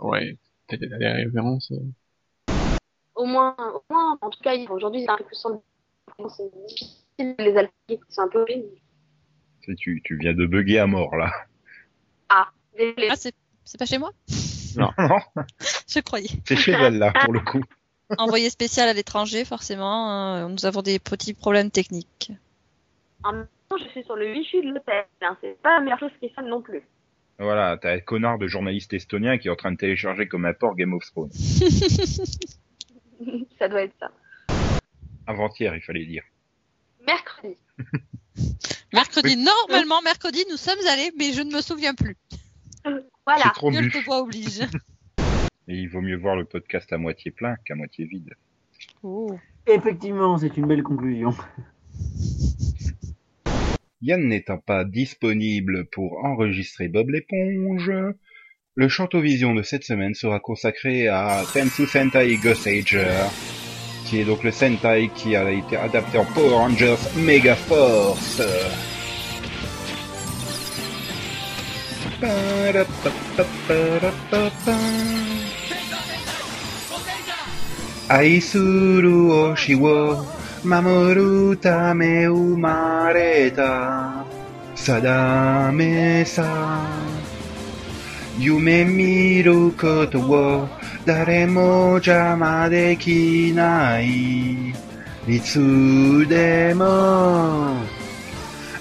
[0.00, 0.36] Ouais,
[0.68, 1.72] t'as des références.
[1.72, 2.54] euh.
[3.14, 5.62] Au moins, au moins, en tout cas, aujourd'hui, c'est un peu plus sans
[6.28, 8.44] c'est difficile de les alpaguer, c'est un peu.
[9.76, 11.30] Tu, tu, viens de bugger à mort, là.
[12.76, 13.08] Désolé.
[13.10, 13.34] Ah, c'est
[13.64, 14.12] c'est pas chez moi
[14.76, 15.18] Non, non,
[15.86, 16.28] Je croyais.
[16.46, 17.62] c'est chez elle, là, pour le coup.
[18.16, 22.32] Envoyé spécial à l'étranger, forcément, hein, nous avons des petits problèmes techniques.
[23.22, 25.04] En même temps, je suis sur le wifi de l'hôtel.
[25.20, 25.36] Hein.
[25.42, 26.82] C'est pas la meilleure chose qui sonne non plus.
[27.38, 30.54] Voilà, t'as un connard de journaliste estonien qui est en train de télécharger comme un
[30.54, 31.30] port Game of Thrones.
[33.58, 34.10] ça doit être ça.
[35.26, 36.24] Avant-hier, il fallait dire.
[37.06, 37.56] Mercredi.
[38.92, 42.16] Mercredi, normalement, mercredi, nous sommes allés, mais je ne me souviens plus.
[43.26, 43.52] Voilà.
[43.54, 43.70] Trop
[44.06, 44.60] bois oblige.
[45.68, 48.34] Et il vaut mieux voir le podcast à moitié plein qu'à moitié vide.
[49.02, 49.38] Oh.
[49.66, 51.34] Effectivement, c'est une belle conclusion.
[54.00, 57.90] Yann n'étant pas disponible pour enregistrer Bob l'éponge,
[58.78, 63.26] le Chantovision de cette semaine sera consacré à Tensu Sentai Ghostager,
[64.06, 68.40] qui est donc le Sentai qui a été adapté en Power Rangers Mega Force.
[78.08, 80.24] 愛する推しを
[80.64, 84.24] 守るため生まれた。
[84.74, 86.86] 定めさ。
[88.38, 90.68] 夢見ることを
[91.04, 94.70] 誰も邪魔できない。
[95.28, 97.76] いつでも。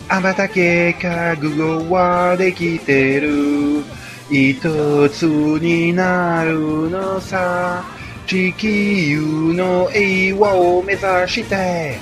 [0.08, 3.84] あばたけ覚悟はできてる。
[4.32, 7.97] 一つになるのさ。
[8.28, 11.98] 地球の平和を目指して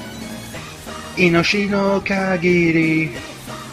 [1.16, 3.12] 命の限り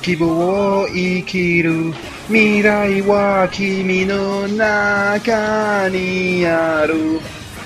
[0.02, 1.94] 希望を生きる
[2.26, 7.20] 未来は君の中にある。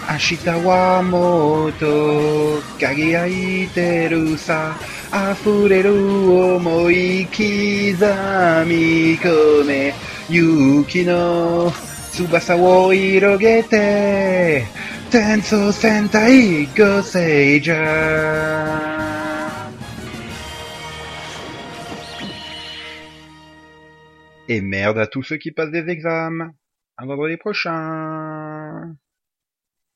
[0.09, 4.77] 明日はもっと輝いてるさ。
[5.13, 5.95] 溢れる
[6.57, 7.39] 思い刻
[8.67, 9.95] み込め。
[10.29, 11.73] 勇気の
[12.16, 14.66] 翼を広げて
[15.12, 19.12] 天才戦隊ゴセイジャー
[24.48, 26.52] Et merde à tous ceux qui passent des examens.
[26.98, 28.25] À vendredi prochain.